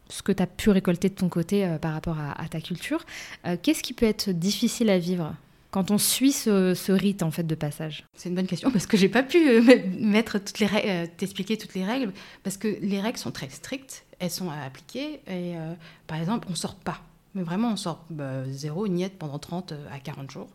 ce 0.09 0.21
que 0.21 0.31
tu 0.31 0.43
as 0.43 0.47
pu 0.47 0.69
récolter 0.69 1.09
de 1.09 1.15
ton 1.15 1.29
côté 1.29 1.65
euh, 1.65 1.77
par 1.77 1.93
rapport 1.93 2.17
à, 2.19 2.47
ta 2.47 2.61
culture, 2.61 3.05
euh, 3.45 3.55
qu'est-ce 3.61 3.83
qui 3.83 3.93
peut 3.93 4.05
être 4.05 4.29
difficile 4.29 4.89
à 4.89 4.97
vivre 4.97 5.35
quand 5.71 5.91
on 5.91 5.99
suit 5.99 6.31
ce, 6.31 6.91
rite 6.91 7.21
en 7.21 7.31
fait 7.31 7.43
de 7.43 7.55
passage? 7.55 8.05
C'est 8.15 8.29
une 8.29 8.35
bonne 8.35 8.47
question 8.47 8.71
parce 8.71 8.87
que 8.87 8.97
j'ai 8.97 9.09
pas 9.09 9.23
pu 9.23 9.61
mettre 9.99 10.39
toutes 10.39 10.59
les 10.59 11.07
t'expliquer 11.17 11.57
toutes 11.57 11.75
les 11.75 11.85
règles 11.85 12.11
parce 12.43 12.57
que 12.57 12.67
les 12.81 12.99
règles 12.99 13.19
sont 13.19 13.31
très 13.31 13.49
strictes 13.49 14.03
elles 14.19 14.29
sont 14.29 14.49
à 14.49 14.61
appliquer. 14.61 15.21
Et 15.27 15.57
euh, 15.57 15.73
par 16.07 16.19
exemple, 16.19 16.47
on 16.51 16.55
sort 16.55 16.75
pas. 16.75 16.99
Mais 17.33 17.43
vraiment, 17.43 17.71
on 17.71 17.75
sort 17.77 18.05
bah, 18.09 18.43
zéro, 18.49 18.87
niette 18.87 19.17
pendant 19.17 19.39
30 19.39 19.71
euh, 19.71 19.87
à 19.91 19.99
40 19.99 20.29
jours. 20.29 20.49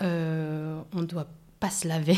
Euh, 0.00 0.80
on 0.92 1.00
ne 1.00 1.06
doit 1.06 1.28
pas 1.60 1.70
se 1.70 1.86
laver. 1.86 2.16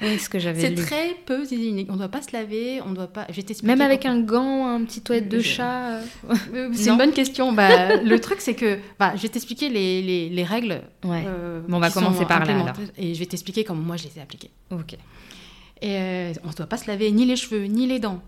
Oui, 0.00 0.18
ce 0.18 0.28
que 0.28 0.38
j'avais 0.38 0.60
C'est 0.60 0.74
très 0.74 1.14
peu 1.26 1.44
hygiénique. 1.44 1.88
On 1.90 1.94
ne 1.94 1.98
doit 1.98 2.08
pas 2.08 2.22
se 2.22 2.32
laver, 2.32 2.80
on 2.84 2.92
doit 2.92 3.08
pas. 3.08 3.26
Même 3.62 3.80
avec 3.80 4.06
un 4.06 4.20
gant, 4.20 4.66
un 4.66 4.84
petit 4.84 5.00
toilette 5.00 5.28
de 5.28 5.40
chat. 5.40 6.00
C'est 6.72 6.90
une 6.90 6.98
bonne 6.98 7.12
question. 7.12 7.52
Bah, 7.52 7.96
le 7.96 8.20
truc, 8.20 8.40
c'est 8.40 8.54
que 8.54 8.78
bah, 8.98 9.12
je 9.16 9.22
vais 9.22 9.28
t'expliquer 9.28 9.68
les, 9.68 10.02
les, 10.02 10.28
les, 10.28 10.44
règles. 10.44 10.82
Ouais. 11.04 11.24
bon, 11.66 11.76
on 11.76 11.80
va 11.80 11.90
commencer 11.90 12.24
par 12.24 12.44
là. 12.44 12.52
Alors. 12.52 12.74
Et 12.96 13.14
je 13.14 13.18
vais 13.18 13.26
t'expliquer 13.26 13.64
comment 13.64 13.82
moi 13.82 13.96
je 13.96 14.04
les 14.04 14.18
ai 14.18 14.22
appliquées. 14.22 14.50
Ok. 14.70 14.96
Et 15.80 16.32
on 16.44 16.48
ne 16.48 16.52
doit 16.54 16.66
pas 16.66 16.76
se 16.76 16.86
laver 16.88 17.10
ni 17.10 17.24
les 17.24 17.36
cheveux, 17.36 17.64
ni 17.64 17.86
les 17.86 17.98
dents 17.98 18.20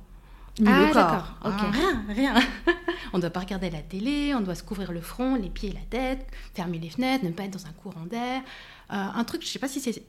ah, 0.66 0.86
le 0.86 0.92
corps. 0.92 1.36
Ah, 1.42 1.70
rien, 1.72 2.04
rien. 2.08 2.34
on 3.12 3.16
ne 3.16 3.22
doit 3.22 3.30
pas 3.30 3.40
regarder 3.40 3.70
la 3.70 3.80
télé, 3.80 4.34
on 4.34 4.40
doit 4.40 4.54
se 4.54 4.62
couvrir 4.62 4.92
le 4.92 5.00
front, 5.00 5.36
les 5.36 5.48
pieds 5.48 5.70
et 5.70 5.72
la 5.72 5.80
tête, 5.88 6.26
fermer 6.54 6.78
les 6.78 6.90
fenêtres, 6.90 7.24
ne 7.24 7.30
pas 7.30 7.44
être 7.44 7.52
dans 7.52 7.66
un 7.66 7.72
courant 7.72 8.06
d'air. 8.06 8.42
Euh, 8.92 8.94
un 9.14 9.24
truc, 9.24 9.42
je 9.42 9.46
ne 9.46 9.50
sais 9.50 9.58
pas 9.58 9.68
si 9.68 9.80
c'est... 9.80 10.02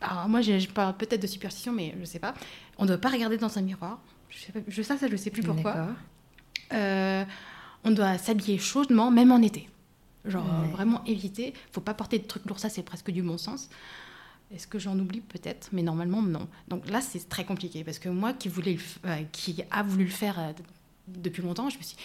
Alors 0.00 0.28
moi, 0.28 0.40
je 0.40 0.68
parle 0.68 0.96
peut-être 0.96 1.22
de 1.22 1.26
superstition, 1.26 1.72
mais 1.72 1.92
je 1.94 2.00
ne 2.00 2.04
sais 2.04 2.18
pas. 2.18 2.34
On 2.76 2.82
ne 2.84 2.88
doit 2.88 2.98
pas 2.98 3.08
regarder 3.08 3.36
dans 3.36 3.58
un 3.58 3.62
miroir. 3.62 3.98
Je 4.30 4.38
sais, 4.38 4.52
pas, 4.52 4.60
je, 4.66 4.82
ça, 4.82 4.96
ça, 4.96 5.06
je 5.06 5.12
ne 5.12 5.16
sais 5.16 5.30
plus 5.30 5.42
pourquoi. 5.42 5.88
Euh, 6.72 7.24
on 7.84 7.90
doit 7.90 8.18
s'habiller 8.18 8.58
chaudement, 8.58 9.10
même 9.10 9.32
en 9.32 9.42
été. 9.42 9.68
Genre, 10.24 10.46
vraiment 10.72 11.02
éviter. 11.04 11.54
faut 11.72 11.80
pas 11.80 11.94
porter 11.94 12.18
de 12.18 12.24
trucs 12.24 12.44
lourds, 12.44 12.58
ça, 12.58 12.68
c'est 12.68 12.82
presque 12.82 13.10
du 13.10 13.22
bon 13.22 13.38
sens. 13.38 13.70
Est-ce 14.54 14.66
que 14.66 14.78
j'en 14.78 14.98
oublie? 14.98 15.20
Peut-être 15.20 15.68
Mais 15.72 15.82
normalement, 15.82 16.22
non. 16.22 16.48
Donc 16.68 16.88
là, 16.88 17.00
c'est 17.00 17.28
très 17.28 17.44
compliqué 17.44 17.84
parce 17.84 17.98
que 17.98 18.08
moi 18.08 18.32
qui, 18.32 18.48
voulais 18.48 18.78
euh, 19.04 19.22
qui 19.32 19.62
a 19.70 19.82
voulu 19.82 20.04
le 20.04 20.10
faire 20.10 20.38
euh, 20.38 20.52
depuis 21.06 21.42
longtemps, 21.42 21.68
je 21.68 21.78
me 21.78 21.82
suis 21.82 21.96
dit, 21.96 22.02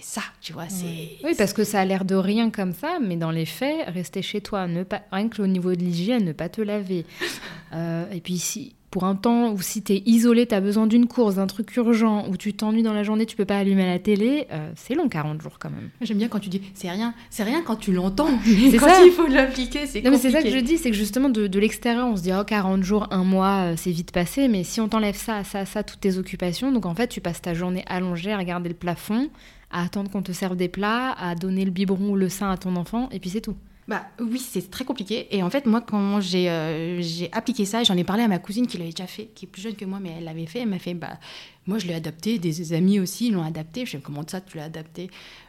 ça 0.00 0.22
Tu 0.40 0.52
vois, 0.52 0.68
c'est... 0.68 1.18
Oui, 1.24 1.34
parce 1.36 1.52
que 1.52 1.64
ça 1.64 1.80
a 1.80 1.84
l'air 1.84 2.04
de 2.04 2.14
rien 2.14 2.50
comme 2.50 2.72
ça, 2.72 2.98
mais 3.02 3.16
dans 3.16 3.30
les 3.30 3.46
faits, 3.46 3.88
rester 3.88 4.22
chez 4.22 4.40
toi, 4.40 4.66
ne 4.66 4.82
pas, 4.82 5.02
rien 5.12 5.28
que 5.28 5.42
au 5.42 5.46
niveau 5.46 5.74
de 5.74 5.80
l'hygiène, 5.80 6.24
ne 6.24 6.32
pas 6.32 6.48
te 6.48 6.60
laver. 6.60 7.04
Euh, 7.72 8.04
et 8.12 8.20
puis 8.20 8.38
si 8.38 8.76
pour 8.96 9.04
un 9.04 9.14
temps 9.14 9.52
où 9.52 9.60
si 9.60 9.82
tu 9.82 9.92
es 9.92 10.02
isolé, 10.06 10.46
tu 10.46 10.54
as 10.54 10.60
besoin 10.62 10.86
d'une 10.86 11.06
course, 11.06 11.34
d'un 11.34 11.46
truc 11.46 11.76
urgent, 11.76 12.26
où 12.30 12.36
tu 12.38 12.54
t'ennuies 12.54 12.82
dans 12.82 12.94
la 12.94 13.02
journée, 13.02 13.26
tu 13.26 13.36
peux 13.36 13.44
pas 13.44 13.58
allumer 13.58 13.84
la 13.84 13.98
télé, 13.98 14.46
euh, 14.52 14.70
c'est 14.74 14.94
long 14.94 15.08
40 15.08 15.42
jours 15.42 15.58
quand 15.58 15.68
même. 15.68 15.90
J'aime 16.00 16.16
bien 16.16 16.28
quand 16.28 16.38
tu 16.38 16.48
dis 16.48 16.62
c'est 16.72 16.90
rien, 16.90 17.12
c'est 17.28 17.42
rien 17.42 17.60
quand 17.60 17.76
tu 17.76 17.92
l'entends. 17.92 18.30
C'est 18.44 18.78
ça. 18.78 19.04
il 19.04 19.12
faut 19.12 19.26
l'appliquer, 19.26 19.86
c'est 19.86 20.02
c'est 20.02 20.30
ça 20.30 20.42
que 20.42 20.48
je 20.48 20.58
dis, 20.58 20.78
c'est 20.78 20.90
que 20.90 20.96
justement 20.96 21.28
de, 21.28 21.58
l'extérieur, 21.58 22.06
on 22.06 22.16
se 22.16 22.22
dit 22.22 22.30
oh 22.32 22.42
40 22.42 22.82
jours, 22.84 23.06
un 23.10 23.24
mois, 23.24 23.72
euh, 23.72 23.74
c'est 23.76 23.90
vite 23.90 24.12
passé, 24.12 24.48
mais 24.48 24.64
si 24.64 24.80
on 24.80 24.88
t'enlève 24.88 25.16
ça, 25.16 25.44
ça, 25.44 25.66
ça, 25.66 25.82
toutes 25.82 26.00
tes 26.00 26.16
occupations, 26.16 26.72
donc 26.72 26.86
en 26.86 26.94
fait 26.94 27.08
tu 27.08 27.20
passes 27.20 27.42
ta 27.42 27.52
journée 27.52 27.84
allongée 27.88 28.32
à 28.32 28.38
regarder 28.38 28.70
le 28.70 28.74
plafond, 28.74 29.28
à 29.70 29.82
attendre 29.82 30.10
qu'on 30.10 30.22
te 30.22 30.32
serve 30.32 30.56
des 30.56 30.68
plats, 30.68 31.12
à 31.12 31.34
donner 31.34 31.64
le 31.64 31.70
biberon 31.70 32.10
ou 32.10 32.16
le 32.16 32.28
sein 32.28 32.50
à 32.50 32.56
ton 32.56 32.76
enfant, 32.76 33.08
et 33.10 33.20
puis 33.20 33.30
c'est 33.30 33.40
tout. 33.40 33.56
Bah 33.88 34.04
oui, 34.20 34.40
c'est 34.40 34.68
très 34.68 34.84
compliqué. 34.84 35.28
Et 35.30 35.44
en 35.44 35.50
fait, 35.50 35.64
moi, 35.64 35.80
quand 35.80 36.20
j'ai 36.20 36.50
euh, 36.50 37.00
j'ai 37.00 37.30
appliqué 37.32 37.64
ça, 37.64 37.84
j'en 37.84 37.96
ai 37.96 38.02
parlé 38.02 38.24
à 38.24 38.28
ma 38.28 38.40
cousine 38.40 38.66
qui 38.66 38.78
l'avait 38.78 38.90
déjà 38.90 39.06
fait, 39.06 39.26
qui 39.26 39.44
est 39.44 39.48
plus 39.48 39.62
jeune 39.62 39.76
que 39.76 39.84
moi, 39.84 40.00
mais 40.02 40.12
elle 40.18 40.24
l'avait 40.24 40.46
fait. 40.46 40.60
Elle 40.60 40.68
m'a 40.68 40.80
fait, 40.80 40.94
bah, 40.94 41.18
moi, 41.66 41.78
je 41.78 41.86
l'ai 41.86 41.94
adapté. 41.94 42.40
Des 42.40 42.72
amis 42.72 42.98
aussi 42.98 43.30
l'ont 43.30 43.44
adapté. 43.44 43.86
Je 43.86 43.92
fais, 43.92 43.98
comment 43.98 44.24
ça, 44.26 44.40
tu 44.40 44.56
l'as 44.56 44.64
adapté? 44.64 45.08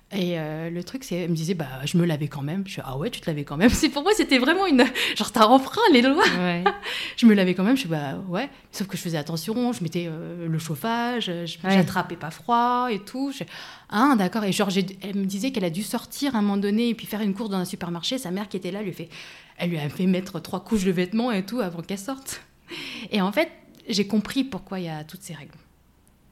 Et 0.10 0.40
euh, 0.40 0.70
le 0.70 0.84
truc, 0.86 1.04
c'est, 1.04 1.16
elle 1.16 1.32
me 1.32 1.36
disait, 1.36 1.54
bah, 1.54 1.68
je 1.84 1.98
me 1.98 2.06
lavais 2.06 2.30
quand 2.30 2.42
même. 2.42 2.64
Je 2.66 2.74
suis, 2.74 2.82
ah 2.86 2.98
ouais, 2.98 3.10
tu 3.10 3.20
te 3.20 3.30
lavais 3.30 3.44
quand 3.44 3.58
même? 3.58 3.70
C'est 3.74 3.90
pour 3.90 4.04
moi, 4.04 4.14
c'était 4.16 4.38
vraiment 4.38 4.66
une, 4.66 4.86
genre, 5.18 5.32
t'as 5.34 5.46
enfreint 5.46 5.82
les 5.92 6.02
lois. 6.02 6.24
je 7.18 7.26
me 7.26 7.34
lavais 7.34 7.54
quand 7.54 7.66
même. 7.66 7.76
Je 7.76 7.82
suis, 7.82 7.90
bah 7.90 8.16
ouais. 8.30 8.50
Sauf 8.72 8.88
que 8.88 8.96
je 8.96 9.02
faisais 9.02 9.18
attention. 9.18 9.74
Je 9.74 9.84
mettais 9.84 10.06
euh, 10.08 10.48
le 10.48 10.60
chauffage. 10.60 11.26
Je 11.26 11.58
n'attrapais 11.68 12.16
pas 12.16 12.32
froid 12.32 12.88
et 12.90 13.00
tout. 13.00 13.34
Je... 13.38 13.44
Ah 13.90 14.16
d'accord. 14.18 14.46
Et 14.46 14.54
genre, 14.54 14.70
elle 15.02 15.16
me 15.16 15.26
disait 15.26 15.52
qu'elle 15.52 15.66
a 15.66 15.70
dû 15.70 15.84
sortir 15.84 16.36
à 16.36 16.40
un 16.40 16.42
moment 16.42 16.58
donné 16.58 16.90
et 16.90 16.96
puis 16.96 17.06
faire 17.06 17.22
une 17.22 17.34
course 17.34 17.50
dans 17.50 17.58
un 17.58 17.66
supermarché. 17.66 18.18
Sa 18.18 18.32
mère 18.32 18.48
qui 18.48 18.56
était 18.56 18.72
là 18.72 18.84
lui 18.84 18.94
fait, 18.94 19.10
elle 19.58 19.72
lui 19.72 19.78
a 19.78 19.90
fait 19.90 20.06
mettre 20.06 20.40
trois 20.40 20.64
couches 20.64 20.86
de 20.86 20.92
vêtements 20.92 21.34
et 21.34 21.46
tout 21.46 21.60
avant 21.60 21.82
qu'elle 21.82 22.00
sorte. 22.00 22.42
Et 23.12 23.22
en 23.22 23.32
fait, 23.34 23.50
j'ai 23.90 24.08
compris 24.08 24.46
pourquoi 24.46 24.80
il 24.80 24.86
y 24.86 24.90
a 24.90 25.04
toutes 25.04 25.22
ces 25.22 25.34
règles 25.34 25.54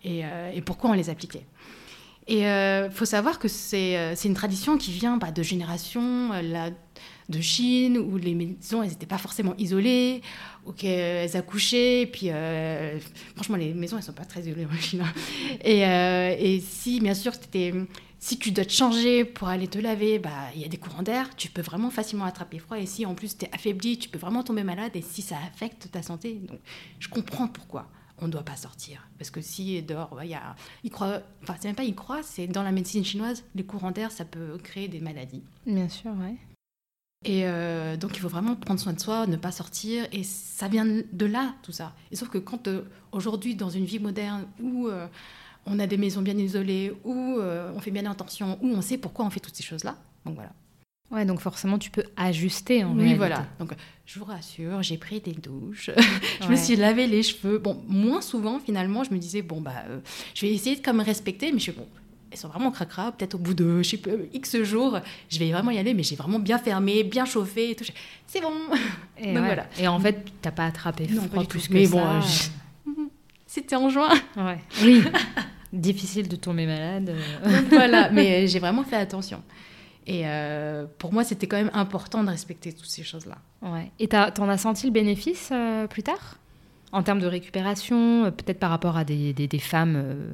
et, 0.04 0.26
euh, 0.26 0.52
et 0.54 0.62
pourquoi 0.62 0.90
on 0.92 0.94
les 0.94 1.10
appliquait. 1.10 1.46
Et 2.28 2.40
il 2.40 2.46
euh, 2.46 2.90
faut 2.90 3.06
savoir 3.06 3.38
que 3.38 3.48
c'est 3.48 3.98
euh, 3.98 4.16
une 4.16 4.34
tradition 4.34 4.78
qui 4.78 4.92
vient 4.92 5.18
bah, 5.18 5.32
de 5.32 5.44
générations 5.44 6.32
euh, 6.34 6.70
de 7.30 7.42
Chine, 7.42 7.98
où 8.00 8.18
les 8.18 8.34
maisons, 8.34 8.82
elles 8.82 8.90
n'étaient 8.90 9.06
pas 9.06 9.20
forcément 9.20 9.54
isolées, 9.58 10.22
ou 10.66 10.72
qu'elles 10.72 11.38
accouchaient. 11.38 12.02
Et 12.02 12.08
puis, 12.08 12.30
franchement, 13.36 13.58
les 13.58 13.74
maisons, 13.74 13.98
elles 13.98 14.04
ne 14.04 14.06
sont 14.06 14.14
pas 14.14 14.26
très 14.26 14.42
isolées 14.42 14.66
en 14.66 14.76
Chine. 14.76 15.02
Hein. 15.02 15.14
Et, 15.64 15.82
et, 15.82 16.60
si, 16.62 17.00
bien 17.00 17.16
sûr, 17.16 17.34
si 18.20 18.38
tu 18.38 18.52
dois 18.52 18.66
te 18.66 18.72
changer 18.72 19.26
pour 19.26 19.48
aller 19.48 19.68
te 19.68 19.80
laver, 19.80 20.20
bah, 20.20 20.30
il 20.56 20.62
y 20.62 20.66
a 20.66 20.68
des 20.68 20.78
courants 20.78 21.02
d'air, 21.02 21.36
tu 21.36 21.50
peux 21.50 21.64
vraiment 21.64 21.90
facilement 21.90 22.26
attraper 22.26 22.60
froid. 22.60 22.78
Et 22.78 22.86
si 22.86 23.08
en 23.08 23.16
plus 23.16 23.38
tu 23.38 23.46
es 23.46 23.50
affaibli, 23.54 23.98
tu 23.98 24.10
peux 24.10 24.20
vraiment 24.20 24.44
tomber 24.44 24.64
malade. 24.64 24.92
Et 24.96 25.02
si 25.02 25.24
ça 25.24 25.38
affecte 25.52 25.90
ta 25.92 26.04
santé, 26.04 26.34
donc 26.48 26.60
je 27.00 27.08
comprends 27.08 27.48
pourquoi 27.48 27.88
on 28.20 28.28
ne 28.28 28.32
doit 28.32 28.44
pas 28.44 28.56
sortir. 28.56 29.08
Parce 29.18 29.30
que 29.30 29.42
si 29.42 29.82
dehors, 29.82 30.18
il 30.24 30.30
y 30.30 30.34
a, 30.34 30.56
il 30.84 30.90
croit, 30.90 31.22
enfin, 31.44 31.56
c'est 31.60 31.68
même 31.68 31.76
pas 31.76 31.84
il 31.84 31.96
croit, 31.96 32.24
c'est 32.24 32.48
dans 32.48 32.64
la 32.64 32.72
médecine 32.72 33.04
chinoise, 33.04 33.44
les 33.56 33.66
courants 33.66 33.92
d'air, 33.92 34.12
ça 34.12 34.26
peut 34.26 34.58
créer 34.64 34.88
des 34.88 35.00
maladies. 35.00 35.44
Bien 35.66 35.90
sûr, 35.90 36.12
ouais. 36.12 36.36
Et 37.26 37.46
euh, 37.46 37.98
donc, 37.98 38.12
il 38.16 38.20
faut 38.20 38.30
vraiment 38.30 38.56
prendre 38.56 38.80
soin 38.80 38.94
de 38.94 39.00
soi, 39.00 39.26
ne 39.26 39.36
pas 39.36 39.52
sortir. 39.52 40.08
Et 40.12 40.24
ça 40.24 40.68
vient 40.68 40.86
de 40.86 41.26
là, 41.26 41.56
tout 41.64 41.72
ça. 41.72 41.94
Et 42.12 42.16
sauf 42.16 42.30
que 42.30 42.38
quand, 42.38 42.68
euh, 42.68 42.84
aujourd'hui, 43.12 43.56
dans 43.56 43.70
une 43.70 43.86
vie 43.86 44.00
moderne 44.00 44.46
où 44.62 44.88
euh, 44.88 45.08
on 45.66 45.80
a 45.80 45.88
des 45.88 45.98
maisons 45.98 46.22
bien 46.22 46.38
isolées, 46.38 46.94
où 47.04 47.40
on 47.40 47.80
fait 47.80 47.90
bien 47.90 48.10
attention, 48.10 48.60
où 48.62 48.68
on 48.68 48.82
sait 48.82 49.00
pourquoi 49.00 49.26
on 49.26 49.32
fait 49.32 49.40
toutes 49.40 49.56
ces 49.56 49.64
choses-là, 49.64 49.98
donc 50.24 50.36
voilà. 50.36 50.52
Ouais, 51.12 51.24
donc 51.26 51.40
forcément, 51.40 51.78
tu 51.78 51.92
peux 51.92 52.04
ajuster 52.18 52.84
en 52.84 52.98
Oui, 52.98 53.14
voilà. 53.14 53.46
Donc, 53.60 53.72
je 54.06 54.20
vous 54.20 54.26
rassure, 54.26 54.82
j'ai 54.82 54.98
pris 54.98 55.20
des 55.20 55.34
douches, 55.34 55.92
je 56.42 56.48
me 56.48 56.56
suis 56.56 56.76
lavé 56.76 57.08
les 57.08 57.24
cheveux. 57.24 57.60
Bon, 57.60 57.84
moins 57.88 58.22
souvent, 58.22 58.60
finalement, 58.60 59.04
je 59.04 59.14
me 59.14 59.20
disais, 59.20 59.42
bon, 59.42 59.62
bah, 59.62 59.84
euh, 59.88 60.00
je 60.34 60.46
vais 60.46 60.54
essayer 60.54 60.76
de 60.76 60.82
comme 60.82 61.00
respecter, 61.00 61.52
mais 61.52 61.60
je 61.60 61.64
suis 61.64 61.72
bon, 61.72 61.88
elles 62.32 62.38
sont 62.38 62.48
vraiment 62.48 62.72
cracra. 62.72 63.12
Peut-être 63.12 63.36
au 63.36 63.38
bout 63.38 63.54
de, 63.54 63.84
je 63.84 63.90
sais 63.92 63.98
pas, 63.98 64.10
X 64.34 64.64
jours, 64.64 65.00
je 65.30 65.40
vais 65.40 65.52
vraiment 65.52 65.72
y 65.72 65.78
aller, 65.78 65.94
mais 65.94 66.04
j'ai 66.04 66.16
vraiment 66.16 66.40
bien 66.40 66.58
fermé, 66.58 67.04
bien 67.04 67.26
chauffé 67.26 67.72
et 67.72 67.76
tout. 67.76 67.86
C'est 68.28 68.42
bon. 68.42 68.54
Et 69.18 69.34
donc, 69.34 69.46
voilà. 69.46 69.68
Et 69.80 69.88
en 69.88 70.00
fait, 70.00 70.26
t'as 70.42 70.52
pas 70.52 70.66
attrapé 70.66 71.08
non, 71.08 71.22
froid 71.24 71.46
plus 71.46 71.68
que 71.68 71.74
mais 71.74 71.86
ça. 71.86 71.92
bon, 71.92 72.04
euh, 72.04 72.94
c'était 73.48 73.76
en 73.76 73.90
juin. 73.90 74.10
Ouais. 74.36 74.60
Oui. 74.84 75.04
Difficile 75.72 76.28
de 76.28 76.36
tomber 76.36 76.66
malade. 76.66 77.16
voilà, 77.70 78.10
mais 78.10 78.48
j'ai 78.48 78.60
vraiment 78.60 78.84
fait 78.84 78.98
attention. 78.98 79.42
Et 80.08 80.22
euh, 80.26 80.86
pour 81.00 81.14
moi, 81.14 81.24
c'était 81.24 81.48
quand 81.48 81.58
même 81.58 81.72
important 81.74 82.24
de 82.24 82.30
respecter 82.30 82.72
toutes 82.74 82.86
ces 82.86 83.04
choses-là. 83.04 83.38
Ouais. 83.62 83.92
Et 84.00 84.08
t'en 84.08 84.50
as 84.50 84.58
senti 84.58 84.86
le 84.86 84.92
bénéfice 84.92 85.50
euh, 85.52 85.88
plus 85.88 86.04
tard? 86.04 86.38
En 86.92 87.04
termes 87.04 87.20
de 87.20 87.28
récupération, 87.28 88.26
euh, 88.26 88.32
peut-être 88.32 88.60
par 88.60 88.70
rapport 88.70 88.98
à 88.98 89.04
des, 89.04 89.34
femmes 89.60 90.34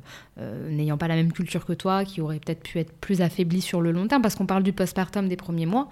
n'ayant 0.70 0.98
pas 0.98 1.08
la 1.08 1.16
même 1.16 1.32
culture 1.32 1.66
que 1.66 1.74
toi, 1.74 2.04
qui 2.04 2.22
auraient 2.22 2.40
peut-être 2.40 2.64
pu 2.64 2.80
être 2.80 2.92
plus 3.00 3.22
affaiblies 3.22 3.62
sur 3.62 3.82
le 3.82 3.92
long 3.92 4.08
terme, 4.08 4.22
parce 4.22 4.36
qu'on 4.36 4.46
parle 4.46 4.64
du 4.64 4.74
postpartum 4.74 5.30
des 5.30 5.38
premiers 5.38 5.66
mois, 5.66 5.88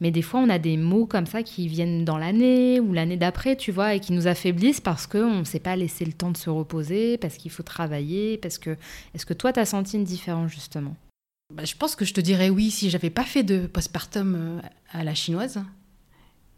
mais 0.00 0.10
des 0.10 0.22
fois 0.22 0.40
on 0.40 0.48
a 0.48 0.58
des 0.58 0.76
mots 0.76 1.06
comme 1.06 1.26
ça 1.26 1.42
qui 1.42 1.68
viennent 1.68 2.04
dans 2.04 2.16
l'année 2.16 2.80
ou 2.80 2.92
l'année 2.94 3.16
d'après, 3.16 3.56
tu 3.56 3.72
vois, 3.72 3.94
et 3.94 4.00
qui 4.00 4.12
nous 4.12 4.26
affaiblissent 4.26 4.80
parce 4.80 5.06
qu'on 5.06 5.40
ne 5.40 5.44
s'est 5.44 5.60
pas 5.60 5.76
laissé 5.76 6.04
le 6.04 6.12
temps 6.12 6.30
de 6.30 6.36
se 6.36 6.48
reposer, 6.48 7.18
parce 7.18 7.36
qu'il 7.36 7.50
faut 7.50 7.62
travailler, 7.62 8.38
parce 8.38 8.56
que... 8.58 8.76
Est-ce 9.14 9.26
que 9.26 9.34
toi, 9.34 9.52
tu 9.52 9.60
as 9.60 9.66
senti 9.66 9.96
une 9.96 10.04
différence 10.04 10.50
justement? 10.50 10.94
Bah, 11.50 11.64
je 11.64 11.74
pense 11.74 11.96
que 11.96 12.04
je 12.04 12.12
te 12.12 12.20
dirais 12.20 12.50
oui 12.50 12.70
si 12.70 12.90
j'avais 12.90 13.10
pas 13.10 13.24
fait 13.24 13.42
de 13.42 13.66
postpartum 13.66 14.34
euh, 14.36 14.60
à 14.90 15.02
la 15.02 15.14
chinoise. 15.14 15.62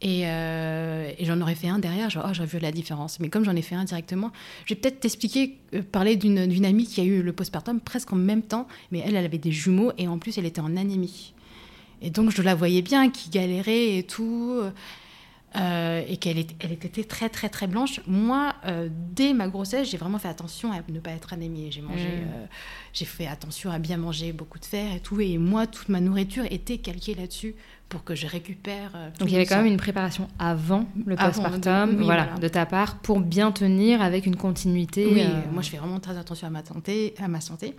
Euh, 0.03 1.12
et, 1.18 1.24
j'en 1.26 1.40
aurais 1.42 1.55
fait 1.55 1.68
un 1.68 1.79
derrière, 1.79 2.09
oh, 2.16 2.29
j'aurais 2.33 2.48
vu 2.48 2.59
la 2.59 2.72
différence. 2.72 3.20
Mais 3.20 3.29
comme 3.29 3.44
j'en 3.44 3.55
ai 3.55 3.62
fait 3.62 3.74
un 3.74 3.85
directement, 3.85 4.33
je 4.64 4.74
vais 4.74 4.81
peut-être 4.81 5.00
t'expliquer, 5.00 5.59
euh, 5.74 5.83
parler 5.83 6.16
d'une 6.16 6.64
amie 6.64 6.87
qui 6.87 7.00
a 7.00 7.05
eu 7.05 7.22
le 7.22 7.33
postpartum 7.33 7.81
presque 7.81 8.12
en 8.12 8.16
même 8.16 8.42
temps, 8.42 8.66
mais 8.90 9.00
elle, 9.07 9.14
elle 9.14 9.25
avait 9.25 9.38
des 9.38 9.52
jumeaux 9.52 9.92
et 9.98 10.08
en 10.08 10.19
plus, 10.19 10.38
elle 10.38 10.46
était 10.46 10.60
en 10.60 10.77
anémie. 10.77 11.35
Et 12.02 12.10
donc, 12.10 12.31
je 12.31 12.42
la 12.42 12.54
voyais 12.54 12.83
bien, 12.83 13.10
qui 13.10 13.29
galérait 13.31 13.98
et 13.98 14.02
tout. 14.02 14.60
Euh, 15.57 16.03
et 16.07 16.17
qu'elle 16.17 16.38
elle 16.61 16.71
était 16.71 17.03
très 17.03 17.29
très 17.29 17.48
très 17.48 17.67
blanche. 17.67 18.01
Moi, 18.07 18.55
euh, 18.67 18.88
dès 18.90 19.33
ma 19.33 19.48
grossesse, 19.48 19.90
j'ai 19.90 19.96
vraiment 19.96 20.21
fait 20.21 20.29
attention 20.29 20.71
à 20.71 20.77
ne 20.88 21.01
pas 21.01 21.11
être 21.11 21.33
anémie. 21.33 21.73
J'ai 21.73 21.81
mangé, 21.81 22.05
mm. 22.05 22.23
euh, 22.23 22.46
j'ai 22.92 23.05
fait 23.05 23.27
attention 23.27 23.73
à 23.73 23.81
bien 23.81 23.96
manger 23.96 24.33
beaucoup 24.33 24.61
de 24.61 24.65
fer 24.65 24.94
et 24.94 25.01
tout. 25.01 25.21
Et 25.21 25.38
moi, 25.38 25.67
toute 25.67 25.88
ma 25.88 26.01
nourriture 26.01 26.44
était 26.48 26.79
calquée 26.79 27.17
là-dessus 27.17 27.57
pour 27.88 28.05
que 28.05 28.15
je 28.15 28.29
récupère. 28.29 28.92
Donc 29.19 29.29
il 29.29 29.33
y 29.33 29.37
avait 29.37 29.46
quand 29.46 29.57
même 29.57 29.67
une 29.67 29.77
préparation 29.77 30.29
avant 30.38 30.87
le 31.05 31.17
postpartum, 31.17 31.96
voilà, 31.96 32.27
de 32.40 32.46
ta 32.46 32.65
part, 32.65 32.98
pour 32.98 33.19
bien 33.19 33.51
tenir 33.51 34.03
avec 34.03 34.27
une 34.27 34.37
continuité. 34.37 35.09
Oui, 35.13 35.25
moi 35.53 35.63
je 35.63 35.71
fais 35.71 35.79
vraiment 35.79 35.98
très 35.98 36.17
attention 36.17 36.46
à 36.46 36.51
ma 36.51 36.65
santé, 36.65 37.15
à 37.19 37.27
ma 37.27 37.40
santé. 37.40 37.75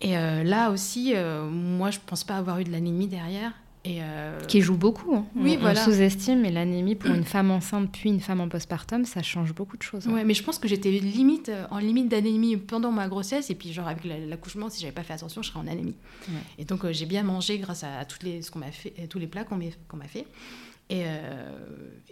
Et 0.00 0.14
là 0.14 0.72
aussi, 0.72 1.14
moi 1.52 1.92
je 1.92 2.00
pense 2.04 2.24
pas 2.24 2.36
avoir 2.36 2.58
eu 2.58 2.64
de 2.64 2.72
l'anémie 2.72 3.06
derrière. 3.06 3.52
Euh, 3.86 4.38
Qui 4.46 4.60
joue 4.60 4.76
beaucoup. 4.76 5.14
Hein. 5.14 5.24
Oui, 5.34 5.54
on, 5.56 5.60
voilà. 5.60 5.82
sous-estime, 5.82 6.42
mais 6.42 6.50
l'anémie 6.50 6.96
pour 6.96 7.14
une 7.14 7.24
femme 7.24 7.50
enceinte 7.50 7.90
puis 7.90 8.10
une 8.10 8.20
femme 8.20 8.40
en 8.40 8.48
postpartum, 8.48 9.06
ça 9.06 9.22
change 9.22 9.54
beaucoup 9.54 9.78
de 9.78 9.82
choses. 9.82 10.06
Hein. 10.06 10.12
Ouais, 10.12 10.24
mais 10.24 10.34
je 10.34 10.42
pense 10.42 10.58
que 10.58 10.68
j'étais 10.68 10.90
limite, 10.90 11.48
euh, 11.48 11.64
en 11.70 11.78
limite 11.78 12.08
d'anémie 12.08 12.58
pendant 12.58 12.92
ma 12.92 13.08
grossesse, 13.08 13.48
et 13.48 13.54
puis 13.54 13.72
genre 13.72 13.88
avec 13.88 14.04
l'accouchement, 14.04 14.68
si 14.68 14.80
j'avais 14.80 14.92
pas 14.92 15.02
fait 15.02 15.14
attention, 15.14 15.40
je 15.42 15.48
serais 15.48 15.60
en 15.60 15.66
anémie. 15.66 15.96
Et 16.58 16.66
donc 16.66 16.84
euh, 16.84 16.92
j'ai 16.92 17.06
bien 17.06 17.22
mangé 17.22 17.58
grâce 17.58 17.82
à, 17.82 18.04
toutes 18.04 18.22
les, 18.22 18.42
ce 18.42 18.50
qu'on 18.50 18.58
m'a 18.58 18.70
fait, 18.70 18.92
tous 19.08 19.18
les 19.18 19.26
plats 19.26 19.44
qu'on 19.44 19.56
m'a 19.56 20.08
fait. 20.08 20.26
Euh, 20.92 21.50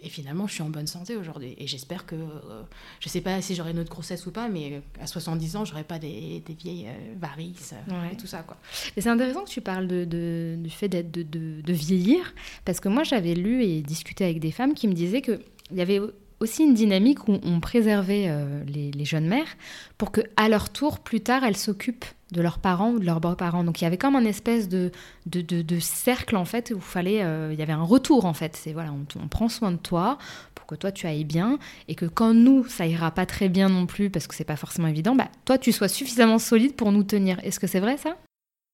et, 0.01 0.09
finalement, 0.09 0.47
je 0.47 0.53
suis 0.53 0.63
en 0.63 0.69
bonne 0.69 0.87
santé 0.87 1.15
aujourd'hui. 1.15 1.55
Et 1.57 1.67
j'espère 1.67 2.05
que, 2.05 2.15
euh, 2.15 2.61
je 2.99 3.07
ne 3.07 3.11
sais 3.11 3.21
pas 3.21 3.41
si 3.41 3.55
j'aurai 3.55 3.71
une 3.71 3.79
autre 3.79 3.89
grossesse 3.89 4.25
ou 4.25 4.31
pas, 4.31 4.47
mais 4.47 4.81
à 5.01 5.07
70 5.07 5.55
ans, 5.55 5.65
j'aurai 5.65 5.83
pas 5.83 5.99
des, 5.99 6.43
vieilles 6.59 6.87
euh, 6.87 7.15
varices 7.19 7.73
et 8.11 8.15
tout 8.15 8.27
ça. 8.27 8.43
Quoi. 8.43 8.57
Et 8.95 9.01
c'est 9.01 9.09
intéressant 9.09 9.43
que 9.43 9.49
tu 9.49 9.61
parles 9.61 9.87
de, 9.87 10.55
du 10.57 10.69
fait 10.69 10.87
d'être 10.87 11.11
de, 11.11 11.23
de, 11.23 11.73
vieillir, 11.73 12.33
parce 12.65 12.79
que 12.79 12.89
moi, 12.89 13.03
j'avais 13.03 13.33
lu 13.33 13.63
et 13.63 13.81
discuté 13.81 14.23
avec 14.23 14.39
des 14.39 14.51
femmes 14.51 14.73
qui 14.73 14.87
me 14.87 14.93
disaient 14.93 15.21
qu'il 15.21 15.39
y 15.73 15.81
avait 15.81 15.99
aussi 16.39 16.63
une 16.63 16.73
dynamique 16.73 17.27
où 17.27 17.37
on 17.43 17.59
préservait 17.59 18.33
les, 18.65 18.91
les, 18.91 19.05
jeunes 19.05 19.27
mères 19.27 19.57
pour 19.97 20.11
que 20.11 20.21
à 20.37 20.47
leur 20.47 20.69
tour, 20.69 20.99
plus 20.99 21.19
tard, 21.19 21.43
elles 21.43 21.57
s'occupent 21.57 22.05
de 22.31 22.41
leurs 22.41 22.59
parents 22.59 22.91
ou 22.91 22.99
de 22.99 23.05
leurs 23.05 23.19
beaux-parents. 23.19 23.63
Donc 23.63 23.81
il 23.81 23.83
y 23.83 23.87
avait 23.87 23.97
comme 23.97 24.15
un 24.15 24.25
espèce 24.25 24.69
de, 24.69 24.91
de, 25.25 25.41
de, 25.41 25.79
cercle 25.79 26.35
en 26.35 26.45
fait 26.45 26.71
où 26.75 26.79
fallait, 26.79 27.23
euh, 27.23 27.49
il 27.51 27.59
y 27.59 27.61
avait 27.61 27.73
un 27.73 27.83
retour 27.83 28.25
en 28.25 28.33
fait. 28.33 28.55
C'est 28.55 28.73
voilà, 28.73 28.91
on, 28.91 29.27
prend 29.27 29.49
soin 29.49 29.71
de 29.71 29.77
toi 29.77 30.17
pour 30.55 30.65
que 30.65 30.75
toi 30.75 30.91
tu 30.91 31.07
ailles 31.07 31.25
bien 31.25 31.59
et 31.87 31.95
que 31.95 32.05
quand 32.05 32.33
nous 32.33 32.65
ça 32.67 32.85
ira 32.85 33.11
pas 33.11 33.25
très 33.25 33.49
bien 33.49 33.69
non 33.69 33.85
plus 33.85 34.09
parce 34.09 34.27
que 34.27 34.35
c'est 34.35 34.43
pas 34.43 34.55
forcément 34.55 34.87
évident, 34.87 35.15
bah 35.15 35.29
toi 35.45 35.57
tu 35.57 35.71
sois 35.71 35.87
suffisamment 35.87 36.39
solide 36.39 36.75
pour 36.75 36.91
nous 36.91 37.03
tenir. 37.03 37.39
Est-ce 37.43 37.59
que 37.59 37.67
c'est 37.67 37.79
vrai 37.79 37.97
ça? 37.97 38.15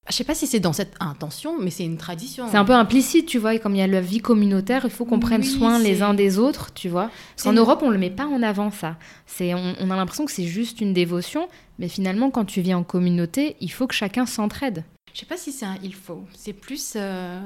Je 0.09 0.15
sais 0.15 0.23
pas 0.23 0.35
si 0.35 0.45
c'est 0.45 0.59
dans 0.59 0.73
cette 0.73 0.93
intention, 0.99 1.59
mais 1.59 1.71
c'est 1.71 1.83
une 1.83 1.97
tradition. 1.97 2.47
C'est 2.51 2.57
un 2.57 2.65
peu 2.65 2.73
implicite, 2.73 3.25
tu 3.25 3.39
vois. 3.39 3.55
Et 3.55 3.59
comme 3.59 3.73
il 3.73 3.79
y 3.79 3.81
a 3.81 3.87
la 3.87 4.01
vie 4.01 4.19
communautaire, 4.19 4.81
il 4.85 4.91
faut 4.91 5.03
qu'on 5.03 5.19
prenne 5.19 5.43
soin 5.43 5.79
les 5.79 6.03
uns 6.03 6.13
des 6.13 6.37
autres, 6.37 6.71
tu 6.73 6.89
vois. 6.89 7.09
Parce 7.35 7.43
qu'en 7.43 7.53
Europe, 7.53 7.81
on 7.81 7.89
le 7.89 7.97
met 7.97 8.11
pas 8.11 8.27
en 8.27 8.43
avant, 8.43 8.69
ça. 8.69 8.97
C'est, 9.25 9.55
on, 9.55 9.89
a 9.89 9.95
l'impression 9.95 10.25
que 10.25 10.31
c'est 10.31 10.45
juste 10.45 10.79
une 10.79 10.93
dévotion, 10.93 11.47
mais 11.79 11.87
finalement, 11.87 12.29
quand 12.29 12.45
tu 12.45 12.61
vis 12.61 12.75
en 12.75 12.83
communauté, 12.83 13.55
il 13.61 13.71
faut 13.71 13.87
que 13.87 13.95
chacun 13.95 14.27
s'entraide. 14.27 14.83
Je 15.11 15.21
sais 15.21 15.25
pas 15.25 15.37
si 15.37 15.51
c'est 15.51 15.65
un 15.65 15.77
il 15.81 15.95
faut. 15.95 16.23
C'est 16.35 16.53
plus. 16.53 16.93
Euh, 16.95 17.39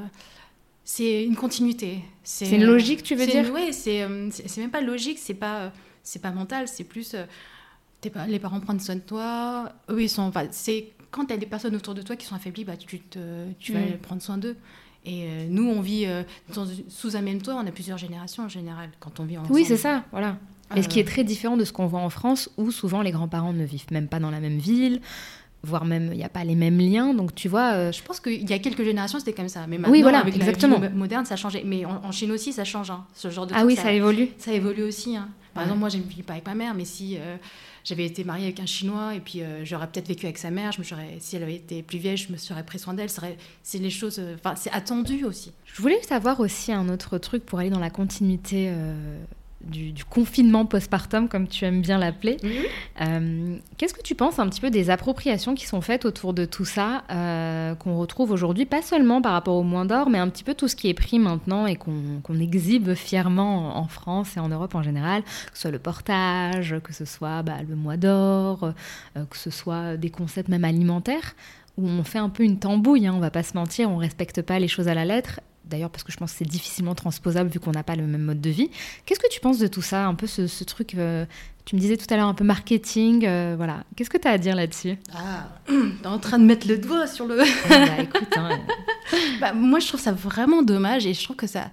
c'est 0.83 1.23
une 1.23 1.37
continuité. 1.37 1.99
C'est 2.23 2.49
une 2.49 2.65
logique, 2.65 3.03
tu 3.03 3.15
veux 3.15 3.25
dire 3.25 3.49
Oui, 3.53 3.69
euh, 3.87 4.29
c'est 4.31 4.57
même 4.57 4.71
pas 4.71 4.81
logique, 4.81 5.17
c'est 5.17 5.33
pas, 5.33 5.71
c'est 6.03 6.21
pas 6.21 6.31
mental, 6.31 6.67
c'est 6.67 6.83
plus. 6.83 7.13
Euh, 7.13 7.23
les 8.27 8.39
parents 8.39 8.59
prennent 8.59 8.79
soin 8.79 8.95
de 8.95 9.01
toi, 9.01 9.71
eux 9.89 10.01
ils 10.01 10.09
sont. 10.09 10.31
c'est 10.51 10.93
quand 11.11 11.25
tu 11.25 11.33
as 11.33 11.37
des 11.37 11.45
personnes 11.45 11.75
autour 11.75 11.93
de 11.95 12.01
toi 12.01 12.15
qui 12.15 12.25
sont 12.25 12.35
affaiblies, 12.35 12.65
bah, 12.65 12.77
tu, 12.77 12.99
te, 12.99 13.19
tu 13.59 13.73
vas 13.73 13.79
mm. 13.79 13.97
prendre 14.01 14.21
soin 14.21 14.37
d'eux. 14.37 14.55
Et 15.05 15.23
euh, 15.23 15.47
nous, 15.49 15.67
on 15.67 15.81
vit 15.81 16.05
euh, 16.05 16.23
sous 16.89 17.15
un 17.15 17.21
même 17.21 17.41
toit, 17.41 17.55
on 17.55 17.65
a 17.65 17.71
plusieurs 17.71 17.97
générations 17.97 18.43
en 18.43 18.49
général, 18.49 18.89
quand 18.99 19.19
on 19.19 19.25
vit 19.25 19.37
ensemble. 19.37 19.53
Oui, 19.53 19.65
c'est 19.65 19.77
ça, 19.77 20.03
voilà. 20.11 20.37
Mais 20.75 20.83
ce 20.83 20.87
qui 20.89 20.99
est 20.99 21.03
euh. 21.03 21.05
très 21.07 21.23
différent 21.23 21.57
de 21.57 21.63
ce 21.65 21.71
qu'on 21.73 21.87
voit 21.87 22.01
en 22.01 22.09
France, 22.09 22.49
où 22.57 22.69
souvent 22.69 23.01
les 23.01 23.11
grands-parents 23.11 23.53
ne 23.53 23.63
vivent 23.63 23.91
même 23.91 24.07
pas 24.07 24.19
dans 24.19 24.29
la 24.29 24.39
même 24.39 24.59
ville, 24.59 25.01
voire 25.63 25.83
même 25.83 26.09
il 26.11 26.17
n'y 26.17 26.23
a 26.23 26.29
pas 26.29 26.43
les 26.43 26.53
mêmes 26.55 26.77
liens. 26.77 27.13
Donc 27.13 27.33
tu 27.33 27.47
vois. 27.47 27.73
euh, 27.73 27.91
Je 27.91 28.03
pense 28.03 28.19
qu'il 28.19 28.47
y 28.47 28.53
a 28.53 28.59
quelques 28.59 28.83
générations, 28.83 29.17
c'était 29.19 29.33
comme 29.33 29.49
ça. 29.49 29.65
Mais 29.67 29.77
maintenant, 29.77 29.91
Oui, 29.93 30.01
voilà, 30.03 30.19
avec 30.19 30.35
exactement. 30.35 30.77
la 30.79 30.87
vie 30.89 30.93
mo- 30.93 30.99
moderne, 30.99 31.25
ça 31.25 31.33
a 31.33 31.37
changé. 31.37 31.63
Mais 31.65 31.85
en, 31.85 32.01
en 32.03 32.11
Chine 32.11 32.31
aussi, 32.31 32.53
ça 32.53 32.65
change. 32.65 32.91
hein. 32.91 33.05
Ce 33.15 33.29
genre 33.31 33.47
de 33.47 33.53
ah 33.53 33.59
truc, 33.59 33.69
oui, 33.69 33.75
ça, 33.77 33.91
évolue. 33.91 34.29
ça 34.37 34.53
évolue 34.53 34.83
aussi. 34.83 35.15
hein. 35.15 35.29
Par 35.53 35.61
Ouais. 35.63 35.67
exemple, 35.67 35.79
moi, 35.79 35.89
je 35.89 35.97
ne 35.97 36.03
vis 36.03 36.23
pas 36.23 36.33
avec 36.33 36.45
ma 36.45 36.55
mère, 36.55 36.73
mais 36.73 36.85
si 36.85 37.17
euh, 37.17 37.35
j'avais 37.83 38.05
été 38.05 38.23
mariée 38.23 38.45
avec 38.45 38.59
un 38.59 38.65
Chinois 38.65 39.15
et 39.15 39.19
puis 39.19 39.41
euh, 39.41 39.65
j'aurais 39.65 39.87
peut-être 39.87 40.07
vécu 40.07 40.25
avec 40.25 40.37
sa 40.37 40.51
mère, 40.51 40.71
je 40.71 40.79
me 40.79 40.83
serais, 40.83 41.17
si 41.19 41.35
elle 41.35 41.43
avait 41.43 41.55
été 41.55 41.81
plus 41.83 41.97
vieille, 41.97 42.17
je 42.17 42.31
me 42.31 42.37
serais 42.37 42.63
pris 42.63 42.77
soin 42.79 42.93
d'elle. 42.93 43.09
C'est 43.63 43.77
les 43.79 43.89
choses. 43.89 44.19
euh, 44.19 44.35
Enfin, 44.35 44.55
c'est 44.55 44.71
attendu 44.71 45.23
aussi. 45.25 45.51
Je 45.65 45.81
voulais 45.81 46.01
savoir 46.03 46.39
aussi 46.39 46.71
un 46.71 46.87
autre 46.89 47.17
truc 47.17 47.45
pour 47.45 47.59
aller 47.59 47.69
dans 47.69 47.79
la 47.79 47.89
continuité 47.89 48.71
du, 49.61 49.91
du 49.91 50.05
confinement 50.05 50.65
postpartum, 50.65 51.27
comme 51.27 51.47
tu 51.47 51.65
aimes 51.65 51.81
bien 51.81 51.97
l'appeler. 51.97 52.37
Euh, 53.01 53.57
Qu'est-ce 53.77 53.93
que 53.93 54.01
tu 54.01 54.15
penses 54.15 54.39
un 54.39 54.47
petit 54.47 54.61
peu 54.61 54.69
des 54.69 54.89
appropriations 54.89 55.55
qui 55.55 55.65
sont 55.65 55.81
faites 55.81 56.05
autour 56.05 56.33
de 56.33 56.45
tout 56.45 56.65
ça, 56.65 57.03
euh, 57.11 57.75
qu'on 57.75 57.97
retrouve 57.97 58.31
aujourd'hui, 58.31 58.65
pas 58.65 58.81
seulement 58.81 59.21
par 59.21 59.33
rapport 59.33 59.55
au 59.55 59.63
moins 59.63 59.85
d'or, 59.85 60.09
mais 60.09 60.17
un 60.17 60.29
petit 60.29 60.43
peu 60.43 60.53
tout 60.53 60.67
ce 60.67 60.75
qui 60.75 60.89
est 60.89 60.93
pris 60.93 61.19
maintenant 61.19 61.65
et 61.65 61.75
qu'on 61.75 62.19
qu'on 62.23 62.39
exhibe 62.39 62.93
fièrement 62.93 63.77
en 63.77 63.87
France 63.87 64.37
et 64.37 64.39
en 64.39 64.49
Europe 64.49 64.75
en 64.75 64.83
général, 64.83 65.23
que 65.23 65.29
ce 65.53 65.61
soit 65.61 65.71
le 65.71 65.79
portage, 65.79 66.75
que 66.83 66.93
ce 66.93 67.05
soit 67.05 67.43
bah, 67.43 67.57
le 67.67 67.75
mois 67.75 67.97
d'or, 67.97 68.73
euh, 69.17 69.25
que 69.25 69.37
ce 69.37 69.49
soit 69.49 69.97
des 69.97 70.09
concepts 70.09 70.49
même 70.49 70.65
alimentaires, 70.65 71.35
où 71.77 71.87
on 71.87 72.03
fait 72.03 72.19
un 72.19 72.29
peu 72.29 72.43
une 72.43 72.59
tambouille, 72.59 73.07
hein, 73.07 73.13
on 73.15 73.19
va 73.19 73.31
pas 73.31 73.43
se 73.43 73.55
mentir, 73.55 73.89
on 73.89 73.97
respecte 73.97 74.41
pas 74.41 74.59
les 74.59 74.67
choses 74.67 74.87
à 74.87 74.93
la 74.93 75.05
lettre. 75.05 75.39
D'ailleurs, 75.69 75.89
parce 75.89 76.03
que 76.03 76.11
je 76.11 76.17
pense 76.17 76.31
que 76.31 76.39
c'est 76.39 76.45
difficilement 76.49 76.95
transposable 76.95 77.49
vu 77.49 77.59
qu'on 77.59 77.71
n'a 77.71 77.83
pas 77.83 77.95
le 77.95 78.03
même 78.07 78.23
mode 78.23 78.41
de 78.41 78.49
vie. 78.49 78.69
Qu'est-ce 79.05 79.19
que 79.19 79.29
tu 79.29 79.39
penses 79.39 79.59
de 79.59 79.67
tout 79.67 79.81
ça 79.81 80.05
Un 80.05 80.15
peu 80.15 80.25
ce, 80.27 80.47
ce 80.47 80.63
truc, 80.63 80.95
euh, 80.95 81.25
tu 81.65 81.75
me 81.75 81.81
disais 81.81 81.97
tout 81.97 82.11
à 82.11 82.17
l'heure, 82.17 82.27
un 82.27 82.33
peu 82.33 82.43
marketing, 82.43 83.25
euh, 83.27 83.53
voilà. 83.55 83.83
Qu'est-ce 83.95 84.09
que 84.09 84.17
tu 84.17 84.27
as 84.27 84.31
à 84.31 84.37
dire 84.39 84.55
là-dessus? 84.55 84.97
Ah, 85.13 85.49
t'es 85.67 86.07
en 86.07 86.17
train 86.19 86.39
de 86.39 86.45
mettre 86.45 86.67
le 86.67 86.77
doigt 86.79 87.05
sur 87.05 87.27
le. 87.27 87.37
Bah 87.37 88.01
écoute, 88.01 88.35
hein, 88.35 88.59
Bah, 89.39 89.53
moi, 89.53 89.79
je 89.79 89.87
trouve 89.87 89.99
ça 89.99 90.11
vraiment 90.11 90.61
dommage 90.63 91.05
et 91.05 91.13
je 91.13 91.23
trouve 91.23 91.35
que 91.35 91.47
ça, 91.47 91.69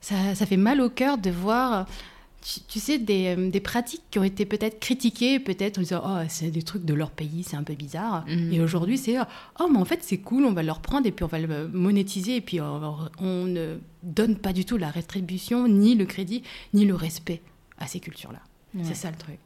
ça, 0.00 0.34
ça 0.34 0.46
fait 0.46 0.56
mal 0.56 0.80
au 0.80 0.90
cœur 0.90 1.16
de 1.18 1.30
voir, 1.30 1.86
tu, 2.42 2.60
tu 2.60 2.80
sais, 2.80 2.98
des, 2.98 3.34
euh, 3.36 3.50
des 3.50 3.60
pratiques 3.60 4.02
qui 4.10 4.18
ont 4.18 4.24
été 4.24 4.46
peut-être 4.46 4.80
critiquées, 4.80 5.38
peut-être 5.40 5.78
en 5.78 5.82
disant, 5.82 6.02
oh, 6.04 6.24
c'est 6.28 6.50
des 6.50 6.62
trucs 6.62 6.84
de 6.84 6.94
leur 6.94 7.10
pays, 7.10 7.42
c'est 7.42 7.56
un 7.56 7.62
peu 7.62 7.74
bizarre. 7.74 8.24
Mhm. 8.26 8.52
Et 8.52 8.60
aujourd'hui, 8.60 8.98
c'est, 8.98 9.16
oh, 9.18 9.68
mais 9.70 9.78
en 9.78 9.84
fait, 9.84 10.02
c'est 10.02 10.18
cool, 10.18 10.44
on 10.44 10.52
va 10.52 10.62
le 10.62 10.72
reprendre 10.72 11.06
et 11.06 11.12
puis 11.12 11.24
on 11.24 11.28
va 11.28 11.38
le 11.38 11.68
monétiser 11.68 12.36
et 12.36 12.40
puis 12.40 12.60
on, 12.60 12.96
on 13.18 13.44
ne 13.44 13.78
donne 14.02 14.36
pas 14.36 14.52
du 14.52 14.64
tout 14.64 14.76
la 14.76 14.90
rétribution, 14.90 15.68
ni 15.68 15.94
le 15.94 16.06
crédit, 16.06 16.42
ni 16.72 16.84
le 16.84 16.94
respect 16.94 17.42
à 17.78 17.86
ces 17.86 18.00
cultures-là. 18.00 18.40
Ouais. 18.74 18.84
C'est 18.84 18.94
ça 18.94 19.10
le 19.10 19.16
truc. 19.16 19.38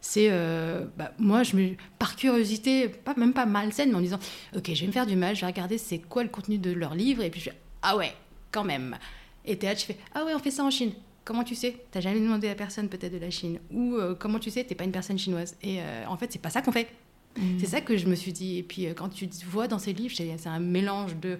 C'est 0.00 0.28
euh, 0.30 0.84
bah, 0.98 1.12
moi, 1.18 1.44
je 1.44 1.56
me, 1.56 1.70
par 1.98 2.16
curiosité, 2.16 2.88
pas 2.88 3.14
même 3.16 3.32
pas 3.32 3.46
malsaine, 3.46 3.90
mais 3.90 3.96
en 3.96 4.00
disant, 4.00 4.18
ok, 4.56 4.72
je 4.74 4.80
vais 4.80 4.88
me 4.88 4.92
faire 4.92 5.06
du 5.06 5.14
mal, 5.14 5.36
je 5.36 5.42
vais 5.42 5.46
regarder 5.46 5.78
c'est 5.78 5.98
quoi 5.98 6.24
le 6.24 6.28
contenu 6.28 6.58
de 6.58 6.72
leur 6.72 6.96
livre, 6.96 7.22
et 7.22 7.30
puis 7.30 7.40
je 7.40 7.50
fais, 7.50 7.56
ah 7.82 7.96
ouais, 7.96 8.12
quand 8.50 8.64
même. 8.64 8.98
Et 9.44 9.56
t'es 9.56 9.68
là, 9.68 9.76
tu 9.76 9.86
fais, 9.86 9.96
ah 10.14 10.24
ouais, 10.24 10.34
on 10.34 10.40
fait 10.40 10.50
ça 10.50 10.64
en 10.64 10.70
Chine. 10.70 10.92
Comment 11.24 11.44
tu 11.44 11.54
sais? 11.54 11.76
T'as 11.90 12.00
jamais 12.00 12.20
demandé 12.20 12.48
à 12.48 12.54
personne 12.54 12.88
peut-être 12.88 13.12
de 13.12 13.18
la 13.18 13.30
Chine? 13.30 13.58
Ou 13.70 13.94
euh, 13.94 14.14
comment 14.18 14.38
tu 14.38 14.50
sais? 14.50 14.64
T'es 14.64 14.74
pas 14.74 14.84
une 14.84 14.92
personne 14.92 15.18
chinoise. 15.18 15.56
Et 15.62 15.80
euh, 15.80 16.04
en 16.08 16.16
fait, 16.16 16.32
c'est 16.32 16.40
pas 16.40 16.50
ça 16.50 16.62
qu'on 16.62 16.72
fait. 16.72 16.88
Mhm. 17.36 17.58
C'est 17.60 17.66
ça 17.66 17.80
que 17.80 17.96
je 17.96 18.06
me 18.06 18.14
suis 18.14 18.32
dit. 18.32 18.58
Et 18.58 18.62
puis 18.62 18.86
euh, 18.86 18.94
quand 18.94 19.08
tu 19.08 19.28
vois 19.46 19.68
dans 19.68 19.78
ces 19.78 19.92
livres, 19.92 20.14
c'est 20.16 20.46
un 20.46 20.60
mélange 20.60 21.16
de 21.16 21.38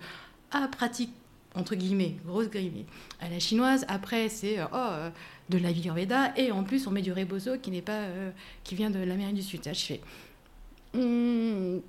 ah 0.51 0.68
pratique 0.70 1.12
entre 1.55 1.74
guillemets, 1.74 2.16
grosse 2.24 2.49
guillemets, 2.49 2.87
à 3.20 3.28
la 3.28 3.39
chinoise. 3.39 3.85
Après, 3.89 4.28
c'est 4.28 4.62
oh 4.62 4.66
euh, 4.74 5.11
de 5.49 5.59
la 5.59 5.72
Veda 5.72 6.33
et 6.37 6.51
en 6.51 6.64
plus 6.64 6.87
on 6.87 6.91
met 6.91 7.03
du 7.03 7.12
rebozo 7.12 7.59
qui 7.59 7.70
n'est 7.70 7.83
pas 7.83 8.01
euh, 8.03 8.30
qui 8.64 8.74
vient 8.74 8.91
de 8.91 8.99
l'Amérique 8.99 9.35
du 9.35 9.43
Sud. 9.43 9.64
Ça, 9.64 9.72
je 9.72 9.85
fais. 9.85 10.01
hmm, 10.95 11.80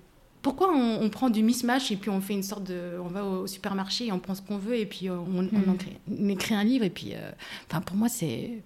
pourquoi 0.43 0.71
on, 0.71 1.01
on 1.01 1.09
prend 1.09 1.31
du 1.31 1.41
mismatch 1.41 1.91
et 1.91 1.95
puis 1.95 2.11
on 2.11 2.21
fait 2.21 2.33
une 2.33 2.43
sorte 2.43 2.63
de, 2.65 2.99
on 3.03 3.07
va 3.07 3.25
au 3.25 3.47
supermarché 3.47 4.05
et 4.07 4.11
on 4.11 4.19
prend 4.19 4.35
ce 4.35 4.41
qu'on 4.43 4.57
veut 4.59 4.77
et 4.77 4.85
puis 4.85 5.09
euh, 5.09 5.15
on, 5.17 5.47
on 5.51 5.71
en 5.71 5.75
crée- 5.75 5.97
on 6.11 6.29
écrit 6.29 6.53
un 6.53 6.63
livre 6.63 6.85
et 6.85 6.89
puis, 6.91 7.13
euh, 7.15 7.31
enfin 7.69 7.81
pour 7.81 7.95
moi 7.95 8.09
c'est 8.09 8.61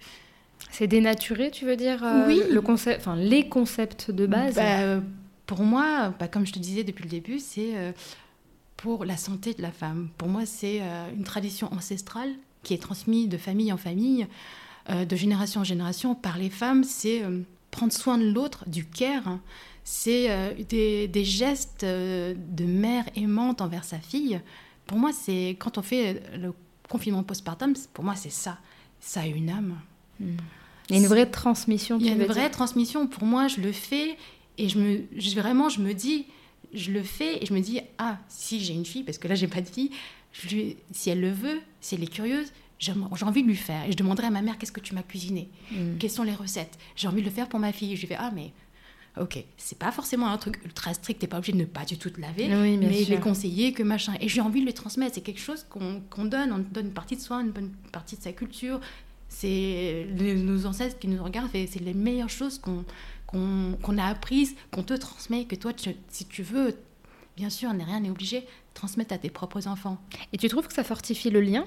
C'est 0.70 0.86
dénaturé, 0.88 1.50
tu 1.50 1.64
veux 1.64 1.76
dire 1.76 2.02
euh, 2.04 2.26
Oui. 2.26 2.40
le 2.50 2.60
concept, 2.60 3.00
enfin 3.00 3.16
les 3.16 3.48
concepts 3.48 4.10
de 4.10 4.26
base. 4.26 4.56
Bah, 4.56 4.80
euh, 4.80 5.00
pour 5.46 5.62
moi, 5.62 6.12
bah, 6.18 6.28
comme 6.28 6.44
je 6.46 6.52
te 6.52 6.58
disais 6.58 6.84
depuis 6.84 7.04
le 7.04 7.08
début, 7.10 7.38
c'est 7.38 7.72
euh, 7.74 7.92
pour 8.76 9.04
la 9.06 9.16
santé 9.16 9.54
de 9.54 9.62
la 9.62 9.70
femme. 9.72 10.08
Pour 10.18 10.28
moi, 10.28 10.44
c'est 10.44 10.82
une 11.16 11.24
tradition 11.24 11.72
ancestrale 11.72 12.30
qui 12.64 12.74
est 12.74 12.82
transmise 12.82 13.28
de 13.28 13.38
famille 13.38 13.72
en 13.72 13.76
famille, 13.78 14.26
de 14.90 15.16
génération 15.16 15.62
en 15.62 15.64
génération 15.64 16.14
par 16.14 16.38
les 16.38 16.50
femmes. 16.50 16.84
C'est 16.84 17.22
prendre 17.70 17.92
soin 17.92 18.18
de 18.18 18.28
l'autre, 18.30 18.64
du 18.68 18.84
care. 18.84 19.26
hein. 19.26 19.40
C'est 19.90 20.30
euh, 20.30 20.52
des, 20.68 21.08
des 21.08 21.24
gestes 21.24 21.82
euh, 21.82 22.34
de 22.36 22.64
mère 22.64 23.04
aimante 23.16 23.62
envers 23.62 23.84
sa 23.84 23.98
fille. 23.98 24.38
Pour 24.86 24.98
moi, 24.98 25.12
c'est 25.14 25.56
quand 25.58 25.78
on 25.78 25.82
fait 25.82 26.20
euh, 26.34 26.36
le 26.36 26.52
confinement 26.90 27.22
postpartum, 27.22 27.72
pour 27.94 28.04
moi, 28.04 28.14
c'est 28.14 28.28
ça. 28.30 28.58
Ça 29.00 29.22
a 29.22 29.26
une 29.26 29.48
âme. 29.48 29.80
Il 30.20 30.26
y 30.90 30.94
a 30.94 30.98
une 30.98 31.06
vraie 31.06 31.24
transmission. 31.30 31.96
Il 31.98 32.04
y 32.04 32.10
a 32.10 32.12
une 32.12 32.24
vraie 32.24 32.50
transmission. 32.50 33.06
Pour 33.06 33.24
moi, 33.24 33.48
je 33.48 33.62
le 33.62 33.72
fais 33.72 34.18
et 34.58 34.68
je 34.68 34.78
me, 34.78 35.04
je- 35.16 35.34
vraiment, 35.40 35.70
je 35.70 35.80
me 35.80 35.94
dis, 35.94 36.26
je 36.74 36.92
le 36.92 37.02
fais 37.02 37.42
et 37.42 37.46
je 37.46 37.54
me 37.54 37.60
dis, 37.60 37.80
ah, 37.96 38.18
si 38.28 38.60
j'ai 38.60 38.74
une 38.74 38.84
fille, 38.84 39.04
parce 39.04 39.16
que 39.16 39.26
là, 39.26 39.36
j'ai 39.36 39.48
pas 39.48 39.62
de 39.62 39.68
fille, 39.68 39.90
je 40.32 40.48
lui- 40.48 40.76
si 40.92 41.08
elle 41.08 41.22
le 41.22 41.30
veut, 41.32 41.60
si 41.80 41.94
elle 41.94 42.02
est 42.02 42.12
curieuse, 42.12 42.52
j'ai 42.78 42.92
j'ai 43.16 43.24
envie 43.24 43.42
de 43.42 43.48
lui 43.48 43.56
faire. 43.56 43.86
Et 43.86 43.92
je 43.92 43.96
demanderai 43.96 44.26
à 44.26 44.30
ma 44.30 44.42
mère, 44.42 44.58
qu'est-ce 44.58 44.70
que 44.72 44.80
tu 44.80 44.94
m'as 44.94 45.02
cuisiné? 45.02 45.48
Mm. 45.72 45.96
Quelles 45.98 46.10
sont 46.10 46.24
les 46.24 46.34
recettes? 46.34 46.76
J'ai 46.94 47.08
envie 47.08 47.22
de 47.22 47.26
le 47.26 47.32
faire 47.32 47.48
pour 47.48 47.58
ma 47.58 47.72
fille. 47.72 47.96
Je 47.96 48.02
lui 48.02 48.06
fais, 48.08 48.16
ah, 48.18 48.30
mais 48.34 48.52
ok, 49.20 49.44
c'est 49.56 49.78
pas 49.78 49.90
forcément 49.92 50.28
un 50.28 50.38
truc 50.38 50.60
ultra 50.64 50.94
strict, 50.94 51.20
t'es 51.20 51.26
pas 51.26 51.38
obligé 51.38 51.52
de 51.52 51.58
ne 51.58 51.64
pas 51.64 51.84
du 51.84 51.96
tout 51.98 52.10
te 52.10 52.20
laver, 52.20 52.46
Oui, 52.54 52.76
mais 52.76 53.04
sûr. 53.04 53.14
les 53.14 53.20
conseiller, 53.20 53.72
que 53.72 53.82
machin. 53.82 54.14
Et 54.20 54.28
j'ai 54.28 54.40
envie 54.40 54.60
de 54.60 54.66
le 54.66 54.72
transmettre. 54.72 55.14
C'est 55.14 55.20
quelque 55.22 55.40
chose 55.40 55.66
qu'on 55.68 56.24
donne. 56.24 56.52
On 56.52 56.58
donne 56.58 56.86
une 56.86 56.92
partie 56.92 57.16
de 57.16 57.20
soi, 57.20 57.40
une 57.40 57.50
bonne 57.50 57.70
partie 57.92 58.16
de 58.16 58.22
sa 58.22 58.32
culture. 58.32 58.80
C'est 59.28 60.06
nos 60.18 60.66
ancêtres 60.66 60.98
qui 60.98 61.08
nous 61.08 61.22
regardent. 61.22 61.50
C'est 61.52 61.80
les 61.80 61.94
meilleures 61.94 62.30
choses 62.30 62.58
qu'on 62.60 63.98
a 63.98 64.04
apprises, 64.06 64.54
qu'on 64.70 64.82
te 64.82 64.94
transmet, 64.94 65.44
que 65.44 65.56
toi, 65.56 65.72
tu- 65.72 65.94
si 66.08 66.24
tu 66.26 66.42
veux, 66.42 66.74
bien 67.36 67.50
sûr, 67.50 67.72
n'est 67.74 67.84
rien 67.84 68.00
n'est 68.00 68.10
obligé, 68.10 68.46
transmettre 68.74 69.12
à 69.14 69.18
tes 69.18 69.30
propres 69.30 69.66
enfants. 69.68 69.98
Et 70.32 70.38
tu 70.38 70.48
trouves 70.48 70.66
que 70.68 70.72
ça 70.74 70.84
fortifie 70.84 71.30
le 71.30 71.40
lien? 71.40 71.64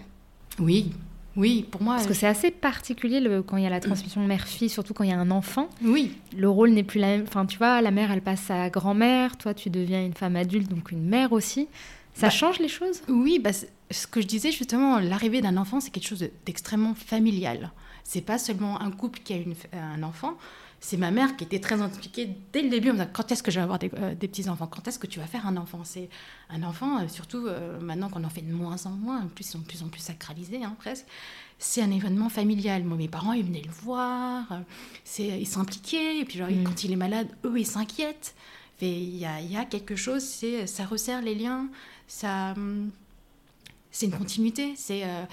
Oui, 0.59 0.91
oui, 1.35 1.65
pour 1.69 1.81
moi. 1.81 1.95
Parce 1.95 2.07
que 2.07 2.13
c'est 2.13 2.27
assez 2.27 2.51
particulier 2.51 3.19
le- 3.19 3.41
quand 3.41 3.57
il 3.57 3.63
y 3.63 3.67
a 3.67 3.69
la 3.69 3.79
transmission 3.79 4.21
mère-fille, 4.25 4.69
surtout 4.69 4.93
quand 4.93 5.03
il 5.03 5.09
y 5.09 5.13
a 5.13 5.19
un 5.19 5.31
enfant. 5.31 5.69
oui, 5.83 6.13
Le 6.37 6.49
rôle 6.49 6.71
n'est 6.71 6.83
plus 6.83 6.99
la 6.99 7.07
même. 7.07 7.23
Enfin, 7.27 7.45
tu 7.45 7.57
vois, 7.57 7.81
la 7.81 7.91
mère, 7.91 8.11
elle 8.11 8.21
passe 8.21 8.49
à 8.51 8.69
grand-mère, 8.69 9.37
toi, 9.37 9.53
tu 9.53 9.69
deviens 9.69 10.03
une 10.05 10.13
femme 10.13 10.35
adulte, 10.35 10.69
donc 10.69 10.91
une 10.91 11.03
mère 11.07 11.31
aussi. 11.31 11.67
Ça 12.13 12.27
Bah, 12.27 12.29
change 12.31 12.59
les 12.59 12.67
choses? 12.67 13.01
Oui, 13.07 13.39
bah, 13.39 13.51
ce 13.53 14.07
que 14.07 14.19
je 14.21 14.27
disais 14.27 14.51
justement, 14.51 14.99
l'arrivée 14.99 15.39
d'un 15.41 15.55
enfant, 15.57 15.79
c'est 15.79 15.91
quelque 15.91 16.07
chose 16.07 16.19
de- 16.19 16.31
d'extrêmement 16.45 16.93
familial. 16.93 17.71
C'est 18.03 18.21
pas 18.25 18.37
seulement 18.37 18.81
un 18.81 18.91
couple 18.91 19.19
qui 19.23 19.33
a 19.33 19.37
une, 19.37 19.53
un 19.73 20.03
enfant. 20.03 20.33
C'est 20.83 20.97
ma 20.97 21.11
mère 21.11 21.37
qui 21.37 21.43
était 21.43 21.59
très 21.59 21.79
impliquée 21.79 22.27
dès 22.51 22.63
le 22.63 22.69
début 22.69 22.89
en 22.89 22.93
me 22.93 22.97
disant 22.97 23.09
quand 23.13 23.31
est-ce 23.31 23.43
que 23.43 23.51
je 23.51 23.59
vais 23.59 23.63
avoir 23.63 23.77
des, 23.77 23.91
euh, 23.99 24.15
des 24.15 24.27
petits-enfants? 24.27 24.65
Quand 24.65 24.87
est-ce 24.87 24.97
que 24.97 25.05
tu 25.05 25.19
vas 25.19 25.27
faire 25.27 25.45
un 25.45 25.55
enfant? 25.57 25.81
C'est 25.83 26.09
un 26.49 26.63
enfant, 26.63 26.99
euh, 26.99 27.07
surtout 27.07 27.45
euh, 27.45 27.79
maintenant 27.79 28.09
qu'on 28.09 28.23
en 28.23 28.29
fait 28.29 28.41
de 28.41 28.51
moins 28.51 28.83
en 28.87 28.89
moins, 28.89 29.21
en 29.21 29.27
plus 29.27 29.45
ils 29.45 29.51
sont 29.51 29.59
de 29.59 29.65
plus 29.65 29.83
en 29.83 29.89
plus 29.89 30.01
sacralisés 30.01 30.63
hein, 30.63 30.75
presque. 30.79 31.05
C'est 31.59 31.83
un 31.83 31.91
événement 31.91 32.29
familial. 32.29 32.83
Moi, 32.83 32.97
mes 32.97 33.07
parents, 33.07 33.33
ils 33.33 33.45
venaient 33.45 33.61
le 33.63 33.71
voir, 33.71 34.47
c'est, 35.03 35.27
ils 35.39 35.45
s'impliquaient, 35.45 36.17
et 36.17 36.25
puis 36.25 36.39
genre, 36.39 36.49
Mm. 36.49 36.63
quand 36.63 36.83
il 36.83 36.91
est 36.91 36.95
malade, 36.95 37.27
eux, 37.45 37.53
ils 37.59 37.67
s'inquiètent. 37.67 38.33
Il 38.81 39.15
y 39.15 39.25
a, 39.27 39.39
il 39.39 39.51
y 39.51 39.57
a 39.57 39.65
quelque 39.65 39.95
chose, 39.95 40.23
c'est, 40.23 40.65
ça 40.65 40.85
resserre 40.85 41.21
les 41.21 41.35
liens, 41.35 41.67
ça, 42.07 42.53
hum, 42.57 42.89
c'est 43.91 44.07
une 44.07 44.17
continuité. 44.17 44.73
C'est 44.75 45.03
euh, 45.03 45.23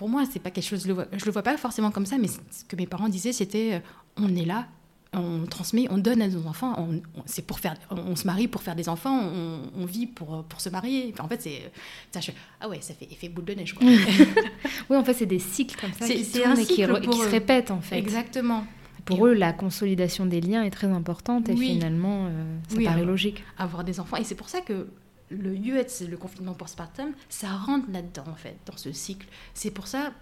pour 0.00 0.08
moi, 0.08 0.22
c'est 0.32 0.38
pas 0.40 0.50
quelque 0.50 0.64
chose. 0.64 0.82
Je 0.84 0.88
le 0.88 0.94
vois, 0.94 1.04
je 1.12 1.26
le 1.26 1.30
vois 1.30 1.42
pas 1.42 1.58
forcément 1.58 1.90
comme 1.90 2.06
ça, 2.06 2.16
mais 2.16 2.28
ce 2.28 2.64
que 2.66 2.74
mes 2.74 2.86
parents 2.86 3.10
disaient, 3.10 3.34
c'était 3.34 3.74
euh, 3.74 3.78
on 4.16 4.34
est 4.34 4.46
là, 4.46 4.66
on 5.12 5.44
transmet, 5.44 5.88
on 5.90 5.98
donne 5.98 6.22
à 6.22 6.28
nos 6.28 6.46
enfants. 6.46 6.74
On, 6.78 6.94
on- 7.18 7.22
c'est 7.26 7.42
pour 7.46 7.58
faire, 7.60 7.74
on, 7.90 7.96
on 7.98 8.16
se 8.16 8.26
marie 8.26 8.48
pour 8.48 8.62
faire 8.62 8.74
des 8.76 8.88
enfants, 8.88 9.14
on, 9.22 9.60
on 9.76 9.84
vit 9.84 10.06
pour 10.06 10.34
euh, 10.36 10.42
pour 10.48 10.62
se 10.62 10.70
marier. 10.70 11.10
Enfin, 11.12 11.24
en 11.24 11.28
fait, 11.28 11.42
c'est 11.42 11.70
ça. 12.12 12.20
je- 12.20 12.30
ah 12.62 12.68
ouais, 12.70 12.78
ça 12.80 12.94
fait 12.94 13.08
effet 13.12 13.28
boule 13.28 13.44
de 13.44 13.52
neige. 13.52 13.74
Quoi. 13.74 13.86
Oui, 14.88 14.96
en 14.96 15.04
fait, 15.04 15.12
c'est 15.12 15.26
des 15.26 15.38
cycles 15.38 15.78
comme 15.78 15.92
ça 15.92 16.06
qui 16.06 16.24
tournent 16.24 16.58
et 16.58 16.64
se 16.64 17.28
répètent, 17.30 17.70
en 17.70 17.82
fait. 17.82 17.98
Exactement. 17.98 18.64
Pour 19.04 19.18
Et- 19.26 19.30
eux, 19.30 19.34
la 19.34 19.52
consolidation 19.52 20.24
des 20.24 20.40
liens 20.40 20.62
est 20.62 20.70
très 20.70 20.86
importante 20.86 21.50
et 21.50 21.52
Oui. 21.52 21.74
finalement, 21.74 22.26
euh, 22.26 22.56
ça 22.68 22.76
Oui, 22.78 22.84
paraît 22.84 23.04
logique. 23.04 23.44
avoir 23.58 23.84
des 23.84 24.00
enfants. 24.00 24.16
Et 24.16 24.24
c'est 24.24 24.34
pour 24.34 24.48
ça 24.48 24.60
que 24.62 24.86
le 25.30 25.54
UETS, 25.54 26.08
le 26.08 26.16
confinement 26.16 26.54
postpartum, 26.54 27.12
ça 27.28 27.48
rentre 27.48 27.86
là-dedans, 27.90 28.24
en 28.30 28.34
fait, 28.34 28.56
dans 28.66 28.76
ce 28.76 28.92
cycle. 28.92 29.26
C'est 29.54 29.70
pour 29.70 29.86
ça, 29.86 30.12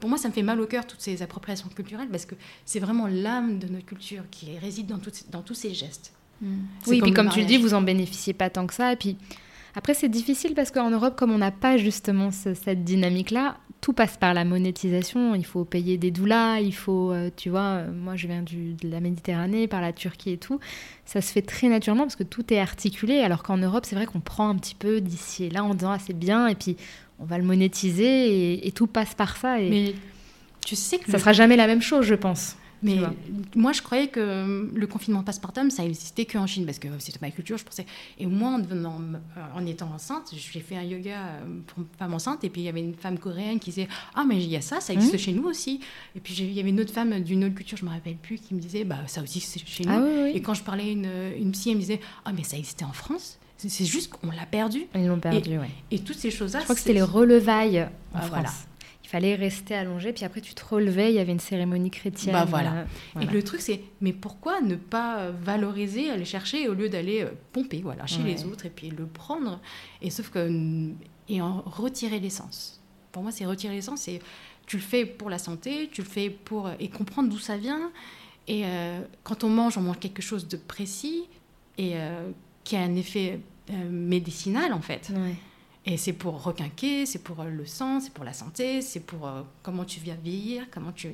pour 0.00 0.08
moi, 0.08 0.18
ça 0.18 0.28
me 0.28 0.32
fait 0.32 0.42
mal 0.42 0.60
au 0.60 0.66
cœur, 0.66 0.86
toutes 0.86 1.00
ces 1.00 1.22
appropriations 1.22 1.68
culturelles, 1.68 2.08
parce 2.08 2.26
que 2.26 2.34
c'est 2.64 2.78
vraiment 2.80 3.06
l'âme 3.06 3.58
de 3.58 3.66
notre 3.68 3.86
culture 3.86 4.22
qui 4.30 4.56
réside 4.58 4.86
dans, 4.86 4.98
toutes- 4.98 5.30
dans 5.30 5.42
tous 5.42 5.54
ces 5.54 5.74
gestes. 5.74 6.12
C'est 6.84 6.90
Oui, 6.90 6.98
et 6.98 7.00
puis 7.00 7.12
comme 7.12 7.28
tu 7.30 7.40
le 7.40 7.46
dis, 7.46 7.56
vous 7.56 7.74
en 7.74 7.82
bénéficiez 7.82 8.32
pas 8.32 8.48
tant 8.48 8.66
que 8.66 8.74
ça. 8.74 8.92
Et 8.92 8.96
puis 8.96 9.16
après, 9.74 9.94
c'est 9.94 10.08
difficile 10.08 10.54
parce 10.54 10.70
qu'en 10.70 10.90
Europe, 10.90 11.16
comme 11.18 11.32
on 11.32 11.38
n'a 11.38 11.50
pas 11.50 11.76
justement 11.78 12.30
ce- 12.30 12.54
cette 12.54 12.84
dynamique-là, 12.84 13.56
tout 13.80 13.92
passe 13.92 14.16
par 14.16 14.34
la 14.34 14.44
monétisation. 14.44 15.34
Il 15.34 15.44
faut 15.44 15.64
payer 15.64 15.98
des 15.98 16.10
doulas, 16.10 16.60
il 16.60 16.74
faut, 16.74 17.12
euh, 17.12 17.30
tu 17.36 17.50
vois, 17.50 17.60
euh, 17.60 17.92
moi 17.92 18.16
je 18.16 18.26
viens 18.26 18.42
du, 18.42 18.74
de 18.74 18.88
la 18.88 19.00
Méditerranée, 19.00 19.66
par 19.66 19.80
la 19.80 19.92
Turquie 19.92 20.32
et 20.32 20.36
tout. 20.36 20.60
Ça 21.04 21.20
se 21.20 21.32
fait 21.32 21.42
très 21.42 21.68
naturellement 21.68 22.04
parce 22.04 22.16
que 22.16 22.24
tout 22.24 22.52
est 22.52 22.58
articulé. 22.58 23.20
Alors 23.20 23.42
qu'en 23.42 23.56
Europe, 23.56 23.84
c'est 23.86 23.96
vrai 23.96 24.06
qu'on 24.06 24.20
prend 24.20 24.48
un 24.48 24.56
petit 24.56 24.74
peu 24.74 25.00
d'ici 25.00 25.44
et 25.44 25.50
là 25.50 25.64
en 25.64 25.74
disant 25.74 25.92
ah, 25.92 25.98
c'est 25.98 26.18
bien 26.18 26.48
et 26.48 26.54
puis 26.54 26.76
on 27.20 27.24
va 27.24 27.38
le 27.38 27.44
monétiser 27.44 28.66
et, 28.66 28.72
tout 28.72 28.86
passe 28.86 29.14
par 29.14 29.36
ça. 29.36 29.60
Et 29.60 29.70
Mais 29.70 29.94
tu 30.64 30.76
sais 30.76 30.98
que 30.98 31.10
ça 31.10 31.18
sera 31.18 31.32
jamais 31.32 31.56
la 31.56 31.66
même 31.66 31.82
chose, 31.82 32.06
je 32.06 32.14
pense. 32.14 32.56
Mais 32.82 32.98
moi, 33.54 33.72
je 33.72 33.82
croyais 33.82 34.08
que 34.08 34.70
le 34.72 34.86
confinement 34.86 35.22
passepartum, 35.22 35.70
ça 35.70 35.84
existait 35.84 36.24
qu'en 36.24 36.46
Chine, 36.46 36.64
parce 36.64 36.78
que 36.78 36.88
c'était 36.98 37.18
ma 37.20 37.30
culture, 37.30 37.58
je 37.58 37.64
pensais. 37.64 37.86
Et 38.18 38.26
moi, 38.26 38.50
en, 38.50 38.58
devenant, 38.58 39.00
en 39.54 39.66
étant 39.66 39.90
enceinte, 39.92 40.32
j'ai 40.32 40.60
fait 40.60 40.76
un 40.76 40.82
yoga 40.82 41.18
euh, 41.18 41.60
pour 41.66 41.80
une 41.80 41.86
femme 41.98 42.14
enceinte, 42.14 42.44
et 42.44 42.50
puis 42.50 42.62
il 42.62 42.64
y 42.64 42.68
avait 42.68 42.80
une 42.80 42.94
femme 42.94 43.18
coréenne 43.18 43.58
qui 43.58 43.70
disait 43.70 43.88
Ah, 44.14 44.24
mais 44.26 44.36
il 44.36 44.48
y 44.48 44.56
a 44.56 44.60
ça, 44.60 44.80
ça 44.80 44.92
existe 44.92 45.14
mmh. 45.14 45.18
chez 45.18 45.32
nous 45.32 45.44
aussi. 45.44 45.80
Et 46.14 46.20
puis 46.20 46.34
il 46.34 46.52
y 46.52 46.60
avait 46.60 46.70
une 46.70 46.80
autre 46.80 46.92
femme 46.92 47.20
d'une 47.20 47.44
autre 47.44 47.54
culture, 47.54 47.78
je 47.78 47.84
ne 47.84 47.90
me 47.90 47.94
rappelle 47.94 48.16
plus, 48.16 48.38
qui 48.38 48.54
me 48.54 48.60
disait 48.60 48.84
Bah, 48.84 48.98
ça 49.06 49.22
aussi, 49.22 49.40
c'est 49.40 49.64
chez 49.66 49.84
ah 49.88 49.98
nous. 49.98 50.26
Et 50.26 50.40
quand 50.40 50.54
je 50.54 50.62
parlais 50.62 50.84
à 50.84 50.90
une, 50.90 51.10
une 51.38 51.52
psy, 51.52 51.70
elle 51.70 51.76
me 51.76 51.80
disait 51.80 52.00
Ah, 52.24 52.32
mais 52.32 52.44
ça 52.44 52.56
existait 52.56 52.84
en 52.84 52.92
France 52.92 53.38
c'est 53.60 53.84
juste 53.84 54.12
qu'on 54.12 54.30
l'a 54.30 54.46
perdu. 54.46 54.86
Ils 54.94 55.08
l'ont 55.08 55.18
perdu, 55.18 55.58
oui. 55.58 55.66
Et 55.90 55.98
toutes 55.98 56.16
ces 56.16 56.30
choses-là. 56.30 56.60
Je 56.60 56.64
crois 56.64 56.76
que 56.76 56.80
c'était 56.80 56.92
les 56.92 57.02
relevailles 57.02 57.88
en 58.14 58.18
ah, 58.18 58.20
France. 58.20 58.30
Voilà 58.30 58.50
il 59.08 59.10
fallait 59.10 59.36
rester 59.36 59.74
allongé, 59.74 60.12
puis 60.12 60.26
après 60.26 60.42
tu 60.42 60.52
te 60.52 60.62
relevais, 60.62 61.10
il 61.10 61.14
y 61.14 61.18
avait 61.18 61.32
une 61.32 61.40
cérémonie 61.40 61.90
chrétienne. 61.90 62.34
Bah 62.34 62.44
voilà. 62.44 62.84
Et 63.18 63.24
le 63.24 63.42
truc 63.42 63.62
c'est, 63.62 63.80
mais 64.02 64.12
pourquoi 64.12 64.60
ne 64.60 64.74
pas 64.74 65.30
valoriser, 65.30 66.10
aller 66.10 66.26
chercher 66.26 66.68
au 66.68 66.74
lieu 66.74 66.90
d'aller 66.90 67.22
euh, 67.22 67.30
pomper, 67.54 67.80
voilà, 67.80 68.06
chez 68.06 68.22
les 68.22 68.44
autres 68.44 68.66
et 68.66 68.70
puis 68.70 68.90
le 68.90 69.06
prendre? 69.06 69.60
Et 70.02 70.10
sauf 70.10 70.28
que 70.28 70.90
et 71.30 71.40
en 71.40 71.62
retirer 71.62 72.20
l'essence. 72.20 72.82
Pour 73.10 73.22
moi, 73.22 73.32
c'est 73.32 73.46
retirer 73.46 73.74
l'essence. 73.74 74.02
C'est 74.02 74.20
tu 74.66 74.76
le 74.76 74.82
fais 74.82 75.06
pour 75.06 75.30
la 75.30 75.38
santé, 75.38 75.88
tu 75.90 76.02
le 76.02 76.06
fais 76.06 76.28
pour 76.28 76.66
euh, 76.66 76.74
et 76.78 76.90
comprendre 76.90 77.30
d'où 77.30 77.38
ça 77.38 77.56
vient. 77.56 77.90
Et 78.46 78.66
euh, 78.66 79.00
quand 79.22 79.42
on 79.42 79.48
mange, 79.48 79.78
on 79.78 79.82
mange 79.82 80.00
quelque 80.00 80.20
chose 80.20 80.48
de 80.48 80.58
précis 80.58 81.24
et 81.78 81.94
qui 82.64 82.76
a 82.76 82.80
un 82.80 82.94
effet 82.94 83.40
médicinal 83.90 84.74
en 84.74 84.82
fait. 84.82 85.10
Ouais. 85.14 85.34
Et 85.88 85.96
c'est 85.96 86.12
pour 86.12 86.42
requinquer, 86.42 87.06
c'est 87.06 87.22
pour 87.22 87.40
euh, 87.40 87.48
le 87.48 87.64
sang, 87.64 88.00
c'est 88.00 88.12
pour 88.12 88.24
la 88.24 88.34
santé, 88.34 88.82
c'est 88.82 89.00
pour 89.00 89.26
euh, 89.26 89.40
comment 89.62 89.86
tu 89.86 90.00
viens 90.00 90.18
vieillir, 90.22 90.64
comment 90.70 90.92
tu, 90.92 91.08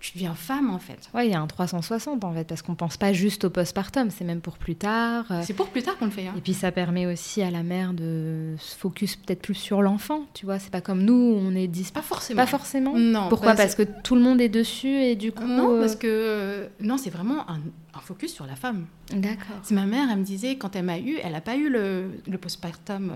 tu 0.00 0.12
deviens 0.14 0.34
femme 0.34 0.68
en 0.74 0.80
fait. 0.80 1.08
Oui, 1.14 1.26
il 1.26 1.30
y 1.30 1.34
a 1.34 1.40
un 1.40 1.46
360 1.46 2.24
en 2.24 2.32
fait, 2.34 2.42
parce 2.42 2.60
qu'on 2.60 2.74
pense 2.74 2.96
pas 2.96 3.12
juste 3.12 3.44
au 3.44 3.50
postpartum, 3.50 4.10
c'est 4.10 4.24
même 4.24 4.40
pour 4.40 4.58
plus 4.58 4.74
tard. 4.74 5.26
Euh. 5.30 5.42
C'est 5.44 5.54
pour 5.54 5.68
plus 5.68 5.84
tard 5.84 5.96
qu'on 5.96 6.06
le 6.06 6.10
fait. 6.10 6.26
Hein. 6.26 6.34
Et 6.36 6.40
puis 6.40 6.54
ça 6.54 6.72
permet 6.72 7.06
aussi 7.06 7.40
à 7.40 7.52
la 7.52 7.62
mère 7.62 7.94
de 7.94 8.56
se 8.58 8.76
focus 8.76 9.14
peut-être 9.14 9.42
plus 9.42 9.54
sur 9.54 9.80
l'enfant, 9.80 10.24
tu 10.34 10.44
vois. 10.44 10.58
C'est 10.58 10.72
pas 10.72 10.80
comme 10.80 11.04
nous, 11.04 11.38
on 11.38 11.54
est 11.54 11.68
dis 11.68 11.88
Pas 11.94 12.02
forcément. 12.02 12.42
Pas 12.42 12.48
forcément. 12.48 12.98
Non. 12.98 13.28
Pourquoi? 13.28 13.54
Parce 13.54 13.76
que 13.76 13.84
tout 14.02 14.16
le 14.16 14.22
monde 14.22 14.40
est 14.40 14.48
dessus 14.48 14.88
et 14.88 15.14
du 15.14 15.30
coup. 15.30 15.46
Non, 15.46 15.78
parce 15.78 15.94
que 15.94 16.68
non, 16.80 16.98
c'est 16.98 17.10
vraiment 17.10 17.48
un, 17.48 17.60
focus 18.00 18.34
sur 18.34 18.44
la 18.44 18.56
femme. 18.56 18.86
D'accord. 19.12 19.56
C'est 19.62 19.74
ma 19.74 19.86
mère, 19.86 20.08
elle 20.10 20.18
me 20.18 20.24
disait 20.24 20.56
quand 20.56 20.74
elle 20.74 20.84
m'a 20.84 20.98
eu, 20.98 21.16
elle 21.22 21.32
n'a 21.32 21.40
pas 21.40 21.54
eu 21.54 21.70
le, 21.70 22.10
le 22.26 22.38
postpartum 22.38 23.12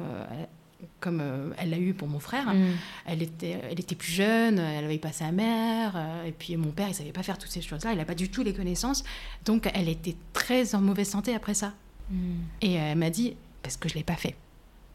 comme 1.01 1.21
euh, 1.21 1.51
elle 1.59 1.71
l'a 1.71 1.79
eu 1.79 1.95
pour 1.95 2.09
mon 2.09 2.21
frère. 2.21 2.55
Mm. 2.55 2.67
Elle, 3.07 3.23
était, 3.23 3.61
elle 3.71 3.81
était 3.81 3.95
plus 3.95 4.13
jeune, 4.13 4.59
elle 4.59 4.85
avait 4.85 4.99
pas 4.99 5.13
sa 5.13 5.33
mère, 5.33 5.93
euh, 5.97 6.25
et 6.25 6.33
puis 6.33 6.57
mon 6.57 6.71
père, 6.71 6.89
il 6.89 6.95
savait 6.95 7.13
pas 7.13 7.23
faire 7.23 7.39
toutes 7.39 7.51
ces 7.51 7.63
choses-là, 7.63 7.93
il 7.93 7.99
n'a 7.99 8.05
pas 8.05 8.15
du 8.15 8.31
tout 8.31 8.43
les 8.43 8.55
connaissances. 8.55 9.05
Donc 9.45 9.69
elle 9.75 9.89
était 9.89 10.17
très 10.33 10.75
en 10.75 10.81
mauvaise 10.81 11.09
santé 11.09 11.35
après 11.35 11.55
ça. 11.55 11.73
Mm. 12.11 12.17
Et 12.63 12.73
elle 12.75 12.99
m'a 12.99 13.11
dit, 13.11 13.37
parce 13.63 13.77
que 13.77 13.89
je 13.89 13.95
l'ai 13.95 14.05
pas 14.05 14.17
fait, 14.17 14.37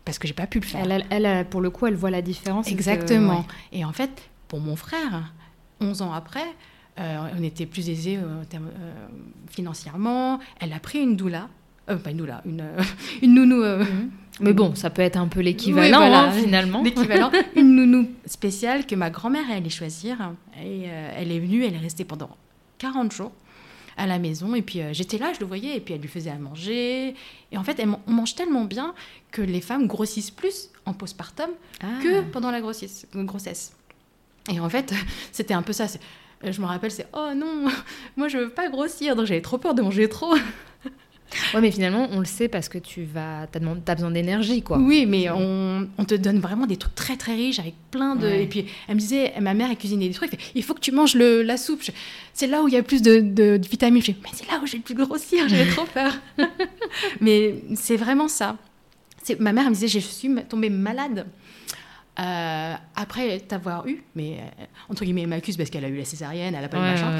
parce 0.05 0.19
que 0.19 0.27
j'ai 0.27 0.33
pas 0.33 0.47
pu 0.47 0.59
le 0.59 0.65
faire. 0.65 0.89
Elle, 0.89 1.05
elle, 1.09 1.47
pour 1.47 1.61
le 1.61 1.69
coup, 1.69 1.85
elle 1.85 1.95
voit 1.95 2.11
la 2.11 2.21
différence. 2.21 2.67
Exactement. 2.67 3.45
Et 3.71 3.83
en 3.85 3.93
fait, 3.93 4.29
pour 4.47 4.59
mon 4.59 4.75
frère, 4.75 5.33
11 5.81 6.01
ans 6.01 6.13
après, 6.13 6.45
euh, 6.99 7.29
on 7.37 7.43
était 7.43 7.65
plus 7.65 7.89
aisés 7.89 8.19
financièrement. 9.49 10.39
Elle 10.59 10.73
a 10.73 10.79
pris 10.79 10.99
une 10.99 11.15
doula, 11.15 11.49
pas 11.85 12.11
une 12.11 12.17
doula, 12.17 12.41
une, 12.45 12.63
une 13.21 13.33
nounou. 13.33 13.63
Mm. 13.63 14.09
Mais 14.39 14.53
bon, 14.53 14.73
ça 14.75 14.89
peut 14.89 15.01
être 15.01 15.17
un 15.17 15.27
peu 15.27 15.41
l'équivalent 15.41 16.01
hein, 16.01 16.31
finalement. 16.31 16.81
L'équivalent. 16.81 17.31
Une 17.55 17.75
nounou 17.75 18.09
spéciale 18.25 18.85
que 18.87 18.95
ma 18.95 19.09
grand-mère 19.09 19.49
est 19.51 19.55
allée 19.55 19.69
choisir. 19.69 20.33
Et 20.59 20.85
euh, 20.87 21.11
elle 21.15 21.31
est 21.31 21.39
venue, 21.39 21.63
elle 21.63 21.75
est 21.75 21.79
restée 21.79 22.03
pendant 22.03 22.35
40 22.79 23.11
jours 23.11 23.31
à 23.95 24.07
la 24.07 24.17
maison. 24.17 24.55
Et 24.55 24.61
puis 24.61 24.81
euh, 24.81 24.89
j'étais 24.91 25.17
là, 25.17 25.33
je 25.33 25.39
le 25.39 25.45
voyais, 25.45 25.77
et 25.77 25.79
puis 25.79 25.93
elle 25.93 26.01
lui 26.01 26.09
faisait 26.09 26.31
à 26.31 26.37
manger. 26.37 27.15
Et 27.51 27.57
en 27.57 27.63
fait, 27.63 27.83
on 28.07 28.11
mange 28.11 28.33
tellement 28.33 28.65
bien 28.65 28.95
que 29.31 29.41
les 29.41 29.61
femmes 29.61 29.87
grossissent 29.87 30.31
plus 30.31 30.69
en 30.85 30.93
postpartum 30.93 31.49
ah. 31.81 31.85
que 32.01 32.21
pendant 32.21 32.49
la 32.49 32.61
grossesse. 32.61 33.05
grossesse. 33.13 33.73
Et 34.51 34.59
en 34.59 34.69
fait, 34.69 34.93
c'était 35.31 35.53
un 35.53 35.61
peu 35.61 35.73
ça. 35.73 35.85
Je 36.43 36.59
me 36.59 36.65
rappelle, 36.65 36.91
c'est 36.91 37.07
oh 37.13 37.29
non, 37.35 37.71
moi 38.17 38.27
je 38.27 38.37
veux 38.37 38.49
pas 38.49 38.67
grossir, 38.67 39.15
donc 39.15 39.27
j'avais 39.27 39.41
trop 39.41 39.57
peur 39.57 39.75
de 39.75 39.81
manger 39.81 40.09
trop. 40.09 40.35
Ouais, 41.53 41.61
mais 41.61 41.71
finalement, 41.71 42.07
on 42.11 42.19
le 42.19 42.25
sait 42.25 42.47
parce 42.47 42.69
que 42.69 42.77
tu 42.77 43.03
vas, 43.03 43.41
as, 43.41 43.47
as 43.87 43.95
besoin 43.95 44.11
d'énergie, 44.11 44.61
quoi. 44.61 44.77
Oui, 44.77 45.05
mais 45.05 45.29
on, 45.29 45.87
on, 45.97 46.05
te 46.05 46.15
donne 46.15 46.39
vraiment 46.39 46.65
des 46.65 46.77
trucs 46.77 46.95
très 46.95 47.17
très 47.17 47.35
riches 47.35 47.59
avec 47.59 47.75
plein 47.91 48.15
de. 48.15 48.27
Et 48.27 48.47
puis 48.47 48.65
elle 48.87 48.95
me 48.95 48.99
disait, 48.99 49.33
ma 49.39 49.53
mère 49.53 49.69
a 49.69 49.75
cuisiné 49.75 50.07
des 50.07 50.13
trucs. 50.13 50.31
il 50.55 50.63
faut 50.63 50.73
que 50.73 50.79
tu 50.79 50.91
manges 50.91 51.15
le, 51.15 51.41
la 51.41 51.57
soupe. 51.57 51.81
C'est 52.33 52.47
là 52.47 52.63
où 52.63 52.67
il 52.67 52.73
y 52.73 52.77
a 52.77 52.83
plus 52.83 53.01
de, 53.01 53.19
de, 53.19 53.59
vitamines. 53.69 54.01
Je 54.01 54.11
mais 54.11 54.29
c'est 54.33 54.47
là 54.49 54.59
où 54.61 54.67
j'ai 54.67 54.77
le 54.77 54.83
plus 54.83 54.95
grossir. 54.95 55.47
J'avais 55.47 55.69
trop 55.69 55.85
peur. 55.85 56.13
mais 57.21 57.55
c'est 57.75 57.97
vraiment 57.97 58.27
ça. 58.27 58.57
Ma 59.39 59.53
mère 59.53 59.69
me 59.69 59.73
disait, 59.73 59.87
je 59.87 59.99
suis 59.99 60.29
tombée 60.49 60.69
malade. 60.69 61.25
Euh, 62.19 62.73
après 62.95 63.39
t'avoir 63.39 63.87
eu, 63.87 64.03
mais 64.15 64.37
euh, 64.37 64.65
entre 64.87 65.03
guillemets, 65.03 65.23
elle 65.23 65.29
m'accuse 65.29 65.57
parce 65.57 65.71
qu'elle 65.71 65.85
a 65.85 65.87
eu 65.87 65.97
la 65.97 66.05
césarienne, 66.05 66.53
elle 66.53 66.63
a 66.63 66.69
pas 66.69 66.77
eu 66.77 66.81
machin. 66.81 67.11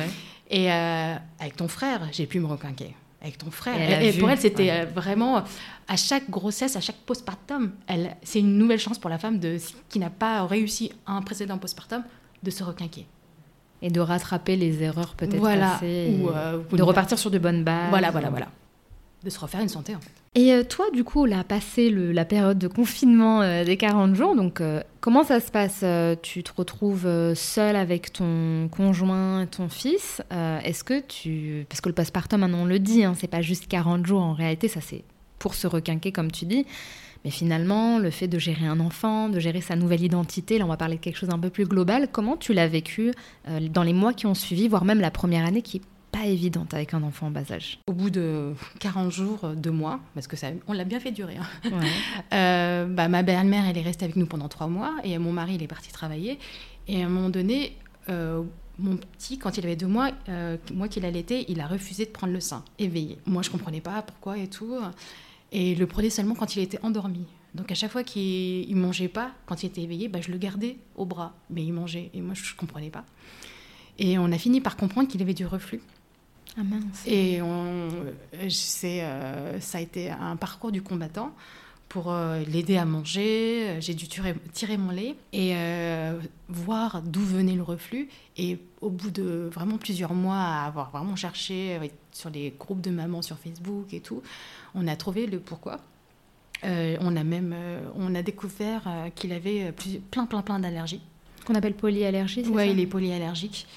Et 0.52 0.72
euh, 0.72 1.16
avec 1.40 1.56
ton 1.56 1.68
frère, 1.68 2.08
j'ai 2.12 2.28
pu 2.28 2.40
me 2.40 2.46
requinquer 2.46 2.94
avec 3.24 3.38
ton 3.38 3.50
frère. 3.50 4.02
Et, 4.02 4.12
pour 4.20 4.30
elle, 4.30 4.38
c'était 4.38 4.70
euh, 4.70 4.86
vraiment 4.86 5.44
à 5.88 5.96
chaque 5.96 6.30
grossesse, 6.30 6.76
à 6.76 6.82
chaque 6.82 6.98
postpartum, 6.98 7.72
elle, 7.88 8.18
c'est 8.22 8.40
une 8.40 8.58
nouvelle 8.58 8.80
chance 8.80 9.00
pour 9.00 9.10
la 9.10 9.18
femme 9.18 9.40
de, 9.40 9.58
qui 9.90 10.00
n'a 10.00 10.10
pas 10.10 10.46
réussi 10.46 10.92
un 11.08 11.22
précédent 11.22 11.58
postpartum 11.58 12.04
de 12.44 12.52
se 12.52 12.64
requinquer. 12.64 13.08
Et 13.82 13.90
de 13.90 14.00
rattraper 14.00 14.56
les 14.56 14.82
erreurs 14.84 15.16
peut-être 15.16 15.38
voilà. 15.38 15.72
passées. 15.72 16.18
Ou, 16.22 16.30
euh, 16.30 16.62
de 16.72 16.84
repartir 16.84 17.18
sur 17.18 17.32
de 17.32 17.40
bonnes 17.40 17.64
bases. 17.64 17.90
Voilà, 17.90 18.12
voilà, 18.12 18.30
voilà. 18.30 18.48
De 19.24 19.30
se 19.30 19.40
refaire 19.40 19.62
une 19.62 19.70
santé 19.70 19.96
en 19.96 20.00
fait. 20.00 20.23
Et 20.36 20.52
euh, 20.52 20.64
toi, 20.64 20.86
du 20.92 21.04
coup, 21.04 21.26
là, 21.26 21.44
passé 21.44 21.92
la 21.92 22.26
période 22.26 22.58
de 22.58 22.68
confinement 22.68 23.44
euh, 23.44 23.64
des 23.64 23.78
40 23.78 24.16
jours, 24.16 24.36
donc 24.36 24.62
euh, 24.62 24.82
comment 25.00 25.24
ça 25.24 25.40
se 25.40 25.52
passe 25.52 25.86
Tu 26.24 26.42
te 26.42 26.52
retrouves 26.56 27.08
seule 27.36 27.76
avec 27.76 28.14
ton 28.14 28.68
conjoint, 28.70 29.46
ton 29.46 29.70
fils 29.70 30.22
Est-ce 30.32 30.84
que 30.84 31.00
tu... 31.02 31.66
Parce 31.70 31.82
que 31.82 31.90
le 31.90 31.96
postpartum, 31.96 32.42
maintenant 32.42 32.64
on 32.64 32.66
le 32.66 32.80
dit, 32.80 33.04
hein, 33.04 33.14
c'est 33.16 33.28
pas 33.28 33.42
juste 33.42 33.68
40 33.68 34.06
jours 34.06 34.22
en 34.22 34.34
réalité, 34.34 34.68
ça 34.68 34.82
c'est 34.82 35.04
pour 35.38 35.54
se 35.54 35.68
requinquer 35.68 36.12
comme 36.12 36.32
tu 36.32 36.46
dis. 36.46 36.66
Mais 37.26 37.32
finalement, 37.32 38.00
le 38.00 38.10
fait 38.10 38.28
de 38.28 38.40
gérer 38.40 38.66
un 38.66 38.80
enfant, 38.80 39.30
de 39.30 39.40
gérer 39.40 39.62
sa 39.62 39.76
nouvelle 39.76 40.02
identité, 40.02 40.58
là 40.58 40.66
on 40.66 40.70
va 40.70 40.78
parler 40.78 40.96
de 40.96 41.02
quelque 41.02 41.18
chose 41.18 41.30
un 41.30 41.40
peu 41.40 41.50
plus 41.50 41.66
global, 41.66 42.08
comment 42.12 42.38
tu 42.38 42.54
l'as 42.54 42.68
vécu 42.68 43.14
dans 43.70 43.84
les 43.84 43.94
mois 43.94 44.14
qui 44.14 44.26
ont 44.26 44.34
suivi, 44.34 44.68
voire 44.68 44.84
même 44.84 45.00
la 45.00 45.12
première 45.12 45.46
année 45.46 45.62
qui 45.62 45.82
pas 46.14 46.28
évidente 46.28 46.74
avec 46.76 46.94
un 46.94 47.02
enfant 47.02 47.28
en 47.28 47.32
bas 47.32 47.52
âge. 47.52 47.80
Au 47.88 47.92
bout 47.92 48.12
de 48.12 48.54
40 48.80 49.12
jours, 49.12 49.40
euh, 49.44 49.56
deux 49.56 49.72
mois, 49.72 50.00
parce 50.14 50.28
que 50.28 50.38
ça, 50.38 50.48
on 50.68 50.74
l'a 50.74 50.84
bien 50.86 51.00
fait 51.00 51.12
durer. 51.12 51.38
Hein. 51.38 51.48
Euh, 52.34 52.86
bah, 52.86 53.08
ma 53.08 53.22
belle-mère, 53.22 53.66
elle 53.68 53.78
est 53.78 53.82
restée 53.82 54.06
avec 54.06 54.16
nous 54.16 54.26
pendant 54.26 54.48
trois 54.48 54.68
mois 54.68 54.96
et 55.04 55.18
mon 55.18 55.32
mari, 55.32 55.56
il 55.56 55.64
est 55.64 55.68
parti 55.68 55.92
travailler. 55.92 56.40
Et 56.88 57.02
à 57.02 57.06
un 57.06 57.10
moment 57.10 57.30
donné, 57.30 57.78
euh, 58.10 58.44
mon 58.80 58.98
petit, 58.98 59.38
quand 59.38 59.58
il 59.58 59.66
avait 59.66 59.76
deux 59.76 59.88
mois, 59.88 60.12
moi 60.74 60.88
qui 60.88 61.00
l'allaitais, 61.00 61.46
il 61.48 61.62
a 61.62 61.68
refusé 61.68 62.06
de 62.06 62.12
prendre 62.12 62.34
le 62.34 62.40
sein, 62.40 62.64
éveillé. 62.80 63.18
Moi, 63.26 63.44
je 63.44 63.50
comprenais 63.50 63.82
pas 63.82 64.02
pourquoi 64.02 64.38
et 64.38 64.48
tout. 64.48 64.76
Et 65.52 65.76
le 65.76 65.86
prenait 65.86 66.10
seulement 66.10 66.34
quand 66.34 66.56
il 66.56 66.64
était 66.64 66.80
endormi. 66.84 67.26
Donc 67.54 67.72
à 67.72 67.76
chaque 67.76 67.92
fois 67.92 68.04
qu'il 68.04 68.76
ne 68.76 68.82
mangeait 68.82 69.08
pas, 69.08 69.32
quand 69.46 69.62
il 69.64 69.68
était 69.68 69.82
éveillé, 69.82 70.08
bah, 70.08 70.22
je 70.22 70.32
le 70.32 70.38
gardais 70.38 70.78
au 70.96 71.06
bras. 71.06 71.34
Mais 71.50 71.64
il 71.64 71.74
mangeait 71.74 72.10
et 72.14 72.22
moi 72.22 72.34
je 72.34 72.52
ne 72.52 72.58
comprenais 72.58 72.90
pas. 72.90 73.06
Et 74.00 74.18
on 74.18 74.32
a 74.32 74.38
fini 74.38 74.60
par 74.60 74.76
comprendre 74.76 75.08
qu'il 75.08 75.22
avait 75.22 75.36
du 75.36 75.46
reflux. 75.46 75.82
Ah 76.58 76.64
mince. 76.64 77.04
Et 77.08 77.42
on, 77.42 77.90
euh, 78.84 79.60
ça 79.60 79.78
a 79.78 79.82
été 79.82 80.12
un 80.12 80.36
parcours 80.36 80.72
du 80.72 80.82
combattant 80.82 81.34
pour 81.90 82.12
euh, 82.12 82.44
l'aider 82.48 82.78
à 82.78 82.86
manger. 82.86 83.78
J'ai 83.80 83.94
dû 83.94 84.08
tirer, 84.08 84.36
tirer, 84.52 84.78
mon 84.78 84.92
lait 84.92 85.16
et 85.32 85.56
euh, 85.56 86.20
voir 86.50 87.02
d'où 87.02 87.22
venait 87.22 87.56
le 87.56 87.64
reflux. 87.64 88.08
Et 88.38 88.60
au 88.82 88.90
bout 88.90 89.12
de 89.12 89.50
vraiment 89.52 89.78
plusieurs 89.78 90.14
mois 90.14 90.38
à 90.38 90.66
avoir 90.66 90.92
vraiment 90.92 91.16
cherché 91.16 91.80
sur 92.12 92.30
les 92.30 92.54
groupes 92.58 92.82
de 92.82 92.92
mamans 92.92 93.22
sur 93.22 93.38
Facebook 93.38 93.94
et 93.94 94.00
tout, 94.00 94.22
on 94.76 94.88
a 94.88 94.96
trouvé 94.96 95.26
le 95.26 95.40
pourquoi. 95.40 95.80
on 96.64 97.16
a 97.16 97.24
même 97.24 97.56
on 97.96 98.14
a 98.16 98.22
découvert 98.22 98.84
qu'il 99.16 99.34
avait 99.34 99.72
plein 100.12 100.26
plein 100.26 100.42
plein 100.42 100.60
d'allergies. 100.60 101.02
Qu'on 101.46 101.56
appelle 101.56 101.74
polyallergie, 101.74 102.46
Oui, 102.48 102.72
il 102.72 102.80
est 102.80 102.88
polyallergique. 102.88 103.68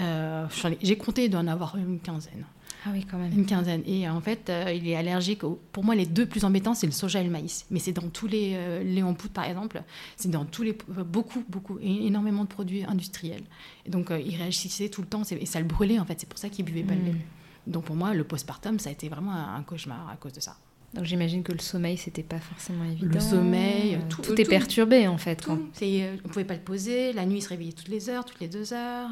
Euh, 0.00 0.46
j'ai 0.82 0.96
compté, 0.96 1.24
il 1.24 1.30
doit 1.30 1.40
en 1.40 1.46
avoir 1.48 1.76
une 1.76 2.00
quinzaine. 2.00 2.44
Ah 2.84 2.90
oui, 2.92 3.06
quand 3.08 3.18
même. 3.18 3.32
Une 3.32 3.46
quinzaine. 3.46 3.82
Et 3.86 4.08
en 4.08 4.20
fait, 4.20 4.48
euh, 4.50 4.72
il 4.74 4.88
est 4.88 4.96
allergique. 4.96 5.44
Au... 5.44 5.60
Pour 5.70 5.84
moi, 5.84 5.94
les 5.94 6.06
deux 6.06 6.26
plus 6.26 6.44
embêtants, 6.44 6.74
c'est 6.74 6.86
le 6.86 6.92
soja 6.92 7.20
et 7.20 7.24
le 7.24 7.30
maïs. 7.30 7.64
Mais 7.70 7.78
c'est 7.78 7.92
dans 7.92 8.08
tous 8.08 8.26
les 8.26 8.54
euh, 8.56 9.12
poudre, 9.14 9.32
par 9.32 9.44
exemple. 9.44 9.82
C'est 10.16 10.30
dans 10.30 10.44
tous 10.44 10.62
les. 10.64 10.76
euh, 10.98 11.04
beaucoup, 11.04 11.44
beaucoup. 11.48 11.78
Énormément 11.80 12.42
de 12.42 12.48
produits 12.48 12.84
industriels. 12.84 13.44
Et 13.86 13.90
donc, 13.90 14.10
euh, 14.10 14.18
il 14.18 14.34
réagissait 14.36 14.88
tout 14.88 15.00
le 15.02 15.06
temps. 15.06 15.22
Et 15.30 15.46
ça 15.46 15.60
le 15.60 15.66
brûlait, 15.66 16.00
en 16.00 16.04
fait. 16.04 16.18
C'est 16.18 16.28
pour 16.28 16.38
ça 16.40 16.48
qu'il 16.48 16.64
buvait 16.64 16.82
pas 16.82 16.94
le 16.94 17.02
lait. 17.04 17.12
Mm. 17.12 17.70
Donc, 17.70 17.84
pour 17.84 17.94
moi, 17.94 18.14
le 18.14 18.24
postpartum, 18.24 18.80
ça 18.80 18.88
a 18.88 18.92
été 18.92 19.08
vraiment 19.08 19.30
un, 19.32 19.54
un 19.56 19.62
cauchemar 19.62 20.08
à 20.10 20.16
cause 20.16 20.32
de 20.32 20.40
ça. 20.40 20.56
Donc 20.94 21.04
j'imagine 21.06 21.42
que 21.42 21.52
le 21.52 21.58
sommeil, 21.58 21.96
c'était 21.96 22.22
pas 22.22 22.38
forcément 22.38 22.84
évident. 22.84 23.12
Le 23.14 23.20
sommeil, 23.20 23.94
Euh, 23.94 23.98
tout- 24.10 24.20
tout, 24.20 24.32
euh, 24.32 24.36
est 24.36 24.42
tout. 24.44 24.50
perturbé 24.50 25.08
en 25.08 25.16
fait. 25.16 25.42
quand- 25.42 25.56
Tout. 25.56 25.70
Euh, 25.82 26.16
on 26.22 26.28
pouvait 26.28 26.44
pas 26.44 26.52
le 26.52 26.60
poser. 26.60 27.14
La 27.14 27.24
nuit, 27.24 27.38
il 27.38 27.40
se 27.42 27.48
réveillait 27.48 27.72
toutes 27.72 27.88
les 27.88 28.10
heures, 28.10 28.26
toutes 28.26 28.40
les 28.40 28.48
deux 28.48 28.74
heures. 28.74 29.08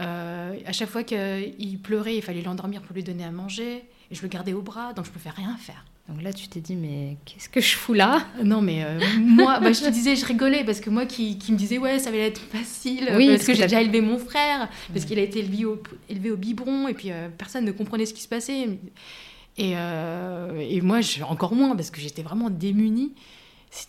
Euh, 0.00 0.54
à 0.66 0.72
chaque 0.72 0.88
fois 0.88 1.02
qu'il 1.02 1.78
pleurait, 1.82 2.16
il 2.16 2.22
fallait 2.22 2.42
l'endormir 2.42 2.82
pour 2.82 2.94
lui 2.94 3.02
donner 3.02 3.24
à 3.24 3.30
manger. 3.30 3.84
Et 4.10 4.14
je 4.14 4.22
le 4.22 4.28
gardais 4.28 4.54
au 4.54 4.62
bras, 4.62 4.92
donc 4.94 5.04
je 5.04 5.10
pouvais 5.10 5.30
rien 5.30 5.56
faire. 5.58 5.84
Donc 6.08 6.22
là, 6.22 6.32
tu 6.32 6.48
t'es 6.48 6.60
dit, 6.60 6.74
mais 6.74 7.18
qu'est-ce 7.26 7.50
que 7.50 7.60
je 7.60 7.76
fous 7.76 7.92
là? 7.92 8.26
Non, 8.42 8.62
mais 8.62 8.82
euh, 8.82 8.98
moi, 9.20 9.60
bah, 9.60 9.72
je 9.72 9.80
te 9.80 9.90
disais, 9.90 10.16
je 10.16 10.24
rigolais 10.24 10.64
parce 10.64 10.80
que 10.80 10.88
moi 10.88 11.04
qui, 11.04 11.36
qui 11.36 11.52
me 11.52 11.58
disais, 11.58 11.76
ouais, 11.76 11.98
ça 11.98 12.10
va 12.10 12.16
être 12.16 12.40
facile, 12.40 13.10
Oui, 13.14 13.28
parce, 13.28 13.42
que, 13.42 13.48
que 13.48 13.54
j'ai 13.54 13.64
déjà 13.64 13.82
élevé 13.82 14.00
mon 14.00 14.18
frère, 14.18 14.70
parce 14.92 15.04
qu'il 15.04 15.18
a 15.18 15.22
été 15.22 15.40
élevé 15.40 15.66
au, 15.66 15.82
élevé 16.08 16.30
au 16.30 16.38
biberon, 16.38 16.88
et 16.88 16.94
puis 16.94 17.12
euh, 17.12 17.28
personne 17.36 17.66
ne 17.66 17.72
comprenait 17.72 18.06
ce 18.06 18.14
qui 18.14 18.22
se 18.22 18.28
passait. 18.28 18.78
Et, 19.58 19.72
euh, 19.76 20.58
et 20.58 20.80
moi, 20.80 21.02
je, 21.02 21.22
encore 21.24 21.54
moins, 21.54 21.76
parce 21.76 21.90
que 21.90 22.00
j'étais 22.00 22.22
vraiment 22.22 22.48
démunie. 22.48 23.12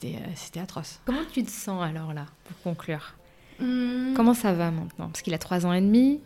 Euh, 0.03 0.07
c'était 0.35 0.59
atroce. 0.59 0.99
Comment 1.05 1.21
tu 1.31 1.43
te 1.43 1.51
sens 1.51 1.81
alors 1.83 2.13
là, 2.13 2.25
pour 2.45 2.59
conclure? 2.61 3.13
Hum, 3.61 4.13
Comment 4.15 4.33
ça 4.33 4.53
va 4.53 4.71
maintenant? 4.71 5.07
Parce 5.07 5.21
qu'il 5.21 5.33
a 5.33 5.37
trois 5.37 5.65
ans 5.65 5.73
et 5.73 5.81
demi. 5.81 6.19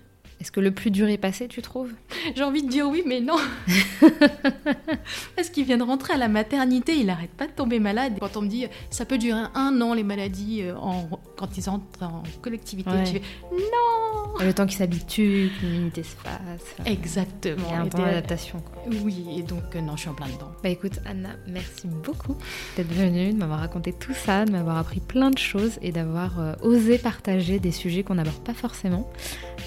Est-ce 0.43 0.51
que 0.51 0.59
le 0.59 0.71
plus 0.71 0.91
dur 0.91 1.07
est 1.07 1.17
passé, 1.17 1.47
tu 1.47 1.61
trouves? 1.61 1.93
J'ai 2.35 2.43
envie 2.43 2.63
de 2.63 2.67
dire 2.69 2.85
oui, 2.89 3.01
mais 3.05 3.21
non. 3.21 3.37
Parce 5.37 5.49
qu'il 5.49 5.63
vient 5.63 5.77
de 5.77 5.83
rentrer 5.83 6.15
à 6.15 6.17
la 6.17 6.27
maternité, 6.27 6.95
il 6.97 7.05
n'arrête 7.05 7.31
pas 7.31 7.47
de 7.47 7.53
tomber 7.53 7.79
malade. 7.79 8.15
Quand 8.19 8.35
on 8.35 8.41
me 8.41 8.47
dit 8.49 8.67
ça 8.89 9.05
peut 9.05 9.17
durer 9.17 9.39
un 9.55 9.79
an 9.79 9.93
les 9.93 10.03
maladies 10.03 10.63
euh, 10.63 10.75
en- 10.75 11.07
quand 11.37 11.57
ils 11.57 11.69
entrent 11.69 12.03
en 12.03 12.23
collectivité, 12.41 12.89
Ouais. 12.89 13.03
tu 13.05 13.13
fais 13.13 13.21
non 13.51 14.45
Le 14.45 14.53
temps 14.53 14.65
qu'il 14.65 14.77
s'habitue, 14.79 15.49
que 15.61 15.65
l'immunité 15.65 16.03
se 16.03 16.15
fasse. 16.17 16.75
Exactement. 16.85 17.63
Il 17.69 17.71
y 17.71 17.75
a 17.75 17.79
un 17.81 17.87
temps 17.87 17.99
d'adaptation. 18.03 18.61
Oui, 19.01 19.25
et 19.37 19.43
donc 19.43 19.63
euh, 19.77 19.81
non, 19.81 19.95
je 19.95 20.01
suis 20.01 20.09
en 20.09 20.13
plein 20.13 20.27
dedans. 20.27 20.51
Bah 20.61 20.67
écoute, 20.69 20.99
Anna, 21.05 21.29
merci 21.47 21.87
beaucoup 21.87 22.35
d'être 22.75 22.91
venue, 22.91 23.31
de 23.31 23.37
m'avoir 23.37 23.59
raconté 23.59 23.93
tout 23.93 24.13
ça, 24.13 24.43
de 24.43 24.51
m'avoir 24.51 24.77
appris 24.77 24.99
plein 24.99 25.31
de 25.31 25.37
choses 25.37 25.79
et 25.81 25.93
d'avoir 25.93 26.37
euh, 26.41 26.53
osé 26.61 26.97
partager 26.97 27.59
des 27.59 27.71
sujets 27.71 28.03
qu'on 28.03 28.15
n'aborde 28.15 28.43
pas 28.43 28.53
forcément. 28.53 29.09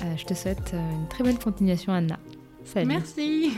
Euh, 0.05 0.15
je 0.19 0.25
te 0.27 0.35
souhaite 0.35 0.66
euh, 0.75 0.91
une 0.93 1.09
très 1.09 1.25
bonne 1.25 1.39
continuation, 1.39 1.93
Anna. 1.93 2.19
Salut. 2.65 2.87
Merci. 2.87 3.53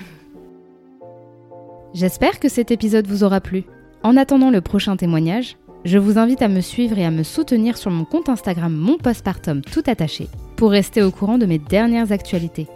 J'espère 1.94 2.38
que 2.38 2.48
cet 2.48 2.70
épisode 2.70 3.06
vous 3.06 3.24
aura 3.24 3.40
plu. 3.40 3.64
En 4.02 4.16
attendant 4.16 4.50
le 4.50 4.60
prochain 4.60 4.96
témoignage, 4.96 5.56
je 5.84 5.98
vous 5.98 6.18
invite 6.18 6.42
à 6.42 6.48
me 6.48 6.60
suivre 6.60 6.98
et 6.98 7.04
à 7.04 7.10
me 7.10 7.22
soutenir 7.22 7.76
sur 7.76 7.90
mon 7.90 8.04
compte 8.04 8.28
Instagram 8.28 8.72
Mon 8.72 8.98
Postpartum 8.98 9.62
tout 9.62 9.82
attaché 9.86 10.28
pour 10.56 10.70
rester 10.70 11.02
au 11.02 11.10
courant 11.10 11.38
de 11.38 11.46
mes 11.46 11.58
dernières 11.58 12.12
actualités. 12.12 12.66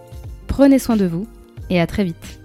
Prenez 0.46 0.78
soin 0.78 0.96
de 0.96 1.06
vous 1.06 1.26
et 1.68 1.80
à 1.80 1.86
très 1.86 2.04
vite. 2.04 2.41